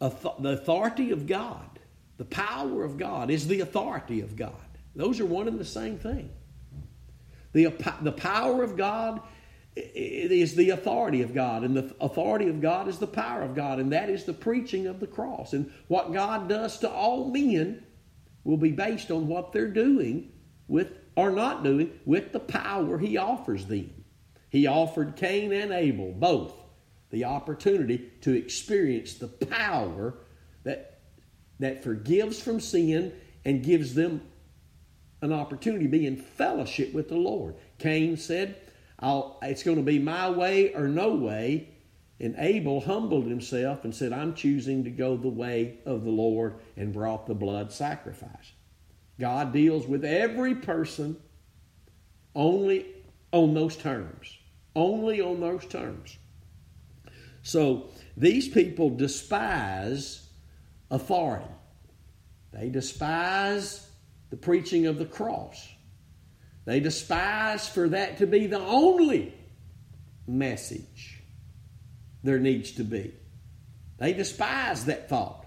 the 0.00 0.50
authority 0.50 1.10
of 1.10 1.26
God, 1.26 1.78
the 2.18 2.24
power 2.24 2.84
of 2.84 2.98
God, 2.98 3.30
is 3.30 3.48
the 3.48 3.60
authority 3.60 4.20
of 4.20 4.36
God. 4.36 4.52
Those 4.94 5.18
are 5.20 5.26
one 5.26 5.48
and 5.48 5.58
the 5.58 5.64
same 5.64 5.98
thing. 5.98 6.30
The, 7.52 7.74
the 8.02 8.12
power 8.12 8.62
of 8.62 8.76
God 8.76 9.20
is 9.76 10.54
the 10.54 10.70
authority 10.70 11.22
of 11.22 11.34
God, 11.34 11.62
and 11.64 11.76
the 11.76 11.94
authority 12.00 12.48
of 12.48 12.60
God 12.60 12.88
is 12.88 12.98
the 12.98 13.06
power 13.06 13.42
of 13.42 13.54
God, 13.54 13.78
and 13.78 13.92
that 13.92 14.10
is 14.10 14.24
the 14.24 14.32
preaching 14.32 14.86
of 14.86 15.00
the 15.00 15.06
cross. 15.06 15.52
And 15.52 15.72
what 15.86 16.12
God 16.12 16.48
does 16.48 16.78
to 16.80 16.90
all 16.90 17.30
men 17.30 17.84
will 18.44 18.56
be 18.56 18.72
based 18.72 19.10
on 19.10 19.28
what 19.28 19.52
they're 19.52 19.70
doing 19.70 20.32
with 20.66 20.92
or 21.16 21.30
not 21.30 21.64
doing 21.64 21.98
with 22.04 22.32
the 22.32 22.40
power 22.40 22.98
He 22.98 23.16
offers 23.16 23.66
them. 23.66 23.92
He 24.50 24.66
offered 24.66 25.16
Cain 25.16 25.52
and 25.52 25.72
Abel 25.72 26.12
both 26.12 26.54
the 27.10 27.24
opportunity 27.24 28.10
to 28.22 28.32
experience 28.32 29.14
the 29.14 29.28
power 29.28 30.14
that, 30.64 31.00
that 31.58 31.82
forgives 31.82 32.40
from 32.40 32.60
sin 32.60 33.12
and 33.44 33.64
gives 33.64 33.94
them 33.94 34.22
an 35.20 35.32
opportunity 35.32 35.84
to 35.84 35.90
be 35.90 36.06
in 36.06 36.16
fellowship 36.16 36.92
with 36.92 37.08
the 37.08 37.16
Lord. 37.16 37.54
Cain 37.78 38.16
said, 38.16 38.56
It's 39.02 39.62
going 39.62 39.76
to 39.76 39.82
be 39.82 39.98
my 39.98 40.30
way 40.30 40.74
or 40.74 40.88
no 40.88 41.14
way. 41.14 41.68
And 42.20 42.34
Abel 42.38 42.80
humbled 42.80 43.26
himself 43.26 43.84
and 43.84 43.94
said, 43.94 44.12
I'm 44.12 44.34
choosing 44.34 44.84
to 44.84 44.90
go 44.90 45.16
the 45.16 45.28
way 45.28 45.78
of 45.86 46.04
the 46.04 46.10
Lord 46.10 46.56
and 46.76 46.92
brought 46.92 47.26
the 47.26 47.34
blood 47.34 47.72
sacrifice. 47.72 48.52
God 49.20 49.52
deals 49.52 49.86
with 49.86 50.04
every 50.04 50.56
person 50.56 51.16
only 52.34 52.86
on 53.32 53.54
those 53.54 53.76
terms. 53.76 54.36
Only 54.74 55.20
on 55.20 55.40
those 55.40 55.66
terms. 55.66 56.16
So 57.42 57.90
these 58.16 58.48
people 58.48 58.90
despise 58.90 60.28
authority. 60.90 61.50
They 62.52 62.68
despise 62.68 63.87
the 64.30 64.36
preaching 64.36 64.86
of 64.86 64.98
the 64.98 65.06
cross. 65.06 65.68
They 66.64 66.80
despise 66.80 67.68
for 67.68 67.88
that 67.90 68.18
to 68.18 68.26
be 68.26 68.46
the 68.46 68.60
only 68.60 69.34
message 70.26 71.22
there 72.22 72.38
needs 72.38 72.72
to 72.72 72.84
be. 72.84 73.14
They 73.98 74.12
despise 74.12 74.84
that 74.84 75.08
thought. 75.08 75.46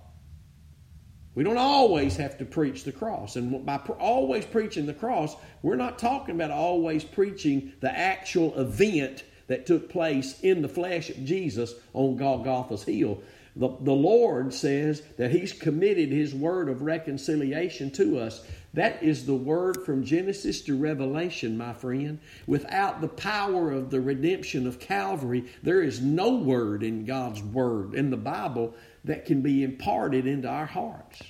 We 1.34 1.43
don't 1.43 1.57
always 1.57 2.17
have 2.17 2.39
to 2.39 2.45
preach 2.45 2.84
the 2.84 2.91
cross. 2.91 3.36
And 3.38 3.65
by 3.65 3.77
always 3.99 4.45
preaching 4.45 4.86
the 4.86 4.93
cross, 4.93 5.36
we're 5.61 5.75
not 5.75 5.97
talking 5.97 6.36
about 6.36 6.51
always 6.51 7.03
preaching 7.05 7.71
the 7.79 7.95
actual 7.95 8.59
event 8.59 9.23
that 9.47 9.65
took 9.65 9.89
place 9.89 10.39
in 10.41 10.61
the 10.61 10.67
flesh 10.67 11.09
of 11.09 11.23
Jesus 11.23 11.73
on 11.93 12.17
Golgotha's 12.17 12.84
hill. 12.84 13.21
The, 13.55 13.67
the 13.67 13.93
Lord 13.93 14.53
says 14.53 15.01
that 15.17 15.32
He's 15.32 15.53
committed 15.53 16.09
His 16.09 16.34
word 16.34 16.69
of 16.69 16.82
reconciliation 16.82 17.91
to 17.91 18.19
us. 18.19 18.45
That 18.74 19.03
is 19.03 19.26
the 19.26 19.36
word 19.36 19.84
from 19.86 20.05
Genesis 20.05 20.61
to 20.61 20.78
Revelation, 20.78 21.57
my 21.57 21.74
friend. 21.74 22.19
Without 22.47 23.01
the 23.01 23.09
power 23.09 23.72
of 23.72 23.89
the 23.89 23.99
redemption 23.99 24.65
of 24.65 24.80
Calvary, 24.80 25.45
there 25.61 25.82
is 25.82 25.99
no 25.99 26.36
word 26.36 26.82
in 26.82 27.03
God's 27.03 27.43
word, 27.43 27.95
in 27.95 28.09
the 28.09 28.17
Bible, 28.17 28.74
that 29.03 29.26
can 29.26 29.41
be 29.41 29.63
imparted 29.63 30.26
into 30.26 30.47
our 30.47 30.65
hearts. 30.65 31.22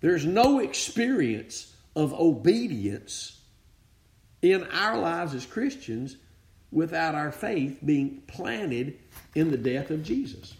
There's 0.00 0.24
no 0.24 0.60
experience 0.60 1.74
of 1.94 2.14
obedience 2.14 3.40
in 4.40 4.64
our 4.64 4.98
lives 4.98 5.34
as 5.34 5.44
Christians 5.44 6.16
without 6.70 7.14
our 7.14 7.30
faith 7.30 7.78
being 7.84 8.22
planted 8.26 8.98
in 9.34 9.50
the 9.50 9.56
death 9.56 9.90
of 9.90 10.02
Jesus. 10.02 10.54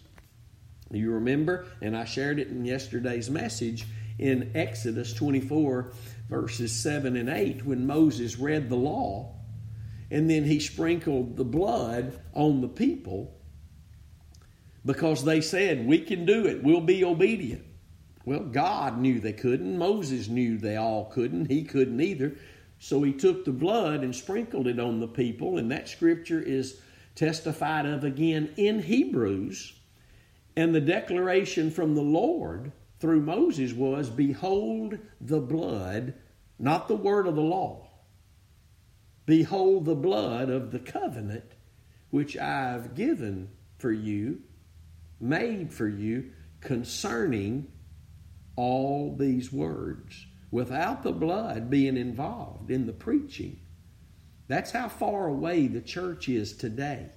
You 0.91 1.11
remember, 1.11 1.65
and 1.81 1.97
I 1.97 2.05
shared 2.05 2.39
it 2.39 2.49
in 2.49 2.63
yesterday's 2.63 3.29
message 3.29 3.85
in 4.17 4.51
Exodus 4.55 5.13
24, 5.13 5.91
verses 6.29 6.71
7 6.71 7.15
and 7.15 7.29
8, 7.29 7.65
when 7.65 7.85
Moses 7.85 8.37
read 8.37 8.69
the 8.69 8.75
law 8.75 9.35
and 10.11 10.29
then 10.29 10.43
he 10.43 10.59
sprinkled 10.59 11.35
the 11.35 11.43
blood 11.43 12.19
on 12.33 12.61
the 12.61 12.67
people 12.67 13.35
because 14.85 15.23
they 15.23 15.41
said, 15.41 15.85
We 15.85 15.99
can 15.99 16.25
do 16.25 16.45
it, 16.45 16.63
we'll 16.63 16.81
be 16.81 17.03
obedient. 17.03 17.65
Well, 18.23 18.43
God 18.43 18.97
knew 18.99 19.19
they 19.19 19.33
couldn't. 19.33 19.77
Moses 19.77 20.27
knew 20.27 20.57
they 20.57 20.77
all 20.77 21.05
couldn't. 21.05 21.45
He 21.45 21.63
couldn't 21.63 22.01
either. 22.01 22.35
So 22.79 23.03
he 23.03 23.13
took 23.13 23.45
the 23.45 23.51
blood 23.51 24.01
and 24.03 24.15
sprinkled 24.15 24.67
it 24.67 24.79
on 24.79 24.99
the 24.99 25.07
people, 25.07 25.57
and 25.57 25.71
that 25.71 25.87
scripture 25.87 26.41
is 26.41 26.79
testified 27.13 27.85
of 27.85 28.03
again 28.03 28.53
in 28.57 28.81
Hebrews. 28.81 29.73
And 30.55 30.73
the 30.73 30.81
declaration 30.81 31.69
from 31.69 31.95
the 31.95 32.01
Lord 32.01 32.71
through 33.05 33.21
Moses 33.21 33.71
was 33.71 34.09
Behold 34.09 34.97
the 35.21 35.39
blood, 35.39 36.15
not 36.57 36.87
the 36.87 36.95
word 36.95 37.27
of 37.27 37.35
the 37.35 37.41
law. 37.41 37.87
Behold 39.27 39.85
the 39.85 39.93
blood 39.93 40.49
of 40.49 40.71
the 40.71 40.79
covenant 40.79 41.51
which 42.09 42.35
I've 42.35 42.95
given 42.95 43.49
for 43.77 43.91
you, 43.91 44.41
made 45.19 45.71
for 45.71 45.87
you, 45.87 46.31
concerning 46.61 47.71
all 48.55 49.15
these 49.15 49.53
words 49.53 50.25
without 50.49 51.03
the 51.03 51.11
blood 51.11 51.69
being 51.69 51.97
involved 51.97 52.71
in 52.71 52.87
the 52.87 52.93
preaching. 52.93 53.59
That's 54.47 54.71
how 54.71 54.89
far 54.89 55.27
away 55.27 55.67
the 55.67 55.81
church 55.81 56.27
is 56.27 56.57
today. 56.57 57.11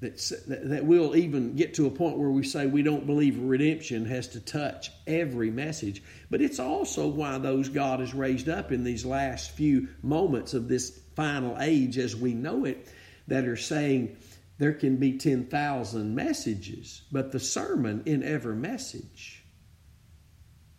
That's, 0.00 0.30
that 0.46 0.84
we'll 0.84 1.14
even 1.14 1.56
get 1.56 1.74
to 1.74 1.86
a 1.86 1.90
point 1.90 2.16
where 2.16 2.30
we 2.30 2.42
say 2.42 2.66
we 2.66 2.82
don't 2.82 3.06
believe 3.06 3.38
redemption 3.38 4.06
has 4.06 4.28
to 4.28 4.40
touch 4.40 4.90
every 5.06 5.50
message. 5.50 6.02
But 6.30 6.40
it's 6.40 6.58
also 6.58 7.06
why 7.06 7.36
those 7.36 7.68
God 7.68 8.00
has 8.00 8.14
raised 8.14 8.48
up 8.48 8.72
in 8.72 8.82
these 8.82 9.04
last 9.04 9.50
few 9.50 9.88
moments 10.02 10.54
of 10.54 10.68
this 10.68 11.00
final 11.14 11.60
age 11.60 11.98
as 11.98 12.16
we 12.16 12.32
know 12.32 12.64
it 12.64 12.88
that 13.28 13.44
are 13.44 13.56
saying 13.56 14.16
there 14.56 14.72
can 14.72 14.96
be 14.96 15.18
10,000 15.18 16.14
messages, 16.14 17.02
but 17.12 17.30
the 17.32 17.40
sermon 17.40 18.02
in 18.06 18.22
every 18.22 18.56
message 18.56 19.40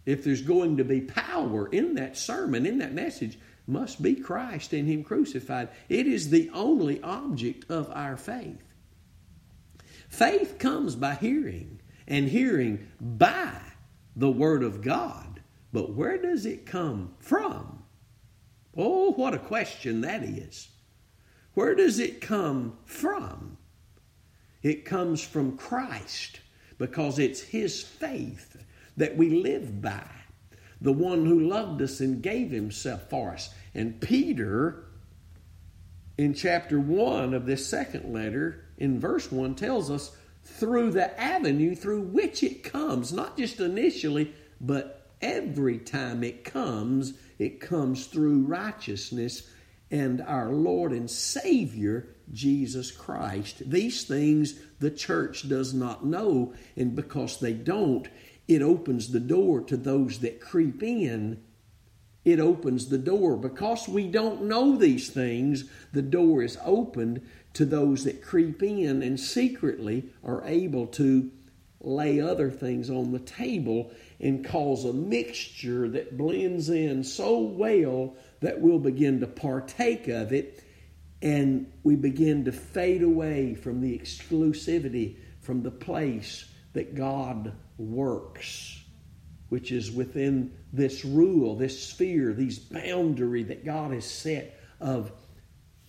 if 0.06 0.24
there's 0.24 0.42
going 0.42 0.78
to 0.78 0.84
be 0.84 1.02
power 1.02 1.68
in 1.68 1.96
that 1.96 2.18
sermon, 2.18 2.66
in 2.66 2.80
that 2.80 2.94
message, 2.94 3.38
must 3.68 4.02
be 4.02 4.16
Christ 4.16 4.74
and 4.74 4.88
Him 4.88 5.04
crucified. 5.04 5.70
It 5.90 6.08
is 6.08 6.30
the 6.30 6.50
only 6.54 7.02
object 7.02 7.70
of 7.70 7.90
our 7.94 8.18
faith. 8.18 8.64
Faith 10.12 10.60
comes 10.60 10.98
by 10.98 11.16
hearing, 11.16 11.80
and 12.06 12.28
hearing 12.28 12.86
by 13.00 13.54
the 14.14 14.30
Word 14.30 14.62
of 14.62 14.82
God. 14.82 15.42
But 15.72 15.96
where 15.96 16.22
does 16.22 16.46
it 16.46 16.66
come 16.66 17.16
from? 17.20 17.84
Oh, 18.76 19.14
what 19.14 19.34
a 19.34 19.40
question 19.40 20.02
that 20.02 20.22
is. 20.22 20.68
Where 21.54 21.76
does 21.76 21.98
it 21.98 22.20
come 22.20 22.78
from? 22.84 23.58
It 24.62 24.84
comes 24.84 25.24
from 25.24 25.58
Christ 25.58 26.42
because 26.78 27.18
it's 27.18 27.40
His 27.40 27.82
faith 27.82 28.58
that 28.98 29.16
we 29.16 29.30
live 29.30 29.82
by. 29.82 30.10
The 30.82 30.92
one 30.92 31.26
who 31.26 31.48
loved 31.48 31.82
us 31.82 32.02
and 32.02 32.22
gave 32.22 32.52
himself 32.52 33.10
for 33.10 33.32
us. 33.32 33.54
And 33.74 34.02
Peter, 34.02 34.88
in 36.18 36.34
chapter 36.34 36.82
1 36.82 37.34
of 37.34 37.46
this 37.46 37.66
second 37.66 38.12
letter, 38.12 38.66
in 38.82 39.00
verse 39.00 39.32
1, 39.32 39.56
tells 39.56 39.92
us 39.92 40.12
through 40.44 40.92
the 40.92 41.20
avenue 41.22 41.76
through 41.76 42.02
which 42.02 42.42
it 42.42 42.64
comes, 42.64 43.14
not 43.14 43.38
just 43.38 43.60
initially, 43.60 44.34
but 44.60 45.08
every 45.22 45.78
time 45.78 46.24
it 46.24 46.44
comes, 46.44 47.14
it 47.38 47.62
comes 47.62 48.08
through 48.08 48.44
righteousness 48.44 49.48
and 49.92 50.22
our 50.22 50.52
Lord 50.52 50.94
and 50.94 51.10
Savior, 51.10 52.16
Jesus 52.34 52.92
Christ. 52.92 53.70
These 53.70 54.06
things 54.06 54.56
the 54.80 54.90
church 54.90 55.48
does 55.48 55.74
not 55.74 56.06
know, 56.06 56.54
and 56.76 56.96
because 56.96 57.40
they 57.40 57.54
don't, 57.54 58.08
it 58.48 58.62
opens 58.62 59.12
the 59.12 59.20
door 59.20 59.62
to 59.62 59.78
those 59.78 60.20
that 60.20 60.42
creep 60.42 60.82
in. 60.82 61.44
It 62.24 62.40
opens 62.40 62.88
the 62.88 62.98
door. 62.98 63.36
Because 63.36 63.88
we 63.88 64.08
don't 64.08 64.44
know 64.44 64.78
these 64.78 65.10
things, 65.10 65.66
the 65.94 66.02
door 66.02 66.44
is 66.44 66.58
opened 66.64 67.22
to 67.54 67.66
those 67.66 68.04
that 68.04 68.24
creep 68.24 68.62
in 68.64 69.02
and 69.02 69.20
secretly 69.20 70.06
are 70.24 70.44
able 70.46 70.88
to 70.88 71.32
lay 71.82 72.22
other 72.22 72.50
things 72.50 72.90
on 72.90 73.12
the 73.12 73.20
table 73.20 73.92
and 74.20 74.46
cause 74.46 74.86
a 74.86 74.94
mixture 74.94 75.90
that 75.90 76.18
blends 76.18 76.70
in 76.70 77.04
so 77.04 77.40
well 77.40 78.16
that 78.40 78.62
we'll 78.62 78.80
begin 78.80 79.20
to 79.20 79.28
partake 79.28 80.08
of 80.08 80.32
it 80.32 80.64
and 81.22 81.72
we 81.84 81.96
begin 81.96 82.46
to 82.46 82.52
fade 82.52 83.04
away 83.04 83.56
from 83.56 83.82
the 83.82 83.98
exclusivity 83.98 85.16
from 85.40 85.64
the 85.64 85.72
place 85.72 86.46
that 86.74 86.96
God 86.96 87.54
works, 87.78 88.81
which 89.52 89.74
is 89.74 89.92
within 89.92 90.50
this 90.72 91.04
rule, 91.04 91.58
this 91.58 91.78
sphere, 91.78 92.32
these 92.32 92.58
boundary 92.58 93.44
that 93.44 93.66
God 93.66 93.92
has 93.92 94.10
set 94.10 94.58
of 94.80 95.12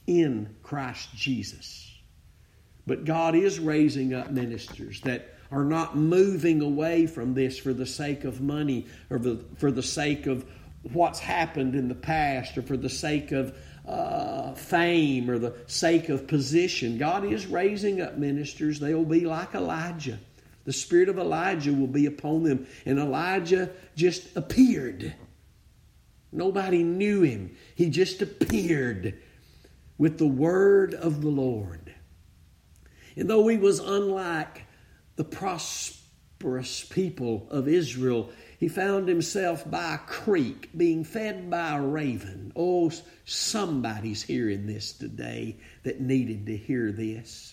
in 0.09 0.57
Christ 0.65 1.15
Jesus. 1.15 1.97
But 2.89 3.05
God 3.05 3.37
is 3.37 3.61
raising 3.61 4.15
up 4.15 4.33
ministers 4.33 5.01
that 5.03 5.37
are 5.53 5.63
not 5.63 5.97
moving 5.97 6.61
away 6.61 7.07
from 7.07 7.35
this 7.35 7.57
for 7.57 7.73
the 7.73 7.87
sake 7.87 8.25
of 8.25 8.41
money 8.41 8.89
or 9.11 9.21
for 9.59 9.71
the 9.71 9.81
sake 9.81 10.27
of 10.27 10.45
what's 10.83 11.21
happened 11.21 11.77
in 11.77 11.87
the 11.87 11.95
past 11.95 12.59
or 12.59 12.63
for 12.63 12.77
the 12.77 12.89
sake 12.89 13.31
of 13.31 13.57
uh, 13.87 14.55
fame 14.55 15.31
or 15.31 15.39
the 15.39 15.55
sake 15.69 16.09
of 16.09 16.27
position. 16.27 16.99
God 16.99 17.25
is 17.25 17.47
raising 17.47 18.01
up 18.01 18.19
ministers. 18.19 18.81
They 18.81 18.93
will 18.93 19.05
be 19.05 19.21
like 19.21 19.55
Elijah. 19.55 20.19
The 20.65 20.73
spirit 20.73 21.09
of 21.09 21.19
Elijah 21.19 21.73
will 21.73 21.89
be 21.89 22.07
upon 22.07 22.45
them. 22.45 22.67
And 22.87 22.99
Elijah 22.99 23.71
just 23.97 24.37
appeared. 24.37 25.15
Nobody 26.31 26.83
knew 26.83 27.23
him. 27.23 27.57
He 27.75 27.91
just 27.91 28.23
appeared 28.23 29.21
with 29.99 30.19
the 30.19 30.27
word 30.27 30.95
of 30.95 31.21
the 31.21 31.29
Lord. 31.29 31.95
And 33.17 33.29
though 33.29 33.47
he 33.49 33.59
was 33.59 33.79
unlike 33.79 34.65
the 35.17 35.25
prosperous 35.25 36.85
people 36.85 37.47
of 37.51 37.69
Israel, 37.69 38.31
he 38.59 38.69
found 38.69 39.09
himself 39.09 39.69
by 39.69 39.95
a 39.95 39.99
creek 39.99 40.71
being 40.77 41.05
fed 41.05 41.51
by 41.51 41.77
a 41.77 41.83
raven. 41.83 42.53
Oh, 42.57 42.91
somebody's 43.25 44.23
hearing 44.23 44.67
this 44.67 44.93
today 44.93 45.59
that 45.83 46.01
needed 46.01 46.47
to 46.47 46.57
hear 46.57 46.93
this. 46.93 47.52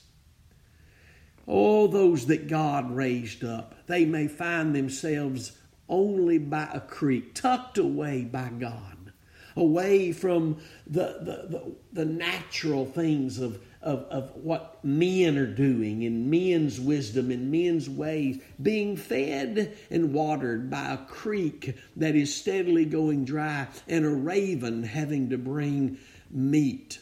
Oh, 1.51 1.87
those 1.87 2.27
that 2.27 2.47
God 2.47 2.91
raised 2.91 3.43
up, 3.43 3.73
they 3.87 4.05
may 4.05 4.27
find 4.27 4.75
themselves 4.75 5.57
only 5.89 6.37
by 6.37 6.69
a 6.71 6.79
creek, 6.79 7.33
tucked 7.33 7.79
away 7.79 8.21
by 8.21 8.49
God, 8.49 9.11
away 9.55 10.11
from 10.11 10.61
the, 10.85 11.17
the, 11.19 11.47
the, 11.49 11.75
the 11.91 12.05
natural 12.05 12.85
things 12.85 13.39
of 13.39 13.59
of, 13.81 13.99
of 14.09 14.35
what 14.35 14.83
men 14.83 15.37
are 15.37 15.47
doing 15.47 16.01
in 16.01 16.29
men's 16.29 16.79
wisdom 16.79 17.31
and 17.31 17.49
men's 17.49 17.89
ways, 17.89 18.41
being 18.61 18.97
fed 18.97 19.77
and 19.89 20.13
watered 20.13 20.69
by 20.69 20.93
a 20.93 20.97
creek 20.97 21.77
that 21.95 22.15
is 22.15 22.35
steadily 22.35 22.85
going 22.85 23.23
dry, 23.25 23.67
and 23.87 24.05
a 24.05 24.09
raven 24.09 24.83
having 24.83 25.29
to 25.29 25.37
bring 25.37 25.97
meat 26.29 26.99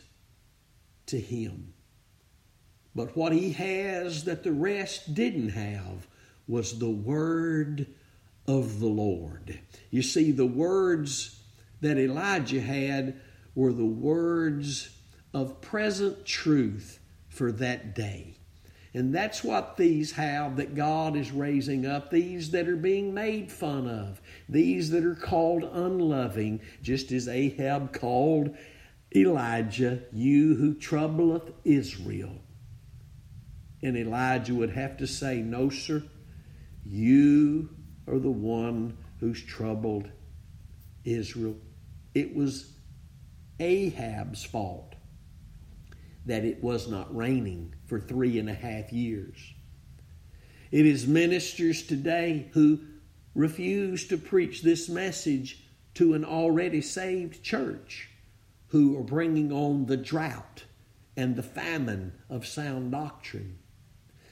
to 1.08 1.20
him. 1.20 1.74
But 2.98 3.16
what 3.16 3.32
he 3.32 3.52
has 3.52 4.24
that 4.24 4.42
the 4.42 4.52
rest 4.52 5.14
didn't 5.14 5.50
have 5.50 6.08
was 6.48 6.80
the 6.80 6.90
word 6.90 7.86
of 8.48 8.80
the 8.80 8.88
Lord. 8.88 9.60
You 9.92 10.02
see, 10.02 10.32
the 10.32 10.48
words 10.48 11.40
that 11.82 12.00
Elijah 12.00 12.60
had 12.60 13.20
were 13.54 13.72
the 13.72 13.86
words 13.86 14.90
of 15.32 15.62
present 15.62 16.26
truth 16.26 16.98
for 17.30 17.52
that 17.52 17.94
day. 17.94 18.34
And 18.96 19.14
that's 19.14 19.44
what 19.44 19.78
these 19.78 20.14
have 20.14 20.58
that 20.58 20.74
God 20.74 21.16
is 21.16 21.30
raising 21.30 21.86
up, 21.86 22.10
these 22.10 22.50
that 22.50 22.68
are 22.68 22.76
being 22.76 23.14
made 23.14 23.52
fun 23.52 23.88
of, 23.88 24.20
these 24.50 24.90
that 24.90 25.06
are 25.06 25.14
called 25.14 25.64
unloving, 25.66 26.62
just 26.82 27.12
as 27.12 27.28
Ahab 27.28 27.94
called 27.94 28.58
Elijah, 29.16 30.02
you 30.12 30.56
who 30.56 30.74
troubleth 30.74 31.52
Israel. 31.64 32.42
And 33.82 33.96
Elijah 33.96 34.56
would 34.56 34.72
have 34.72 34.98
to 34.98 35.08
say, 35.08 35.38
No, 35.38 35.70
sir, 35.70 36.04
you 36.86 37.70
are 38.08 38.20
the 38.20 38.30
one 38.32 38.98
who's 39.20 39.44
troubled 39.44 40.10
Israel. 41.04 41.56
It 42.14 42.36
was 42.36 42.72
Ahab's 43.60 44.44
fault 44.44 44.96
that 46.26 46.44
it 46.44 46.62
was 46.62 46.90
not 46.90 47.16
raining 47.16 47.74
for 47.86 48.00
three 48.00 48.38
and 48.38 48.50
a 48.50 48.54
half 48.54 48.92
years. 48.92 49.38
It 50.72 50.86
is 50.86 51.08
ministers 51.08 51.84
today 51.84 52.50
who 52.52 52.80
refuse 53.34 54.08
to 54.08 54.18
preach 54.18 54.62
this 54.62 54.90
message 54.90 55.64
to 55.94 56.14
an 56.14 56.26
already 56.26 56.82
saved 56.82 57.44
church 57.44 58.10
who 58.68 58.98
are 59.00 59.04
bringing 59.04 59.52
on 59.52 59.86
the 59.86 59.96
drought 59.96 60.66
and 61.16 61.36
the 61.36 61.44
famine 61.44 62.14
of 62.30 62.46
sound 62.46 62.92
doctrine. 62.92 63.58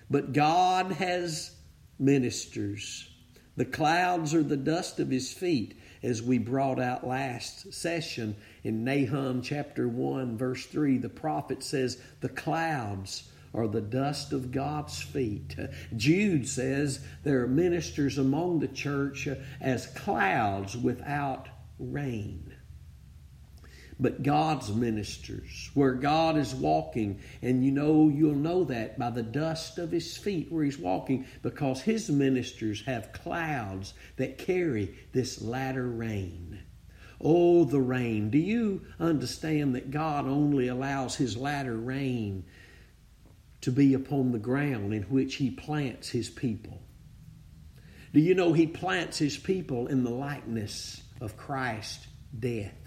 But 0.10 0.34
God 0.34 0.92
has 0.94 1.56
ministers. 2.00 3.10
The 3.58 3.66
clouds 3.66 4.34
are 4.34 4.44
the 4.44 4.58
dust 4.58 5.00
of 5.00 5.10
his 5.10 5.32
feet, 5.32 5.80
as 6.04 6.22
we 6.22 6.38
brought 6.38 6.80
out 6.80 7.08
last 7.08 7.74
session 7.74 8.36
in 8.64 8.84
Nahum 8.84 9.42
chapter 9.42 9.88
1, 9.88 10.38
verse 10.38 10.66
3, 10.66 10.98
the 11.00 11.10
prophet 11.10 11.64
says, 11.64 12.00
The 12.20 12.30
clouds 12.30 13.32
are 13.56 13.68
the 13.68 13.82
dust 13.82 14.34
of 14.34 14.52
God's 14.52 15.02
feet. 15.02 15.56
Jude 15.96 16.48
says 16.48 17.04
there 17.24 17.42
are 17.42 17.48
ministers 17.48 18.18
among 18.18 18.60
the 18.60 18.68
church 18.68 19.28
as 19.62 19.88
clouds 19.88 20.78
without 20.78 21.48
rain. 21.80 22.55
But 24.00 24.24
God's 24.24 24.74
ministers, 24.74 25.72
where 25.74 25.94
God 25.94 26.38
is 26.38 26.54
walking, 26.54 27.22
and 27.42 27.64
you 27.64 27.72
know, 27.72 28.10
you'll 28.10 28.36
know 28.36 28.66
that 28.66 29.00
by 29.00 29.10
the 29.10 29.24
dust 29.24 29.78
of 29.78 29.92
his 29.92 30.18
feet 30.18 30.52
where 30.52 30.66
he's 30.66 30.78
walking, 30.78 31.26
because 31.42 31.82
his 31.82 32.10
ministers 32.10 32.84
have 32.86 33.14
clouds 33.14 33.94
that 34.18 34.38
carry 34.38 34.98
this 35.14 35.42
latter 35.42 35.88
rain. 35.88 36.60
Oh, 37.22 37.64
the 37.64 37.80
rain. 37.80 38.30
Do 38.30 38.38
you 38.38 38.86
understand 39.00 39.76
that 39.76 39.92
God 39.92 40.26
only 40.26 40.68
allows 40.68 41.16
His 41.16 41.38
latter 41.38 41.76
rain 41.76 42.46
to 43.62 43.72
be 43.72 43.94
upon 43.94 44.32
the 44.32 44.40
ground 44.40 44.94
in 44.94 45.04
which 45.04 45.36
He 45.36 45.50
plants 45.50 46.10
His 46.10 46.30
people? 46.30 46.82
Do 48.14 48.20
you 48.20 48.36
know 48.36 48.54
He 48.54 48.68
plants 48.68 49.18
His 49.18 49.38
people 49.38 49.88
in 49.88 50.04
the 50.04 50.12
likeness 50.12 51.02
of 51.22 51.38
Christ's 51.38 52.06
death? 52.38 52.85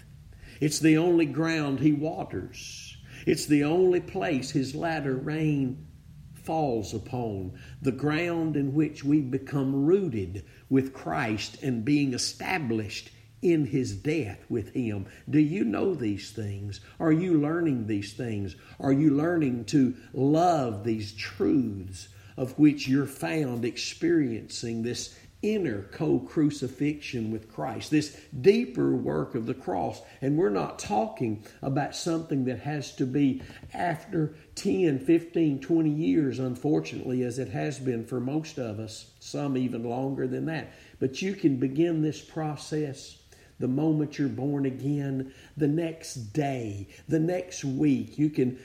It's 0.59 0.79
the 0.79 0.97
only 0.97 1.25
ground 1.25 1.79
He 1.79 1.91
waters, 1.91 2.97
it's 3.25 3.45
the 3.45 3.63
only 3.63 3.99
place 3.99 4.51
His 4.51 4.75
latter 4.75 5.15
rain 5.15 5.87
falls 6.33 6.93
upon, 6.93 7.53
the 7.81 7.91
ground 7.91 8.55
in 8.55 8.73
which 8.73 9.03
we 9.03 9.21
become 9.21 9.85
rooted 9.85 10.43
with 10.69 10.93
Christ 10.93 11.61
and 11.61 11.85
being 11.85 12.13
established 12.13 13.11
in 13.41 13.65
his 13.65 13.95
death 13.95 14.39
with 14.49 14.73
him. 14.73 15.05
Do 15.29 15.39
you 15.39 15.63
know 15.63 15.93
these 15.93 16.31
things? 16.31 16.81
Are 16.99 17.11
you 17.11 17.39
learning 17.39 17.87
these 17.87 18.13
things? 18.13 18.55
Are 18.79 18.91
you 18.91 19.11
learning 19.11 19.65
to 19.65 19.95
love 20.13 20.83
these 20.83 21.13
truths 21.13 22.09
of 22.35 22.57
which 22.57 22.87
you're 22.87 23.05
found 23.05 23.65
experiencing 23.65 24.81
this 24.81 25.18
inner 25.41 25.83
co 25.91 26.19
crucifixion 26.19 27.31
with 27.31 27.51
Christ, 27.51 27.91
this 27.91 28.19
deeper 28.41 28.95
work 28.95 29.35
of 29.35 29.45
the 29.45 29.53
cross? 29.53 30.01
And 30.21 30.37
we're 30.37 30.49
not 30.49 30.79
talking 30.79 31.43
about 31.61 31.95
something 31.95 32.45
that 32.45 32.59
has 32.59 32.95
to 32.95 33.05
be 33.05 33.41
after 33.73 34.35
10, 34.55 34.99
15, 34.99 35.59
20 35.59 35.89
years, 35.89 36.39
unfortunately, 36.39 37.23
as 37.23 37.39
it 37.39 37.49
has 37.49 37.79
been 37.79 38.05
for 38.05 38.19
most 38.19 38.57
of 38.57 38.79
us, 38.79 39.11
some 39.19 39.57
even 39.57 39.83
longer 39.83 40.27
than 40.27 40.45
that. 40.45 40.73
But 40.99 41.21
you 41.21 41.33
can 41.33 41.57
begin 41.57 42.01
this 42.01 42.21
process 42.21 43.17
the 43.59 43.67
moment 43.67 44.17
you're 44.17 44.29
born 44.29 44.65
again, 44.65 45.33
the 45.57 45.67
next 45.67 46.15
day, 46.33 46.87
the 47.07 47.19
next 47.19 47.63
week. 47.63 48.17
You 48.17 48.29
can 48.29 48.57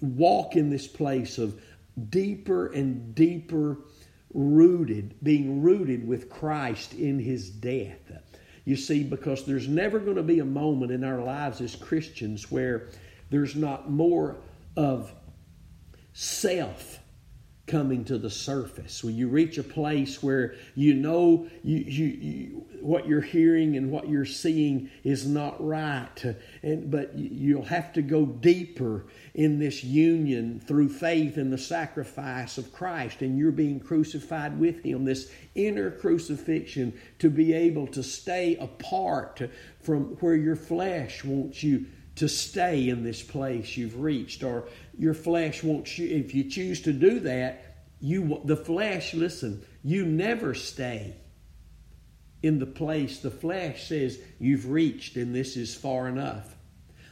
walk 0.00 0.56
in 0.56 0.70
this 0.70 0.86
place 0.88 1.38
of 1.38 1.60
deeper 2.08 2.66
and 2.66 3.14
deeper 3.14 3.78
rooted, 4.32 5.14
being 5.22 5.62
rooted 5.62 6.06
with 6.06 6.30
Christ 6.30 6.94
in 6.94 7.18
his 7.18 7.50
death. 7.50 8.12
You 8.64 8.76
see, 8.76 9.02
because 9.02 9.44
there's 9.44 9.68
never 9.68 9.98
going 9.98 10.16
to 10.16 10.22
be 10.22 10.38
a 10.38 10.44
moment 10.44 10.92
in 10.92 11.02
our 11.02 11.20
lives 11.20 11.60
as 11.60 11.74
Christians 11.74 12.50
where 12.50 12.88
there's 13.30 13.56
not 13.56 13.90
more 13.90 14.36
of 14.76 15.12
self 16.12 16.99
coming 17.70 18.04
to 18.04 18.18
the 18.18 18.30
surface. 18.30 19.04
When 19.04 19.14
you 19.14 19.28
reach 19.28 19.56
a 19.56 19.62
place 19.62 20.22
where 20.22 20.54
you 20.74 20.94
know 20.94 21.46
you, 21.62 21.78
you, 21.78 22.06
you, 22.06 22.66
what 22.80 23.06
you're 23.06 23.20
hearing 23.20 23.76
and 23.76 23.90
what 23.90 24.08
you're 24.08 24.24
seeing 24.24 24.90
is 25.04 25.26
not 25.26 25.64
right, 25.64 26.36
and 26.62 26.90
but 26.90 27.16
you'll 27.16 27.62
have 27.64 27.92
to 27.92 28.02
go 28.02 28.26
deeper 28.26 29.06
in 29.34 29.60
this 29.60 29.84
union 29.84 30.60
through 30.60 30.88
faith 30.88 31.38
in 31.38 31.50
the 31.50 31.58
sacrifice 31.58 32.58
of 32.58 32.72
Christ, 32.72 33.22
and 33.22 33.38
you're 33.38 33.52
being 33.52 33.78
crucified 33.78 34.58
with 34.58 34.82
Him. 34.82 35.04
This 35.04 35.30
inner 35.54 35.90
crucifixion 35.90 36.98
to 37.20 37.30
be 37.30 37.52
able 37.52 37.86
to 37.88 38.02
stay 38.02 38.56
apart 38.56 39.40
from 39.80 40.16
where 40.16 40.36
your 40.36 40.56
flesh 40.56 41.24
wants 41.24 41.62
you 41.62 41.86
to 42.20 42.28
stay 42.28 42.88
in 42.88 43.02
this 43.02 43.22
place 43.22 43.76
you've 43.76 43.98
reached, 43.98 44.42
or 44.42 44.68
your 44.98 45.14
flesh 45.14 45.62
wants 45.62 45.98
you. 45.98 46.06
If 46.06 46.34
you 46.34 46.44
choose 46.44 46.82
to 46.82 46.92
do 46.92 47.20
that, 47.20 47.76
you 47.98 48.42
the 48.44 48.56
flesh. 48.56 49.14
Listen, 49.14 49.64
you 49.82 50.04
never 50.04 50.52
stay 50.54 51.16
in 52.42 52.58
the 52.58 52.66
place 52.66 53.18
the 53.20 53.30
flesh 53.30 53.88
says 53.88 54.18
you've 54.38 54.70
reached 54.70 55.16
and 55.16 55.34
this 55.34 55.56
is 55.56 55.74
far 55.74 56.08
enough. 56.08 56.56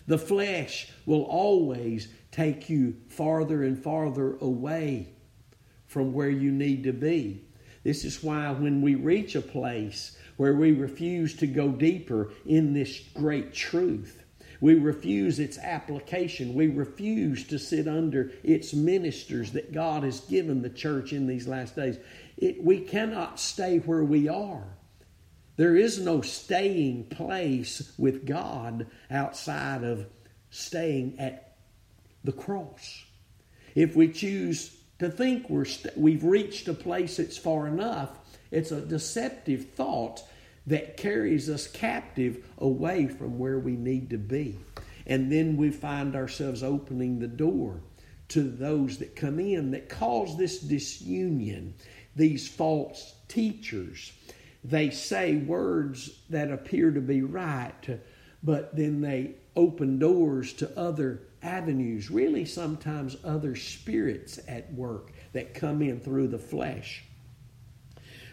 The 0.06 0.18
flesh 0.18 0.90
will 1.06 1.22
always 1.22 2.09
take 2.30 2.68
you 2.68 2.96
farther 3.09 3.62
and 3.62 3.82
farther 3.82 4.36
away 4.36 5.09
from 5.86 6.12
where 6.12 6.30
you 6.30 6.50
need 6.50 6.84
to 6.84 6.92
be. 6.92 7.44
This 7.82 8.04
is 8.04 8.22
why 8.22 8.50
when 8.52 8.82
we 8.82 8.94
reach 8.94 9.34
a 9.36 9.40
place 9.40 10.18
where 10.36 10.54
we 10.54 10.72
refuse 10.72 11.34
to 11.36 11.46
go 11.46 11.68
deeper 11.68 12.30
in 12.44 12.74
this 12.74 13.00
great 13.14 13.54
truth, 13.54 14.22
we 14.61 14.74
refuse 14.74 15.38
its 15.38 15.59
application. 15.59 16.54
We 16.54 16.68
refuse 16.68 17.46
to 17.48 17.59
sit 17.59 17.86
under 17.86 18.32
its 18.42 18.74
ministers 18.74 19.52
that 19.52 19.72
God 19.72 20.02
has 20.02 20.20
given 20.20 20.62
the 20.62 20.70
church 20.70 21.12
in 21.12 21.26
these 21.26 21.46
last 21.46 21.76
days. 21.76 21.98
It, 22.36 22.62
we 22.62 22.80
cannot 22.80 23.38
stay 23.38 23.78
where 23.78 24.04
we 24.04 24.28
are. 24.28 24.64
There 25.56 25.76
is 25.76 25.98
no 25.98 26.20
staying 26.20 27.06
place 27.06 27.92
with 27.98 28.26
God 28.26 28.86
outside 29.11 29.82
of 29.82 30.06
staying 30.50 31.18
at 31.18 31.56
the 32.24 32.32
cross. 32.32 33.04
If 33.74 33.96
we 33.96 34.09
choose 34.09 34.76
to 34.98 35.11
think 35.11 35.48
we're 35.48 35.64
st- 35.64 35.96
we've 35.96 36.24
reached 36.24 36.68
a 36.68 36.74
place 36.74 37.16
that's 37.16 37.38
far 37.38 37.66
enough, 37.66 38.11
it's 38.50 38.72
a 38.72 38.80
deceptive 38.80 39.70
thought 39.70 40.22
that 40.68 40.98
carries 40.98 41.48
us 41.48 41.66
captive 41.66 42.46
away 42.58 43.08
from 43.08 43.38
where 43.38 43.58
we 43.58 43.72
need 43.72 44.10
to 44.10 44.18
be. 44.18 44.58
And 45.06 45.32
then 45.32 45.56
we 45.56 45.70
find 45.70 46.14
ourselves 46.14 46.62
opening 46.62 47.18
the 47.18 47.26
door 47.26 47.80
to 48.28 48.42
those 48.42 48.98
that 48.98 49.16
come 49.16 49.40
in 49.40 49.70
that 49.70 49.88
cause 49.88 50.36
this 50.36 50.60
disunion, 50.60 51.74
these 52.14 52.46
false 52.46 53.14
teachers. 53.28 54.12
They 54.62 54.90
say 54.90 55.36
words 55.36 56.20
that 56.28 56.52
appear 56.52 56.90
to 56.90 57.00
be 57.00 57.22
right, 57.22 58.00
but 58.42 58.76
then 58.76 59.00
they 59.00 59.36
open 59.56 59.98
doors 59.98 60.52
to 60.54 60.78
other 60.78 61.22
avenues, 61.42 62.10
really, 62.10 62.44
sometimes 62.44 63.16
other 63.24 63.56
spirits 63.56 64.38
at 64.46 64.70
work 64.74 65.12
that 65.32 65.54
come 65.54 65.80
in 65.80 66.00
through 66.00 66.28
the 66.28 66.38
flesh. 66.38 67.04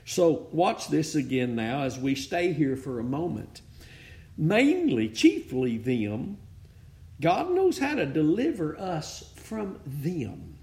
So, 0.06 0.47
watch 0.51 0.88
this 0.89 1.16
again 1.16 1.56
now 1.56 1.82
as 1.82 1.97
we 1.97 2.14
stay 2.14 2.53
here 2.53 2.76
for 2.76 2.99
a 2.99 3.03
moment. 3.03 3.62
Mainly, 4.38 5.10
chiefly, 5.10 5.80
them, 5.80 6.38
God 7.20 7.51
knows 7.51 7.80
how 7.80 7.95
to 7.95 8.06
deliver 8.06 8.80
us 8.80 9.34
from 9.36 9.80
them. 9.86 10.58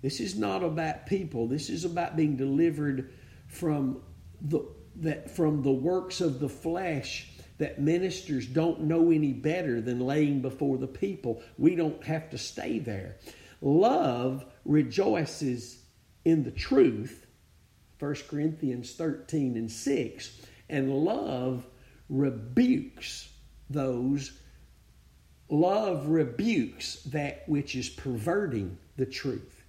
This 0.00 0.20
is 0.20 0.36
not 0.36 0.62
about 0.62 1.06
people, 1.06 1.48
this 1.48 1.68
is 1.68 1.84
about 1.84 2.16
being 2.16 2.36
delivered 2.36 3.12
from 3.48 4.00
the, 4.40 4.64
that, 4.96 5.30
from 5.34 5.62
the 5.62 5.72
works 5.72 6.20
of 6.20 6.38
the 6.38 6.48
flesh 6.48 7.28
that 7.58 7.80
ministers 7.80 8.46
don't 8.46 8.82
know 8.82 9.10
any 9.10 9.32
better 9.32 9.80
than 9.80 10.00
laying 10.00 10.40
before 10.40 10.78
the 10.78 10.86
people. 10.86 11.42
We 11.58 11.74
don't 11.74 12.02
have 12.04 12.30
to 12.30 12.38
stay 12.38 12.78
there. 12.78 13.16
Love 13.60 14.46
rejoices 14.64 15.82
in 16.24 16.44
the 16.44 16.50
truth 16.50 17.26
1 18.00 18.14
Corinthians 18.28 18.94
13 18.94 19.56
and 19.56 19.70
6. 19.70 20.40
And 20.68 21.04
love 21.04 21.66
rebukes 22.08 23.28
those, 23.68 24.32
love 25.48 26.08
rebukes 26.08 27.02
that 27.04 27.48
which 27.48 27.76
is 27.76 27.88
perverting 27.88 28.76
the 28.96 29.06
truth. 29.06 29.62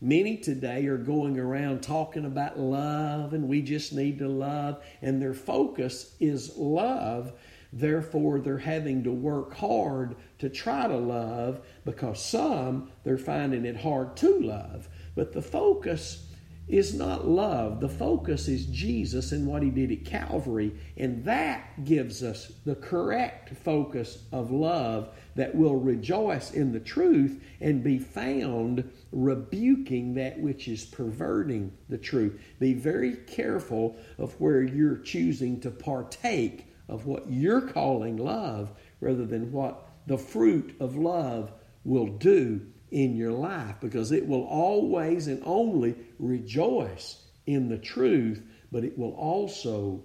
Many 0.00 0.38
today 0.38 0.86
are 0.86 0.98
going 0.98 1.38
around 1.38 1.82
talking 1.82 2.24
about 2.24 2.58
love 2.58 3.32
and 3.32 3.48
we 3.48 3.62
just 3.62 3.92
need 3.92 4.18
to 4.18 4.28
love, 4.28 4.82
and 5.02 5.20
their 5.20 5.34
focus 5.34 6.14
is 6.20 6.56
love. 6.56 7.32
Therefore, 7.72 8.38
they're 8.38 8.58
having 8.58 9.02
to 9.04 9.12
work 9.12 9.54
hard 9.54 10.16
to 10.38 10.48
try 10.48 10.86
to 10.86 10.96
love 10.96 11.60
because 11.84 12.24
some 12.24 12.90
they're 13.02 13.18
finding 13.18 13.64
it 13.64 13.76
hard 13.76 14.16
to 14.18 14.40
love. 14.40 14.88
But 15.14 15.32
the 15.32 15.42
focus 15.42 16.23
is 16.66 16.94
not 16.94 17.26
love. 17.26 17.80
The 17.80 17.88
focus 17.88 18.48
is 18.48 18.66
Jesus 18.66 19.32
and 19.32 19.46
what 19.46 19.62
he 19.62 19.70
did 19.70 19.92
at 19.92 20.04
Calvary. 20.04 20.72
And 20.96 21.24
that 21.24 21.84
gives 21.84 22.22
us 22.22 22.52
the 22.64 22.74
correct 22.74 23.54
focus 23.56 24.24
of 24.32 24.50
love 24.50 25.08
that 25.34 25.54
will 25.54 25.76
rejoice 25.76 26.52
in 26.52 26.72
the 26.72 26.80
truth 26.80 27.42
and 27.60 27.84
be 27.84 27.98
found 27.98 28.90
rebuking 29.12 30.14
that 30.14 30.38
which 30.38 30.68
is 30.68 30.84
perverting 30.84 31.72
the 31.88 31.98
truth. 31.98 32.40
Be 32.58 32.72
very 32.72 33.16
careful 33.26 33.96
of 34.18 34.40
where 34.40 34.62
you're 34.62 34.98
choosing 34.98 35.60
to 35.60 35.70
partake 35.70 36.66
of 36.88 37.06
what 37.06 37.30
you're 37.30 37.62
calling 37.62 38.16
love 38.16 38.70
rather 39.00 39.24
than 39.24 39.52
what 39.52 39.88
the 40.06 40.18
fruit 40.18 40.76
of 40.80 40.96
love 40.96 41.52
will 41.84 42.06
do 42.06 42.60
in 42.94 43.16
your 43.16 43.32
life 43.32 43.74
because 43.80 44.12
it 44.12 44.24
will 44.26 44.44
always 44.44 45.26
and 45.26 45.42
only 45.44 45.96
rejoice 46.20 47.20
in 47.44 47.68
the 47.68 47.76
truth, 47.76 48.40
but 48.70 48.84
it 48.84 48.96
will 48.96 49.14
also 49.14 50.00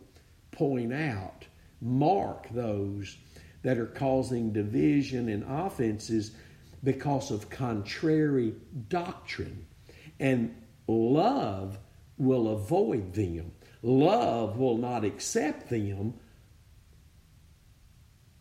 point 0.52 0.92
out, 0.92 1.46
mark 1.82 2.50
those 2.50 3.16
that 3.62 3.78
are 3.78 3.86
causing 3.86 4.52
division 4.52 5.30
and 5.30 5.44
offenses 5.48 6.32
because 6.84 7.30
of 7.30 7.50
contrary 7.52 8.56
doctrine. 8.88 9.68
And 10.20 10.56
love 10.88 11.78
will 12.18 12.50
avoid 12.50 13.14
them. 13.14 13.52
Love 13.84 14.58
will 14.58 14.78
not 14.78 15.06
accept 15.06 15.70
them 15.70 16.16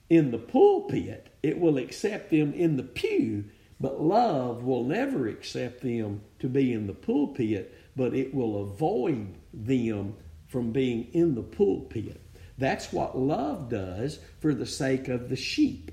in 0.09 0.31
the 0.31 0.39
pulpit, 0.39 1.29
it 1.43 1.59
will 1.59 1.77
accept 1.77 2.31
them 2.31 2.55
in 2.55 2.79
the 2.79 2.83
pew 2.83 3.45
but 3.81 4.01
love 4.01 4.65
will 4.65 4.85
never 4.85 5.29
accept 5.29 5.83
them 5.83 6.23
to 6.41 6.49
be 6.49 6.73
in 6.73 6.87
the 6.87 6.95
pulpit, 6.95 7.75
but 7.95 8.15
it 8.15 8.35
will 8.35 8.63
avoid 8.63 9.35
them 9.53 10.15
from 10.49 10.73
being 10.73 11.09
in 11.13 11.35
the 11.35 11.43
pulpit. 11.43 12.21
That's 12.57 12.93
what 12.93 13.17
love 13.17 13.69
does 13.69 14.19
for 14.41 14.53
the 14.53 14.67
sake 14.67 15.09
of 15.09 15.29
the 15.29 15.37
sheep. 15.37 15.93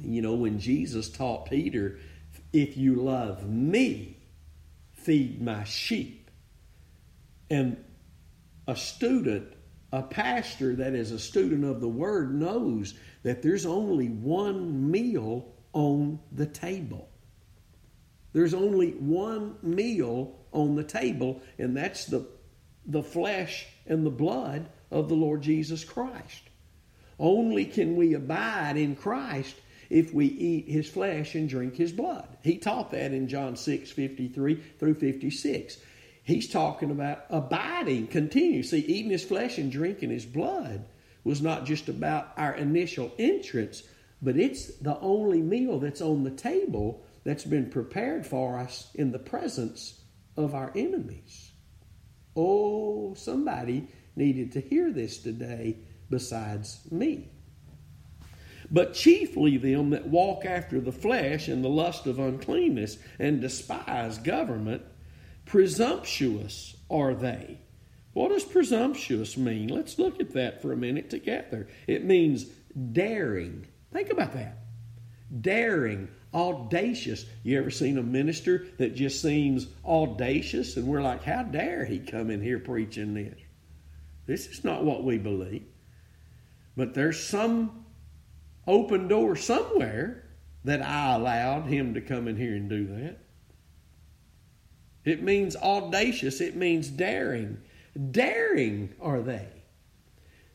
You 0.00 0.22
know, 0.22 0.34
when 0.34 0.60
Jesus 0.60 1.08
taught 1.08 1.50
Peter, 1.50 1.98
if 2.52 2.76
you 2.76 2.96
love 2.96 3.48
me, 3.48 4.16
feed 4.92 5.42
my 5.42 5.64
sheep. 5.64 6.30
And 7.50 7.82
a 8.68 8.76
student, 8.76 9.52
a 9.92 10.02
pastor 10.02 10.76
that 10.76 10.94
is 10.94 11.10
a 11.10 11.18
student 11.18 11.64
of 11.64 11.80
the 11.80 11.88
word, 11.88 12.34
knows 12.34 12.94
that 13.24 13.42
there's 13.42 13.66
only 13.66 14.08
one 14.08 14.90
meal 14.90 15.53
on 15.74 16.18
the 16.32 16.46
table. 16.46 17.10
There's 18.32 18.54
only 18.54 18.92
one 18.92 19.56
meal 19.62 20.34
on 20.52 20.74
the 20.74 20.84
table, 20.84 21.42
and 21.58 21.76
that's 21.76 22.06
the, 22.06 22.26
the 22.86 23.02
flesh 23.02 23.66
and 23.86 24.04
the 24.04 24.10
blood 24.10 24.68
of 24.90 25.08
the 25.08 25.14
Lord 25.14 25.42
Jesus 25.42 25.84
Christ. 25.84 26.42
Only 27.18 27.64
can 27.64 27.96
we 27.96 28.14
abide 28.14 28.76
in 28.76 28.96
Christ 28.96 29.54
if 29.90 30.12
we 30.12 30.26
eat 30.26 30.68
his 30.68 30.88
flesh 30.88 31.34
and 31.34 31.48
drink 31.48 31.76
his 31.76 31.92
blood. 31.92 32.26
He 32.42 32.58
taught 32.58 32.90
that 32.90 33.12
in 33.12 33.28
John 33.28 33.56
6 33.56 33.90
53 33.90 34.56
through 34.78 34.94
56. 34.94 35.78
He's 36.24 36.48
talking 36.48 36.90
about 36.90 37.26
abiding, 37.28 38.06
continue. 38.08 38.62
See, 38.62 38.78
eating 38.78 39.10
his 39.10 39.24
flesh 39.24 39.58
and 39.58 39.70
drinking 39.70 40.10
his 40.10 40.24
blood 40.24 40.86
was 41.22 41.42
not 41.42 41.66
just 41.66 41.88
about 41.88 42.32
our 42.36 42.54
initial 42.54 43.12
entrance 43.18 43.82
but 44.24 44.38
it's 44.38 44.74
the 44.78 44.98
only 45.00 45.42
meal 45.42 45.78
that's 45.78 46.00
on 46.00 46.24
the 46.24 46.30
table 46.30 47.04
that's 47.24 47.44
been 47.44 47.68
prepared 47.68 48.26
for 48.26 48.58
us 48.58 48.90
in 48.94 49.12
the 49.12 49.18
presence 49.18 50.00
of 50.36 50.54
our 50.54 50.72
enemies. 50.74 51.52
Oh, 52.34 53.12
somebody 53.14 53.86
needed 54.16 54.52
to 54.52 54.60
hear 54.60 54.90
this 54.90 55.18
today 55.18 55.76
besides 56.08 56.80
me. 56.90 57.28
But 58.70 58.94
chiefly 58.94 59.58
them 59.58 59.90
that 59.90 60.06
walk 60.06 60.46
after 60.46 60.80
the 60.80 60.90
flesh 60.90 61.48
and 61.48 61.62
the 61.62 61.68
lust 61.68 62.06
of 62.06 62.18
uncleanness 62.18 62.96
and 63.18 63.42
despise 63.42 64.16
government, 64.16 64.82
presumptuous 65.44 66.76
are 66.90 67.14
they. 67.14 67.58
What 68.14 68.30
does 68.30 68.44
presumptuous 68.44 69.36
mean? 69.36 69.68
Let's 69.68 69.98
look 69.98 70.18
at 70.18 70.32
that 70.32 70.62
for 70.62 70.72
a 70.72 70.76
minute 70.76 71.10
together. 71.10 71.68
It 71.86 72.04
means 72.04 72.44
daring 72.92 73.66
Think 73.94 74.10
about 74.10 74.34
that. 74.34 74.58
Daring, 75.40 76.08
audacious. 76.34 77.24
You 77.44 77.58
ever 77.58 77.70
seen 77.70 77.96
a 77.96 78.02
minister 78.02 78.66
that 78.78 78.96
just 78.96 79.22
seems 79.22 79.68
audacious 79.84 80.76
and 80.76 80.88
we're 80.88 81.00
like, 81.00 81.22
how 81.22 81.44
dare 81.44 81.84
he 81.84 82.00
come 82.00 82.28
in 82.28 82.42
here 82.42 82.58
preaching 82.58 83.14
this? 83.14 83.38
This 84.26 84.46
is 84.48 84.64
not 84.64 84.84
what 84.84 85.04
we 85.04 85.16
believe. 85.16 85.64
But 86.76 86.94
there's 86.94 87.22
some 87.22 87.84
open 88.66 89.06
door 89.06 89.36
somewhere 89.36 90.28
that 90.64 90.82
I 90.82 91.14
allowed 91.14 91.66
him 91.66 91.94
to 91.94 92.00
come 92.00 92.26
in 92.26 92.36
here 92.36 92.56
and 92.56 92.68
do 92.68 92.86
that. 92.88 93.18
It 95.04 95.22
means 95.22 95.54
audacious, 95.54 96.40
it 96.40 96.56
means 96.56 96.88
daring. 96.88 97.58
Daring 98.10 98.92
are 99.00 99.20
they. 99.20 99.46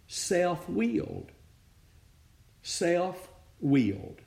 Self 0.07 0.67
willed. 0.67 1.31
Self 2.63 3.28
willed. 3.59 4.21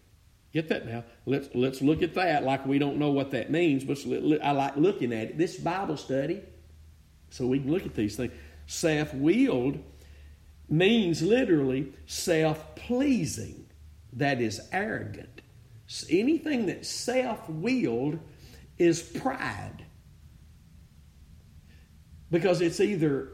Get 0.53 0.69
that 0.69 0.87
now. 0.87 1.05
Let's 1.25 1.49
let's 1.55 1.81
look 1.81 2.03
at 2.03 2.15
that 2.15 2.45
like 2.45 2.67
we 2.67 2.79
don't 2.79 2.99
know 2.99 3.11
what 3.11 3.31
that 3.31 3.51
means, 3.51 3.85
but 3.85 3.99
I 4.43 4.51
like 4.53 4.77
looking 4.77 5.13
at 5.13 5.31
it. 5.31 5.39
This 5.39 5.57
Bible 5.57 5.97
study, 5.97 6.43
So 7.31 7.47
we 7.47 7.59
can 7.59 7.71
look 7.71 7.87
at 7.87 7.95
these 7.95 8.17
things. 8.17 8.33
Self 8.67 9.15
willed 9.15 9.79
means 10.69 11.23
literally 11.23 11.93
self 12.07 12.75
pleasing, 12.75 13.67
that 14.13 14.41
is 14.41 14.61
arrogant. 14.73 15.41
Anything 16.11 16.67
that's 16.67 16.89
self 16.89 17.49
willed 17.49 18.19
is 18.79 19.03
pride. 19.03 19.87
Because 22.31 22.61
it's 22.61 22.81
either 22.81 23.29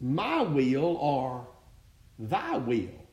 my 0.00 0.42
will 0.42 0.96
or 1.00 1.48
thy 2.18 2.56
will. 2.56 3.03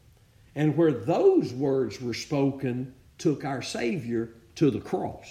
And 0.55 0.75
where 0.75 0.91
those 0.91 1.53
words 1.53 2.01
were 2.01 2.13
spoken 2.13 2.93
took 3.17 3.45
our 3.45 3.61
Savior 3.61 4.29
to 4.55 4.71
the 4.71 4.81
cross. 4.81 5.27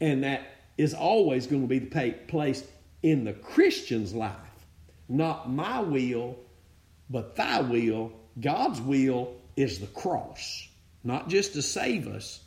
And 0.00 0.24
that 0.24 0.42
is 0.76 0.94
always 0.94 1.46
going 1.46 1.62
to 1.62 1.68
be 1.68 1.78
the 1.78 2.12
place 2.28 2.64
in 3.02 3.24
the 3.24 3.32
Christian's 3.32 4.12
life. 4.12 4.36
Not 5.08 5.50
my 5.50 5.80
will, 5.80 6.38
but 7.08 7.36
thy 7.36 7.60
will. 7.60 8.12
God's 8.40 8.80
will 8.80 9.34
is 9.56 9.78
the 9.78 9.86
cross. 9.86 10.68
Not 11.04 11.28
just 11.28 11.54
to 11.54 11.62
save 11.62 12.08
us, 12.08 12.40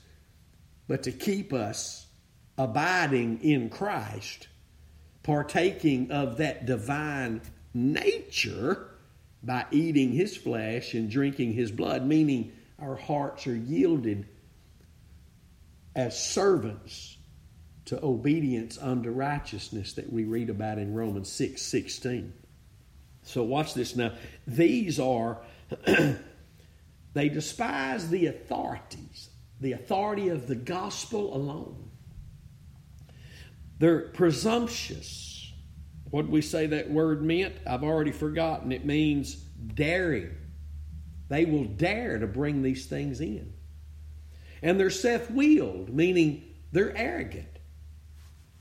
but 0.88 1.03
to 1.03 1.11
keep 1.11 1.53
us 1.53 2.05
abiding 2.57 3.41
in 3.41 3.70
Christ, 3.70 4.47
partaking 5.24 6.11
of 6.11 6.38
that 6.38 6.66
divine 6.66 7.41
nature 7.74 8.89
by 9.45 9.65
eating 9.71 10.11
his 10.11 10.35
flesh 10.35 10.93
and 10.93 11.09
drinking 11.09 11.53
his 11.53 11.71
blood, 11.71 12.05
meaning 12.05 12.51
our 12.79 12.95
hearts 12.95 13.45
are 13.47 13.55
yielded 13.55 14.27
as 15.95 16.21
servants 16.21 17.17
to 17.85 18.03
obedience 18.03 18.77
unto 18.79 19.11
righteousness 19.11 19.93
that 19.93 20.11
we 20.11 20.23
read 20.23 20.49
about 20.49 20.79
in 20.79 20.93
Romans 20.93 21.31
6 21.31 21.61
16. 21.61 22.33
So, 23.21 23.43
watch 23.43 23.73
this 23.73 23.95
now. 23.95 24.13
These 24.45 24.99
are, 24.99 25.41
they 27.13 27.29
despise 27.29 28.09
the 28.09 28.27
authorities, 28.27 29.29
the 29.61 29.73
authority 29.73 30.29
of 30.29 30.47
the 30.47 30.55
gospel 30.55 31.35
alone. 31.35 31.89
They're 33.79 34.01
presumptuous. 34.01 35.34
What 36.16 36.28
did 36.28 36.32
we 36.32 36.41
say 36.43 36.68
that 36.68 36.89
word 36.89 37.22
meant? 37.22 37.55
I've 37.68 37.84
already 37.84 38.13
forgotten. 38.13 38.72
It 38.72 38.86
means 38.86 39.36
daring. 39.36 40.34
They 41.28 41.43
will 41.43 41.66
dare 41.66 42.20
to 42.20 42.26
bring 42.26 42.61
these 42.61 42.86
things 42.86 43.20
in. 43.20 43.51
And 44.61 44.80
they're 44.80 44.89
self 44.89 45.30
willed, 45.30 45.89
meaning 45.89 46.55
they're 46.72 46.95
arrogant. 46.95 47.59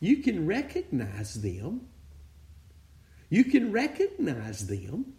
You 0.00 0.16
can 0.16 0.46
recognize 0.46 1.34
them. 1.34 1.82
You 3.30 3.44
can 3.44 3.70
recognize 3.70 4.66
them. 4.66 5.14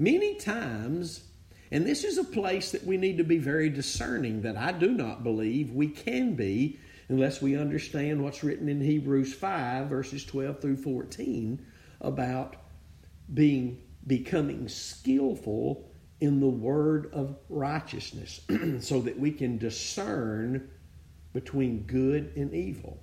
Many 0.00 0.34
times, 0.34 1.22
and 1.70 1.86
this 1.86 2.02
is 2.02 2.18
a 2.18 2.24
place 2.24 2.72
that 2.72 2.82
we 2.82 2.96
need 2.96 3.18
to 3.18 3.24
be 3.24 3.38
very 3.38 3.70
discerning 3.70 4.42
that 4.42 4.56
I 4.56 4.72
do 4.72 4.90
not 4.90 5.22
believe 5.22 5.70
we 5.70 5.86
can 5.86 6.34
be 6.34 6.80
unless 7.14 7.40
we 7.40 7.56
understand 7.56 8.20
what's 8.20 8.42
written 8.42 8.68
in 8.68 8.80
Hebrews 8.80 9.32
5, 9.32 9.86
verses 9.86 10.24
12 10.24 10.60
through 10.60 10.76
14, 10.78 11.64
about 12.00 12.56
being 13.32 13.80
becoming 14.04 14.68
skillful 14.68 15.88
in 16.20 16.40
the 16.40 16.48
word 16.48 17.08
of 17.12 17.36
righteousness 17.48 18.40
so 18.80 19.00
that 19.00 19.16
we 19.16 19.30
can 19.30 19.58
discern 19.58 20.68
between 21.32 21.84
good 21.84 22.32
and 22.34 22.52
evil. 22.52 22.98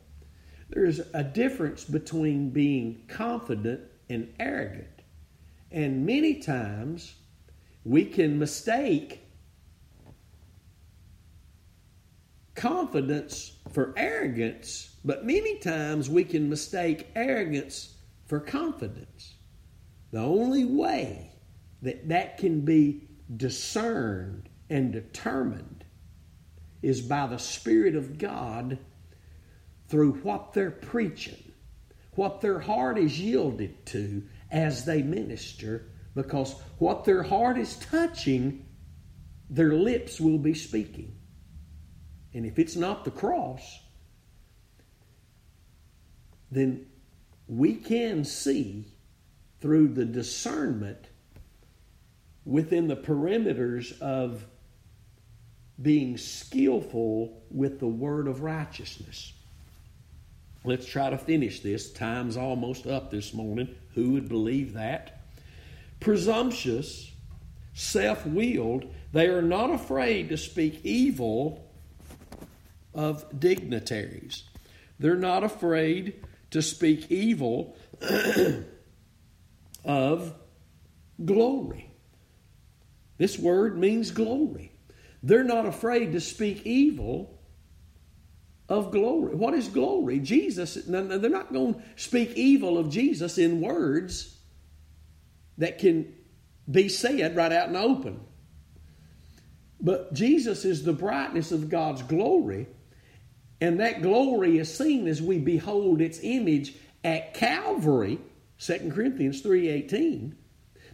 There's 0.69 0.99
a 1.13 1.23
difference 1.23 1.85
between 1.85 2.49
being 2.49 3.05
confident 3.07 3.79
and 4.09 4.33
arrogant. 4.41 5.03
And 5.71 6.05
many 6.05 6.35
times 6.35 7.15
we 7.85 8.03
can 8.03 8.37
mistake 8.37 9.21
confidence 12.55 13.53
for 13.71 13.93
arrogance, 13.97 14.95
but 15.03 15.25
many 15.25 15.59
times 15.59 16.09
we 16.09 16.23
can 16.23 16.49
mistake 16.49 17.07
arrogance 17.15 17.95
for 18.25 18.39
confidence. 18.39 19.35
The 20.11 20.19
only 20.19 20.65
way 20.65 21.31
that 21.81 22.09
that 22.09 22.37
can 22.37 22.61
be 22.61 23.07
discerned 23.35 24.49
and 24.69 24.91
determined 24.91 25.85
is 26.81 27.01
by 27.01 27.27
the 27.27 27.37
Spirit 27.37 27.95
of 27.95 28.17
God 28.17 28.77
through 29.87 30.13
what 30.23 30.53
they're 30.53 30.71
preaching, 30.71 31.51
what 32.15 32.41
their 32.41 32.59
heart 32.59 32.97
is 32.97 33.19
yielded 33.19 33.85
to 33.87 34.23
as 34.51 34.85
they 34.85 35.01
minister, 35.01 35.89
because 36.15 36.55
what 36.77 37.05
their 37.05 37.23
heart 37.23 37.57
is 37.57 37.77
touching, 37.77 38.65
their 39.49 39.73
lips 39.73 40.19
will 40.19 40.37
be 40.37 40.53
speaking. 40.53 41.15
And 42.33 42.45
if 42.45 42.57
it's 42.59 42.75
not 42.75 43.03
the 43.03 43.11
cross, 43.11 43.79
then 46.49 46.85
we 47.47 47.75
can 47.75 48.23
see 48.23 48.85
through 49.59 49.89
the 49.89 50.05
discernment 50.05 51.07
within 52.45 52.87
the 52.87 52.95
perimeters 52.95 53.99
of 54.01 54.45
being 55.81 56.17
skillful 56.17 57.41
with 57.49 57.79
the 57.79 57.87
word 57.87 58.27
of 58.27 58.41
righteousness. 58.41 59.33
Let's 60.63 60.85
try 60.85 61.09
to 61.09 61.17
finish 61.17 61.61
this. 61.61 61.91
Time's 61.91 62.37
almost 62.37 62.85
up 62.85 63.09
this 63.09 63.33
morning. 63.33 63.75
Who 63.95 64.11
would 64.11 64.29
believe 64.29 64.73
that? 64.73 65.21
Presumptuous, 65.99 67.11
self 67.73 68.25
willed, 68.25 68.93
they 69.11 69.27
are 69.27 69.41
not 69.41 69.71
afraid 69.71 70.29
to 70.29 70.37
speak 70.37 70.81
evil 70.83 71.70
of 72.93 73.39
dignitaries. 73.39 74.43
They're 74.99 75.15
not 75.15 75.43
afraid 75.43 76.23
to 76.51 76.61
speak 76.61 77.09
evil 77.11 77.75
of 79.85 80.33
glory. 81.23 81.91
This 83.17 83.37
word 83.37 83.77
means 83.77 84.11
glory. 84.11 84.71
They're 85.23 85.43
not 85.43 85.65
afraid 85.65 86.13
to 86.13 86.19
speak 86.19 86.65
evil 86.65 87.39
of 88.67 88.91
glory. 88.91 89.35
What 89.35 89.53
is 89.53 89.67
glory? 89.67 90.19
Jesus, 90.19 90.75
they're 90.75 91.29
not 91.29 91.53
going 91.53 91.75
to 91.75 91.81
speak 91.95 92.31
evil 92.35 92.77
of 92.77 92.89
Jesus 92.89 93.37
in 93.37 93.61
words 93.61 94.37
that 95.57 95.77
can 95.77 96.13
be 96.69 96.89
said 96.89 97.35
right 97.35 97.51
out 97.51 97.67
in 97.67 97.73
the 97.73 97.79
open. 97.79 98.21
But 99.79 100.13
Jesus 100.13 100.63
is 100.63 100.83
the 100.83 100.93
brightness 100.93 101.51
of 101.51 101.69
God's 101.69 102.03
glory, 102.03 102.67
and 103.61 103.79
that 103.79 104.01
glory 104.01 104.57
is 104.57 104.75
seen 104.75 105.07
as 105.07 105.21
we 105.21 105.37
behold 105.37 106.01
its 106.01 106.19
image 106.23 106.75
at 107.03 107.33
Calvary 107.33 108.19
2 108.59 108.91
Corinthians 108.93 109.41
3.18 109.41 110.33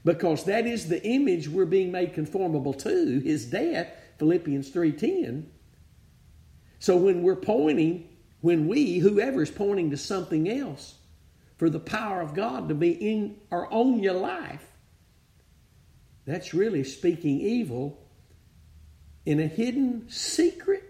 because 0.04 0.46
that 0.46 0.66
is 0.66 0.88
the 0.88 1.06
image 1.06 1.50
we're 1.50 1.66
being 1.66 1.92
made 1.92 2.14
conformable 2.14 2.74
to, 2.74 3.20
his 3.20 3.46
death, 3.46 3.90
Philippians 4.20 4.72
3.10. 4.72 5.46
So 6.80 6.96
when 6.96 7.24
we're 7.24 7.36
pointing, 7.36 8.08
when 8.40 8.68
we, 8.70 9.00
whoever 9.00 9.42
is 9.42 9.52
pointing 9.52 9.90
to 9.92 9.98
something 9.98 10.50
else, 10.50 10.96
for 11.58 11.70
the 11.70 11.80
power 11.80 12.22
of 12.22 12.34
God 12.34 12.70
to 12.70 12.76
be 12.76 12.92
in 12.92 13.36
or 13.52 13.72
on 13.74 14.02
your 14.02 14.14
life, 14.14 14.66
that's 16.26 16.54
really 16.54 16.86
speaking 16.86 17.42
evil 17.42 18.00
in 19.26 19.42
a 19.42 19.48
hidden, 19.48 20.08
secret, 20.08 20.87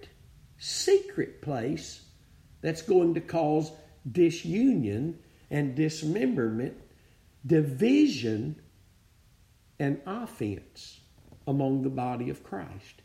secret 0.58 1.42
place 1.42 2.02
that's 2.62 2.82
going 2.82 3.14
to 3.14 3.22
cause 3.22 3.72
disunion 4.10 5.20
and 5.50 5.76
dismemberment, 5.76 6.76
division, 7.46 8.62
and 9.80 10.02
offense 10.06 11.00
among 11.46 11.84
the 11.84 11.90
body 11.90 12.30
of 12.30 12.44
Christ. 12.44 13.02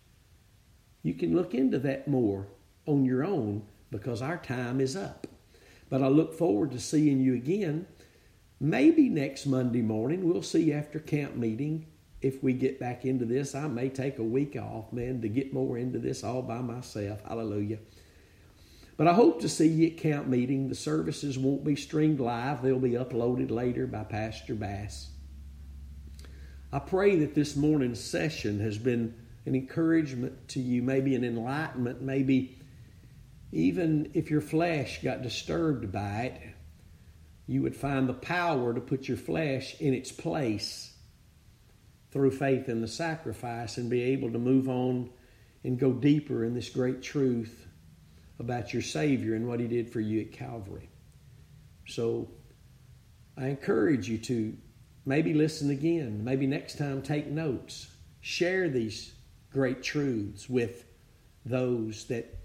You 1.02 1.14
can 1.14 1.36
look 1.36 1.54
into 1.54 1.78
that 1.80 2.08
more 2.08 2.48
on 2.86 3.04
your 3.04 3.24
own 3.24 3.64
because 3.90 4.22
our 4.22 4.38
time 4.38 4.80
is 4.80 4.96
up. 4.96 5.26
But 5.88 6.02
I 6.02 6.08
look 6.08 6.34
forward 6.34 6.72
to 6.72 6.80
seeing 6.80 7.20
you 7.20 7.34
again. 7.34 7.86
Maybe 8.58 9.08
next 9.08 9.44
Monday 9.44 9.82
morning. 9.82 10.24
We'll 10.24 10.42
see 10.42 10.64
you 10.64 10.74
after 10.74 10.98
camp 10.98 11.36
meeting 11.36 11.86
if 12.22 12.42
we 12.42 12.52
get 12.52 12.78
back 12.78 13.04
into 13.04 13.24
this. 13.24 13.54
I 13.54 13.66
may 13.66 13.88
take 13.88 14.18
a 14.18 14.24
week 14.24 14.56
off, 14.56 14.92
man, 14.92 15.20
to 15.22 15.28
get 15.28 15.52
more 15.52 15.76
into 15.76 15.98
this 15.98 16.24
all 16.24 16.42
by 16.42 16.60
myself. 16.60 17.20
Hallelujah. 17.26 17.78
But 18.96 19.08
I 19.08 19.14
hope 19.14 19.40
to 19.40 19.48
see 19.48 19.66
you 19.66 19.88
at 19.88 19.96
camp 19.96 20.28
meeting. 20.28 20.68
The 20.68 20.74
services 20.74 21.36
won't 21.36 21.64
be 21.64 21.76
streamed 21.76 22.20
live, 22.20 22.62
they'll 22.62 22.78
be 22.78 22.92
uploaded 22.92 23.50
later 23.50 23.86
by 23.86 24.04
Pastor 24.04 24.54
Bass. 24.54 25.08
I 26.72 26.78
pray 26.78 27.16
that 27.16 27.34
this 27.34 27.56
morning's 27.56 28.02
session 28.02 28.60
has 28.60 28.78
been 28.78 29.14
an 29.44 29.54
encouragement 29.54 30.48
to 30.48 30.60
you, 30.60 30.82
maybe 30.82 31.14
an 31.14 31.24
enlightenment, 31.24 32.00
maybe 32.00 32.58
even 33.50 34.10
if 34.14 34.30
your 34.30 34.40
flesh 34.40 35.02
got 35.02 35.22
disturbed 35.22 35.92
by 35.92 36.32
it, 36.32 36.40
you 37.46 37.60
would 37.62 37.76
find 37.76 38.08
the 38.08 38.14
power 38.14 38.72
to 38.72 38.80
put 38.80 39.08
your 39.08 39.18
flesh 39.18 39.78
in 39.80 39.92
its 39.92 40.10
place 40.10 40.91
through 42.12 42.30
faith 42.30 42.68
in 42.68 42.80
the 42.80 42.88
sacrifice 42.88 43.78
and 43.78 43.88
be 43.88 44.02
able 44.02 44.30
to 44.30 44.38
move 44.38 44.68
on 44.68 45.10
and 45.64 45.78
go 45.78 45.92
deeper 45.92 46.44
in 46.44 46.54
this 46.54 46.68
great 46.68 47.02
truth 47.02 47.66
about 48.38 48.72
your 48.72 48.82
Savior 48.82 49.34
and 49.34 49.48
what 49.48 49.60
He 49.60 49.66
did 49.66 49.90
for 49.90 50.00
you 50.00 50.20
at 50.20 50.32
Calvary. 50.32 50.90
So 51.86 52.30
I 53.36 53.46
encourage 53.48 54.08
you 54.08 54.18
to 54.18 54.56
maybe 55.06 55.32
listen 55.32 55.70
again, 55.70 56.22
maybe 56.22 56.46
next 56.46 56.76
time 56.76 57.02
take 57.02 57.26
notes, 57.26 57.88
share 58.20 58.68
these 58.68 59.14
great 59.50 59.82
truths 59.82 60.48
with 60.48 60.84
those 61.44 62.06
that 62.06 62.38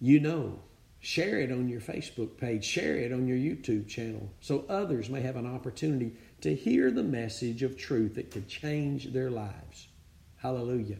you 0.00 0.20
know. 0.20 0.60
Share 1.00 1.38
it 1.38 1.52
on 1.52 1.68
your 1.68 1.82
Facebook 1.82 2.38
page, 2.38 2.64
share 2.64 2.96
it 2.96 3.12
on 3.12 3.28
your 3.28 3.36
YouTube 3.36 3.88
channel 3.88 4.30
so 4.40 4.64
others 4.70 5.10
may 5.10 5.20
have 5.20 5.36
an 5.36 5.46
opportunity 5.46 6.16
to 6.44 6.54
hear 6.54 6.90
the 6.90 7.02
message 7.02 7.62
of 7.62 7.78
truth 7.78 8.16
that 8.16 8.30
could 8.30 8.46
change 8.46 9.14
their 9.14 9.30
lives. 9.30 9.88
Hallelujah. 10.36 10.98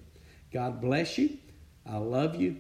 God 0.50 0.80
bless 0.80 1.18
you. 1.18 1.36
I 1.84 1.98
love 1.98 2.36
you. 2.36 2.56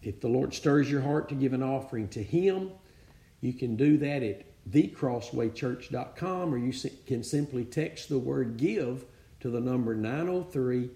If 0.00 0.20
the 0.20 0.28
Lord 0.28 0.54
stirs 0.54 0.88
your 0.88 1.00
heart 1.00 1.28
to 1.30 1.34
give 1.34 1.54
an 1.54 1.62
offering 1.64 2.06
to 2.10 2.22
Him, 2.22 2.70
you 3.40 3.52
can 3.52 3.74
do 3.74 3.98
that 3.98 4.22
at 4.22 4.44
thecrosswaychurch.com 4.70 6.54
or 6.54 6.58
you 6.58 6.72
can 7.04 7.24
simply 7.24 7.64
text 7.64 8.08
the 8.08 8.18
word 8.20 8.58
give 8.58 9.04
to 9.40 9.50
the 9.50 9.60
number 9.60 9.96
903 9.96 10.90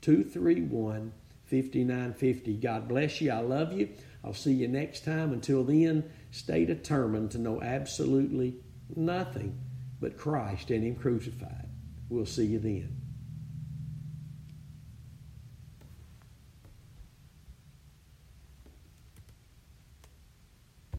231 0.00 1.12
5950. 1.44 2.54
God 2.54 2.88
bless 2.88 3.20
you. 3.20 3.30
I 3.30 3.40
love 3.40 3.74
you. 3.74 3.90
I'll 4.24 4.32
see 4.32 4.54
you 4.54 4.68
next 4.68 5.04
time. 5.04 5.34
Until 5.34 5.64
then, 5.64 6.10
stay 6.30 6.64
determined 6.64 7.32
to 7.32 7.38
know 7.38 7.60
absolutely 7.60 8.54
nothing 8.96 9.65
but 10.00 10.18
Christ 10.18 10.70
and 10.70 10.84
Him 10.84 10.96
crucified. 10.96 11.68
We'll 12.08 12.26
see 12.26 12.46
you 12.46 12.58
then. 12.58 13.05